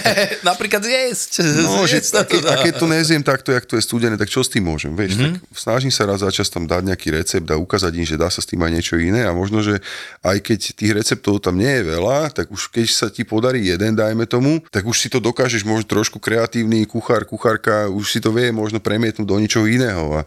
Napríklad 0.50 0.82
zjesť. 0.82 1.46
No, 1.62 1.86
že 1.86 2.02
sa 2.02 2.26
a, 2.26 2.54
keď 2.66 2.74
to 2.82 2.90
nezjem 2.90 3.22
takto, 3.22 3.54
jak 3.54 3.62
to 3.62 3.78
je 3.78 3.86
studené, 3.86 4.18
tak 4.18 4.26
čo 4.26 4.42
s 4.42 4.50
tým 4.50 4.66
môžem? 4.66 4.90
Vieš, 4.90 5.14
mm-hmm. 5.14 5.34
tak 5.38 5.54
snažím 5.54 5.94
sa 5.94 6.02
raz 6.10 6.26
za 6.26 6.30
čas 6.34 6.50
tam 6.50 6.66
dať 6.66 6.82
nejaký 6.82 7.14
recept 7.14 7.46
a 7.46 7.54
ukázať 7.54 7.94
im, 7.94 8.04
že 8.04 8.18
dá 8.18 8.26
sa 8.26 8.42
s 8.42 8.50
tým 8.50 8.58
aj 8.66 8.74
niečo 8.74 8.98
iné 8.98 9.22
a 9.22 9.30
možno, 9.30 9.62
že 9.62 9.78
aj 10.26 10.42
keď 10.42 10.58
tých 10.74 10.92
receptov 10.98 11.38
tam 11.38 11.62
nie 11.62 11.70
je 11.70 11.82
veľa, 11.94 12.34
tak 12.34 12.50
už 12.50 12.74
keď 12.74 12.86
sa 12.90 13.06
ti 13.06 13.22
podarí 13.22 13.62
jeden, 13.70 13.94
dajme 13.94 14.26
tomu, 14.26 14.58
tak 14.74 14.82
už 14.82 14.98
si 14.98 15.06
to 15.06 15.22
dokážeš 15.22 15.62
možno 15.62 15.86
trošku 15.86 16.18
kreatívny 16.56 16.88
kuchár, 16.88 17.28
kuchárka, 17.28 17.92
už 17.92 18.16
si 18.16 18.20
to 18.20 18.32
vie 18.32 18.48
možno 18.48 18.80
premietnúť 18.80 19.28
do 19.28 19.36
ničoho 19.36 19.68
iného. 19.68 20.16
A, 20.16 20.24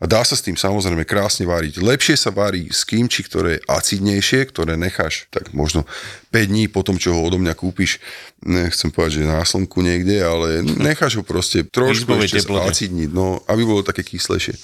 a 0.00 0.04
dá 0.08 0.24
sa 0.24 0.32
s 0.32 0.40
tým 0.40 0.56
samozrejme 0.56 1.04
krásne 1.04 1.44
váriť. 1.44 1.84
Lepšie 1.84 2.16
sa 2.16 2.32
varí 2.32 2.72
s 2.72 2.80
kimči, 2.88 3.20
ktoré 3.28 3.60
je 3.60 3.64
acidnejšie, 3.68 4.48
ktoré 4.48 4.80
necháš 4.80 5.28
tak 5.28 5.52
možno 5.52 5.84
5 6.32 6.48
dní 6.48 6.72
po 6.72 6.80
tom, 6.80 6.96
čo 6.96 7.12
ho 7.12 7.20
odo 7.20 7.36
mňa 7.36 7.52
kúpiš, 7.52 8.00
nechcem 8.40 8.88
povedať, 8.88 9.20
že 9.20 9.28
na 9.28 9.44
slnku 9.44 9.84
niekde, 9.84 10.20
ale 10.24 10.64
necháš 10.64 11.20
ho 11.20 11.24
proste 11.24 11.64
trošku 11.76 12.08
ešte 12.24 12.44
acidniť, 12.44 13.12
no, 13.12 13.44
aby 13.48 13.62
bolo 13.68 13.84
také 13.84 14.00
kyslejšie. 14.00 14.56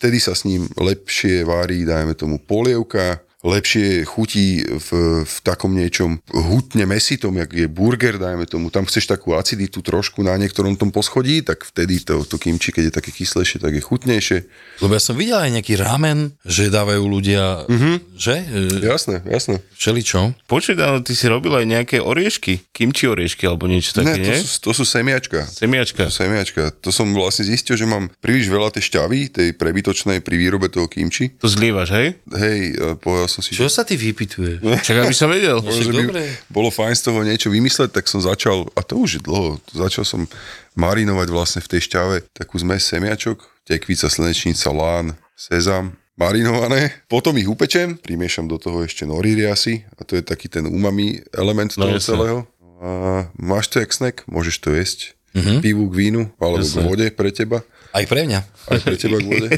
Vtedy 0.00 0.16
sa 0.16 0.32
s 0.32 0.48
ním 0.48 0.64
lepšie 0.80 1.44
varí, 1.44 1.84
dajme 1.84 2.16
tomu 2.16 2.40
polievka, 2.40 3.23
lepšie 3.44 4.08
chutí 4.08 4.64
v, 4.64 4.88
v 5.22 5.36
takom 5.44 5.76
niečom 5.76 6.18
hutne 6.32 6.88
mesitom, 6.88 7.36
jak 7.36 7.52
je 7.52 7.68
burger, 7.68 8.16
dajme 8.16 8.48
tomu, 8.48 8.72
tam 8.72 8.88
chceš 8.88 9.04
takú 9.04 9.36
aciditu 9.36 9.84
trošku 9.84 10.24
na 10.24 10.34
niektorom 10.40 10.80
tom 10.80 10.88
poschodí, 10.88 11.44
tak 11.44 11.68
vtedy 11.68 12.00
to, 12.00 12.24
to 12.24 12.40
kimči, 12.40 12.72
keď 12.72 12.88
je 12.88 12.94
také 12.96 13.10
kyslejšie, 13.12 13.60
tak 13.60 13.76
je 13.76 13.84
chutnejšie. 13.84 14.38
Lebo 14.80 14.96
ja 14.96 15.02
som 15.04 15.14
videl 15.14 15.36
aj 15.44 15.60
nejaký 15.60 15.76
ramen, 15.76 16.32
že 16.48 16.72
dávajú 16.72 17.04
ľudia, 17.04 17.68
mm-hmm. 17.68 17.96
že? 18.16 18.34
Jasné, 18.80 19.20
jasné. 19.28 19.60
Všeličo. 19.76 20.32
Počuť, 20.48 20.76
ale 20.80 21.04
ty 21.04 21.12
si 21.12 21.28
robil 21.28 21.52
aj 21.52 21.66
nejaké 21.68 21.96
oriešky, 22.00 22.72
kimči 22.72 23.04
oriešky 23.04 23.44
alebo 23.44 23.68
niečo 23.68 23.92
také, 24.00 24.16
Ne, 24.16 24.24
to 24.24 24.32
nie? 24.32 24.40
sú, 24.40 24.56
to 24.64 24.72
sú 24.72 24.84
semiačka. 24.88 25.44
Semiačka. 25.50 26.08
Semiačka. 26.08 26.62
To 26.80 26.94
som 26.94 27.10
vlastne 27.12 27.44
zistil, 27.44 27.76
že 27.76 27.84
mám 27.84 28.08
príliš 28.22 28.48
veľa 28.48 28.72
tej 28.72 28.88
šťavy, 28.88 29.20
tej 29.34 29.48
prebytočnej 29.58 30.22
pri 30.22 30.34
výrobe 30.38 30.70
toho 30.70 30.86
kimči. 30.88 31.34
To 31.42 31.50
zlievaš, 31.50 31.92
hej? 31.92 32.08
Hej, 32.30 32.58
a 32.78 32.86
povedal 32.94 33.33
som 33.34 33.42
si, 33.42 33.50
Čo 33.50 33.66
sa 33.66 33.82
ty 33.82 33.98
vypituje? 33.98 34.62
Čak, 34.62 35.02
aby 35.02 35.10
som 35.10 35.26
vedel. 35.26 35.58
že 35.58 35.90
by 35.90 36.14
bolo 36.46 36.70
fajn 36.70 36.94
z 36.94 37.02
toho 37.02 37.18
niečo 37.20 37.50
vymysleť, 37.50 37.90
tak 37.90 38.06
som 38.06 38.22
začal, 38.22 38.70
a 38.70 38.80
to 38.80 38.94
už 38.96 39.18
je 39.18 39.22
dlho, 39.22 39.58
začal 39.68 40.06
som 40.06 40.30
marinovať 40.72 41.28
vlastne 41.28 41.60
v 41.60 41.70
tej 41.74 41.80
šťave 41.84 42.14
takú 42.30 42.54
zmes 42.56 42.86
semiačok, 42.86 43.42
tekvica, 43.62 44.06
slnečnica, 44.06 44.70
lán, 44.70 45.18
sezam, 45.34 45.92
marinované. 46.14 46.94
Potom 47.06 47.34
ich 47.34 47.46
upečem, 47.46 47.98
primiešam 47.98 48.46
do 48.46 48.54
toho 48.54 48.82
ešte 48.82 49.02
noririasy 49.02 49.82
a 49.94 50.06
to 50.06 50.14
je 50.14 50.22
taký 50.22 50.46
ten 50.46 50.62
umami 50.64 51.18
element 51.30 51.74
No 51.74 51.90
toho 51.90 51.98
jasne. 51.98 52.10
celého. 52.14 52.38
A 52.78 52.88
máš 53.34 53.66
to 53.66 53.80
jak 53.80 53.90
snack, 53.90 54.16
môžeš 54.28 54.60
to 54.60 54.70
jesť. 54.70 55.16
Mm-hmm. 55.34 55.58
Pivu 55.66 55.90
k 55.90 55.94
vínu, 55.98 56.22
alebo 56.38 56.62
Jasne. 56.62 56.78
k 56.78 56.86
vode 56.86 57.06
pre 57.10 57.34
teba. 57.34 57.66
Aj 57.94 58.04
pre 58.10 58.26
mňa. 58.26 58.40
Aj 58.74 58.80
pre 58.82 58.98
teba 58.98 59.22
k 59.22 59.26
vode. 59.30 59.48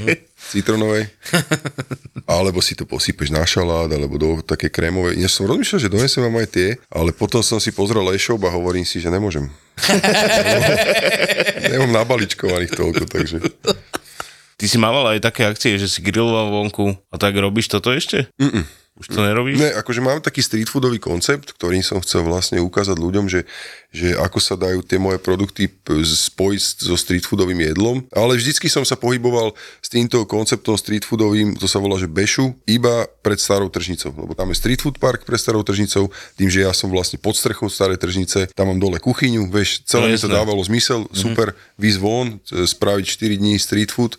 citronovej. 0.52 1.08
Alebo 2.28 2.60
si 2.60 2.76
to 2.76 2.84
posypeš 2.84 3.32
na 3.32 3.48
šalát, 3.48 3.88
alebo 3.88 4.20
do 4.20 4.44
také 4.44 4.68
krémovej. 4.68 5.16
Ja 5.16 5.32
som 5.32 5.48
rozmýšľal, 5.48 5.80
že 5.80 5.88
donesem 5.88 6.20
vám 6.20 6.36
aj 6.44 6.48
tie, 6.52 6.68
ale 6.92 7.16
potom 7.16 7.40
som 7.40 7.56
si 7.56 7.72
pozrel 7.72 8.04
e-shop 8.12 8.44
a 8.44 8.52
hovorím 8.52 8.84
si, 8.84 9.00
že 9.00 9.08
nemôžem. 9.08 9.48
Nemám 11.72 11.96
nabaličkovaných 11.96 12.76
toľko, 12.76 13.04
takže... 13.08 13.40
Ty 14.56 14.64
si 14.68 14.76
mával 14.80 15.16
aj 15.16 15.20
také 15.24 15.44
akcie, 15.44 15.76
že 15.80 15.88
si 15.88 16.00
grilloval 16.00 16.48
vonku 16.48 16.92
a 17.12 17.16
tak 17.16 17.36
robíš 17.36 17.72
toto 17.72 17.92
ešte? 17.92 18.28
Mm-mm. 18.36 18.64
Už 18.96 19.12
to 19.12 19.20
nerobíš? 19.20 19.60
Ne, 19.60 19.76
akože 19.76 20.00
mám 20.00 20.24
taký 20.24 20.40
street 20.40 20.72
foodový 20.72 20.96
koncept, 20.96 21.52
ktorým 21.52 21.84
som 21.84 22.00
chcel 22.00 22.24
vlastne 22.24 22.64
ukázať 22.64 22.96
ľuďom, 22.96 23.28
že, 23.28 23.44
že 23.92 24.16
ako 24.16 24.40
sa 24.40 24.56
dajú 24.56 24.80
tie 24.80 24.96
moje 24.96 25.20
produkty 25.20 25.68
spojiť 25.68 26.60
so 26.80 26.96
street 26.96 27.28
foodovým 27.28 27.60
jedlom. 27.60 28.08
Ale 28.16 28.40
vždycky 28.40 28.72
som 28.72 28.88
sa 28.88 28.96
pohyboval 28.96 29.52
s 29.84 29.92
týmto 29.92 30.24
konceptom 30.24 30.80
street 30.80 31.04
foodovým, 31.04 31.60
to 31.60 31.68
sa 31.68 31.76
volá, 31.76 32.00
že 32.00 32.08
Bešu, 32.08 32.56
iba 32.64 33.04
pred 33.20 33.36
starou 33.36 33.68
tržnicou. 33.68 34.16
Lebo 34.16 34.32
tam 34.32 34.48
je 34.48 34.56
street 34.64 34.80
food 34.80 34.96
park 34.96 35.28
pred 35.28 35.36
starou 35.36 35.60
tržnicou, 35.60 36.08
tým, 36.40 36.48
že 36.48 36.64
ja 36.64 36.72
som 36.72 36.88
vlastne 36.88 37.20
pod 37.20 37.36
strechou 37.36 37.68
starej 37.68 38.00
tržnice, 38.00 38.48
tam 38.56 38.72
mám 38.72 38.80
dole 38.80 38.96
kuchyňu, 38.96 39.52
vieš, 39.52 39.84
celé 39.84 40.08
No 40.08 40.16
mi 40.16 40.16
to 40.16 40.32
dávalo 40.32 40.64
zmysel, 40.64 41.04
super, 41.12 41.52
výsť 41.76 41.98
von, 42.00 42.40
e, 42.48 42.64
spraviť 42.64 43.04
4 43.04 43.36
dní 43.36 43.60
street 43.60 43.92
food 43.92 44.16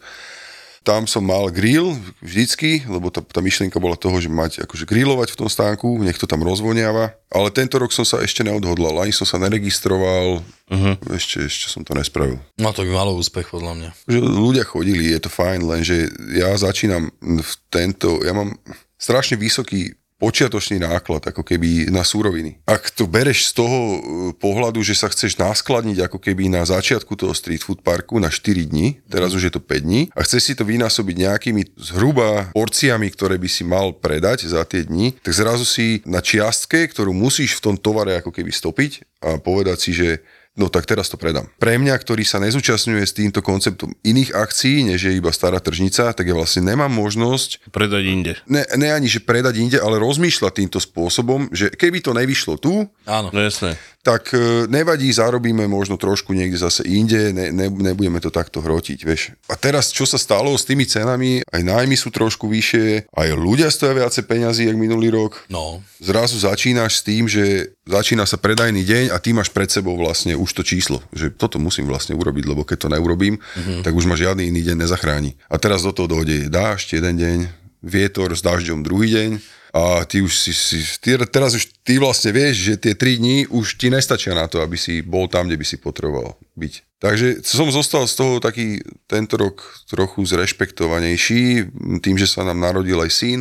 tam 0.88 1.04
som 1.04 1.19
mal 1.19 1.52
grill 1.52 2.00
vždycky, 2.23 2.88
lebo 2.88 3.12
tá, 3.12 3.19
tá 3.19 3.43
myšlienka 3.43 3.76
bola 3.76 4.00
toho, 4.00 4.23
že 4.23 4.32
mať 4.32 4.63
akože 4.63 4.88
grillovať 4.88 5.36
v 5.36 5.39
tom 5.43 5.50
stánku, 5.52 6.00
nech 6.00 6.15
to 6.15 6.23
tam 6.23 6.47
rozvoniava. 6.47 7.12
Ale 7.28 7.52
tento 7.52 7.76
rok 7.76 7.91
som 7.91 8.08
sa 8.08 8.23
ešte 8.23 8.47
neodhodlal, 8.47 9.04
ani 9.04 9.12
som 9.12 9.28
sa 9.28 9.36
neregistroval, 9.36 10.39
uh-huh. 10.39 10.95
ešte, 11.12 11.43
ešte 11.43 11.67
som 11.67 11.84
to 11.84 11.91
nespravil. 11.91 12.39
No 12.56 12.71
to 12.71 12.88
by 12.88 12.95
malo 12.95 13.19
úspech 13.19 13.52
podľa 13.52 13.73
mňa. 13.76 13.89
Že 14.08 14.19
ľudia 14.23 14.63
chodili, 14.63 15.12
je 15.12 15.19
to 15.19 15.28
fajn, 15.28 15.60
lenže 15.67 16.08
ja 16.32 16.56
začínam 16.56 17.12
v 17.19 17.52
tento, 17.67 18.23
ja 18.23 18.32
mám 18.32 18.56
strašne 18.95 19.36
vysoký 19.36 19.91
počiatočný 20.18 20.82
náklad, 20.82 21.30
ako 21.30 21.46
keby 21.46 21.94
na 21.94 22.02
súroviny. 22.02 22.58
Ak 22.66 22.90
to 22.90 23.06
bereš 23.06 23.54
z 23.54 23.62
toho 23.62 23.78
e, 23.78 23.98
pohľadu, 24.34 24.82
že 24.82 24.98
sa 24.98 25.14
chceš 25.14 25.38
naskladniť 25.38 26.10
ako 26.10 26.18
keby 26.18 26.50
na 26.50 26.66
začiatku 26.66 27.14
toho 27.14 27.38
street 27.38 27.62
food 27.62 27.86
parku 27.86 28.18
na 28.18 28.34
4 28.34 28.66
dní, 28.66 28.98
teraz 29.06 29.38
už 29.38 29.50
je 29.50 29.54
to 29.54 29.62
5 29.62 29.86
dní, 29.86 30.02
a 30.18 30.26
chceš 30.26 30.42
si 30.42 30.54
to 30.58 30.66
vynásobiť 30.66 31.16
nejakými 31.22 31.62
zhruba 31.78 32.50
porciami, 32.58 33.14
ktoré 33.14 33.38
by 33.38 33.50
si 33.50 33.62
mal 33.62 33.94
predať 33.94 34.50
za 34.50 34.66
tie 34.66 34.82
dni, 34.82 35.14
tak 35.22 35.38
zrazu 35.38 35.70
si 35.70 36.02
na 36.10 36.26
čiastke, 36.26 36.90
ktorú 36.90 37.14
musíš 37.14 37.62
v 37.62 37.64
tom 37.72 37.76
tovare 37.78 38.18
ako 38.18 38.34
keby 38.34 38.50
stopiť 38.50 39.22
a 39.22 39.38
povedať 39.38 39.78
si, 39.78 39.92
že 39.94 40.26
No 40.58 40.74
tak 40.74 40.89
teraz 40.89 41.06
to 41.08 41.22
predám. 41.22 41.46
Pre 41.62 41.78
mňa, 41.78 41.93
ktorý 41.93 42.26
sa 42.26 42.41
nezúčastňuje 42.41 43.06
s 43.06 43.13
týmto 43.13 43.46
konceptom 43.46 43.93
iných 44.02 44.34
akcií, 44.34 44.89
než 44.89 45.06
je 45.06 45.13
iba 45.13 45.30
stará 45.30 45.62
tržnica, 45.62 46.10
tak 46.12 46.26
ja 46.26 46.34
vlastne 46.34 46.65
nemám 46.65 46.89
možnosť 46.89 47.70
Predať 47.70 48.04
inde. 48.10 48.34
ne, 48.50 48.65
ne 48.74 48.89
ani, 48.89 49.06
že 49.06 49.22
predať 49.22 49.62
inde, 49.62 49.78
ale 49.78 50.02
rozmýšľať 50.02 50.54
týmto 50.58 50.82
spôsobom, 50.82 51.54
že 51.54 51.70
keby 51.70 52.02
to 52.02 52.17
nevyšlo 52.17 52.58
tu, 52.58 52.89
Áno. 53.06 53.30
No 53.30 53.39
jasné. 53.39 53.78
Tak 54.08 54.32
e, 54.32 54.72
nevadí, 54.72 55.12
zarobíme 55.12 55.67
možno 55.67 56.00
trošku 56.00 56.32
niekde 56.32 56.56
zase 56.56 56.88
inde, 56.88 57.36
ne, 57.36 57.52
ne, 57.52 57.67
nebudeme 57.67 58.24
to 58.24 58.32
takto 58.32 58.63
hrotiť, 58.63 59.04
vieš. 59.04 59.36
A 59.52 59.60
teraz, 59.60 59.91
čo 59.91 60.08
sa 60.08 60.15
stalo 60.15 60.56
s 60.56 60.63
tými 60.63 60.88
cenami, 60.88 61.43
aj 61.43 61.62
nájmy 61.67 62.00
sú 62.00 62.08
trošku 62.08 62.48
vyššie, 62.48 63.12
aj 63.12 63.36
ľudia 63.36 63.67
stoja 63.67 63.91
viacej 63.91 64.24
peňazí, 64.24 64.63
jak 64.63 64.80
minulý 64.80 65.12
rok. 65.12 65.43
No. 65.52 65.84
Zrazu 66.00 66.39
začínaš 66.39 67.04
s 67.04 67.06
tým, 67.06 67.28
že 67.28 67.76
začína 67.84 68.24
sa 68.24 68.39
predajný 68.39 68.88
deň 68.88 69.04
a 69.12 69.20
ty 69.20 69.36
máš 69.36 69.52
pred 69.52 69.67
sebou 69.67 70.00
vlastne 70.00 70.39
už 70.39 70.56
to 70.56 70.63
číslo, 70.63 71.04
že 71.12 71.28
toto 71.28 71.60
musím 71.60 71.91
vlastne 71.91 72.15
urobiť, 72.15 72.48
lebo 72.48 72.63
keď 72.63 72.88
to 72.88 72.93
neurobím, 72.96 73.36
mm-hmm. 73.36 73.84
tak 73.84 73.91
už 73.91 74.08
ma 74.08 74.15
žiadny 74.15 74.48
iný 74.48 74.63
deň 74.72 74.88
nezachráni. 74.88 75.36
A 75.52 75.60
teraz 75.60 75.84
do 75.84 75.91
toho 75.91 76.08
dojde 76.08 76.48
dážď 76.48 77.04
jeden 77.04 77.15
deň, 77.20 77.39
vietor 77.84 78.32
s 78.32 78.41
dažďom 78.41 78.88
druhý 78.88 79.12
deň 79.12 79.57
a 79.74 80.06
ty 80.08 80.24
už 80.24 80.32
si, 80.32 80.52
si 80.56 80.84
ty, 81.00 81.18
teraz 81.28 81.56
už 81.56 81.68
ty 81.84 82.00
vlastne 82.00 82.32
vieš, 82.32 82.56
že 82.72 82.74
tie 82.80 82.94
3 82.96 83.20
dní 83.20 83.38
už 83.52 83.76
ti 83.76 83.92
nestačia 83.92 84.36
na 84.36 84.48
to, 84.48 84.64
aby 84.64 84.80
si 84.80 85.04
bol 85.04 85.28
tam, 85.28 85.48
kde 85.48 85.60
by 85.60 85.66
si 85.68 85.78
potreboval 85.80 86.40
byť. 86.56 86.74
Takže 86.98 87.46
som 87.46 87.70
zostal 87.70 88.10
z 88.10 88.16
toho 88.18 88.34
taký 88.42 88.82
tento 89.06 89.38
rok 89.38 89.62
trochu 89.86 90.26
zrešpektovanejší, 90.26 91.70
tým, 92.02 92.16
že 92.18 92.26
sa 92.26 92.42
nám 92.42 92.58
narodil 92.58 92.98
aj 92.98 93.12
syn, 93.14 93.40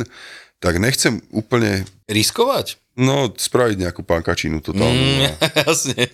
tak 0.61 0.77
nechcem 0.81 1.21
úplne 1.29 1.85
Riskovať? 2.07 2.79
No, 2.97 3.29
spraviť 3.29 3.77
nejakú 3.77 4.01
pankačinu 4.01 4.57
totálnu. 4.57 4.89
Mm. 4.95 5.29
Jasne. 5.69 6.09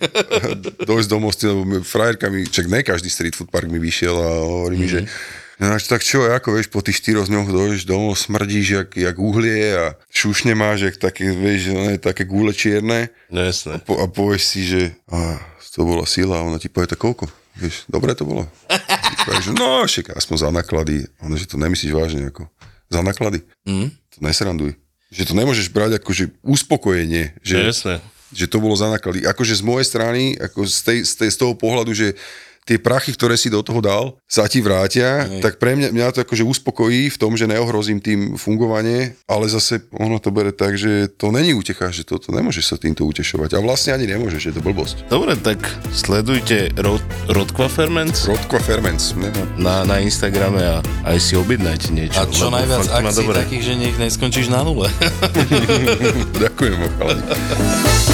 Dojsť 0.84 1.08
do 1.08 1.18
mosty, 1.22 1.48
lebo 1.48 1.64
frajerka 1.80 2.28
mi, 2.28 2.44
čak 2.44 2.68
ne 2.68 2.84
každý 2.84 3.08
street 3.08 3.32
food 3.32 3.48
park 3.48 3.70
mi 3.72 3.80
vyšiel 3.80 4.12
a 4.12 4.28
hovorí 4.44 4.76
mi, 4.76 4.90
že 4.90 5.08
no, 5.56 5.76
tak 5.78 6.00
čo, 6.00 6.24
ako 6.24 6.54
vieš, 6.54 6.68
po 6.68 6.80
tých 6.80 6.98
štyroch 6.98 7.26
dňoch 7.26 7.48
dojdeš 7.48 7.82
domov, 7.84 8.16
smrdíš 8.16 8.66
jak, 8.72 8.88
jak 8.92 9.16
uhlie 9.16 9.74
a 9.74 9.86
šušne 10.08 10.52
máš, 10.52 10.88
jak 10.88 10.96
také, 10.98 11.30
vieš, 11.30 11.70
ne, 11.70 11.94
také 11.96 12.24
gule 12.24 12.50
čierne 12.50 13.10
No 13.28 13.40
jasné. 13.40 13.78
po, 13.82 13.98
a 13.98 14.06
povieš 14.06 14.42
si, 14.44 14.60
že 14.62 14.82
a, 15.06 15.38
to 15.70 15.82
bola 15.82 16.04
sila 16.04 16.38
a 16.38 16.46
ona 16.46 16.56
ti 16.56 16.66
povie, 16.66 16.86
tak 16.86 16.98
koľko? 16.98 17.26
Vieš, 17.54 17.86
dobre 17.86 18.14
to 18.14 18.22
bolo. 18.22 18.46
Ty 18.66 19.14
povieš, 19.24 19.44
že 19.44 19.52
no, 19.54 19.82
však 19.82 20.06
aspoň 20.12 20.36
za 20.38 20.50
náklady. 20.50 21.06
A 21.18 21.26
Ona, 21.26 21.34
že 21.34 21.46
to 21.46 21.54
nemyslíš 21.54 21.94
vážne, 21.94 22.30
ako 22.30 22.46
za 22.90 23.00
náklady. 23.00 23.42
Mm. 23.62 23.90
To 23.90 24.18
nesranduj. 24.22 24.74
Že 25.14 25.22
to 25.30 25.34
nemôžeš 25.34 25.70
brať 25.70 25.98
ako, 25.98 26.10
že 26.10 26.24
uspokojenie. 26.42 27.34
Že, 27.42 27.54
No 27.54 27.62
jasné. 27.70 27.94
že 28.34 28.46
to 28.46 28.58
bolo 28.58 28.74
za 28.74 28.90
náklady. 28.90 29.22
Akože 29.22 29.54
z 29.54 29.62
mojej 29.62 29.86
strany, 29.86 30.22
ako 30.34 30.66
z, 30.66 30.78
tej, 30.82 30.98
z, 31.06 31.12
tej, 31.14 31.28
z 31.30 31.36
toho 31.38 31.54
pohľadu, 31.54 31.94
že 31.94 32.18
tie 32.64 32.80
prachy, 32.80 33.12
ktoré 33.12 33.36
si 33.36 33.52
do 33.52 33.60
toho 33.60 33.84
dal, 33.84 34.16
sa 34.24 34.48
ti 34.48 34.64
vrátia, 34.64 35.28
Hej. 35.28 35.44
tak 35.44 35.60
pre 35.60 35.76
mňa, 35.76 35.92
mňa 35.92 36.16
to 36.16 36.24
akože 36.24 36.44
uspokojí 36.44 37.12
v 37.12 37.20
tom, 37.20 37.36
že 37.36 37.44
neohrozím 37.44 38.00
tým 38.00 38.40
fungovanie, 38.40 39.14
ale 39.28 39.46
zase 39.52 39.84
ono 39.92 40.16
to 40.16 40.32
bere 40.32 40.50
tak, 40.50 40.80
že 40.80 41.12
to 41.12 41.28
není 41.28 41.52
útecha, 41.52 41.92
že 41.92 42.08
toto 42.08 42.32
nemôžeš 42.32 42.74
sa 42.74 42.76
týmto 42.80 43.04
utešovať. 43.04 43.56
A 43.56 43.58
vlastne 43.60 43.92
ani 43.92 44.08
nemôžeš, 44.08 44.42
je 44.50 44.54
to 44.56 44.64
blbosť. 44.64 45.06
Dobre, 45.12 45.36
tak 45.36 45.60
sledujte 45.92 46.72
Rod, 46.80 47.04
Rodkva 47.28 47.68
Ferments 47.68 48.24
Rodko 48.24 48.56
Ferments, 48.58 49.12
na, 49.60 49.84
na 49.84 50.00
Instagrame 50.00 50.64
a 50.64 50.76
aj 51.04 51.20
si 51.20 51.36
objednajte 51.36 51.92
niečo. 51.92 52.16
A 52.16 52.24
čo 52.32 52.48
najviac 52.48 52.88
akcií 52.88 53.28
takých, 53.28 53.62
že 53.62 53.72
nech 53.76 53.96
neskončíš 54.00 54.48
na 54.48 54.64
nule. 54.64 54.88
Ďakujem, 56.40 56.76
chalani. 56.96 57.22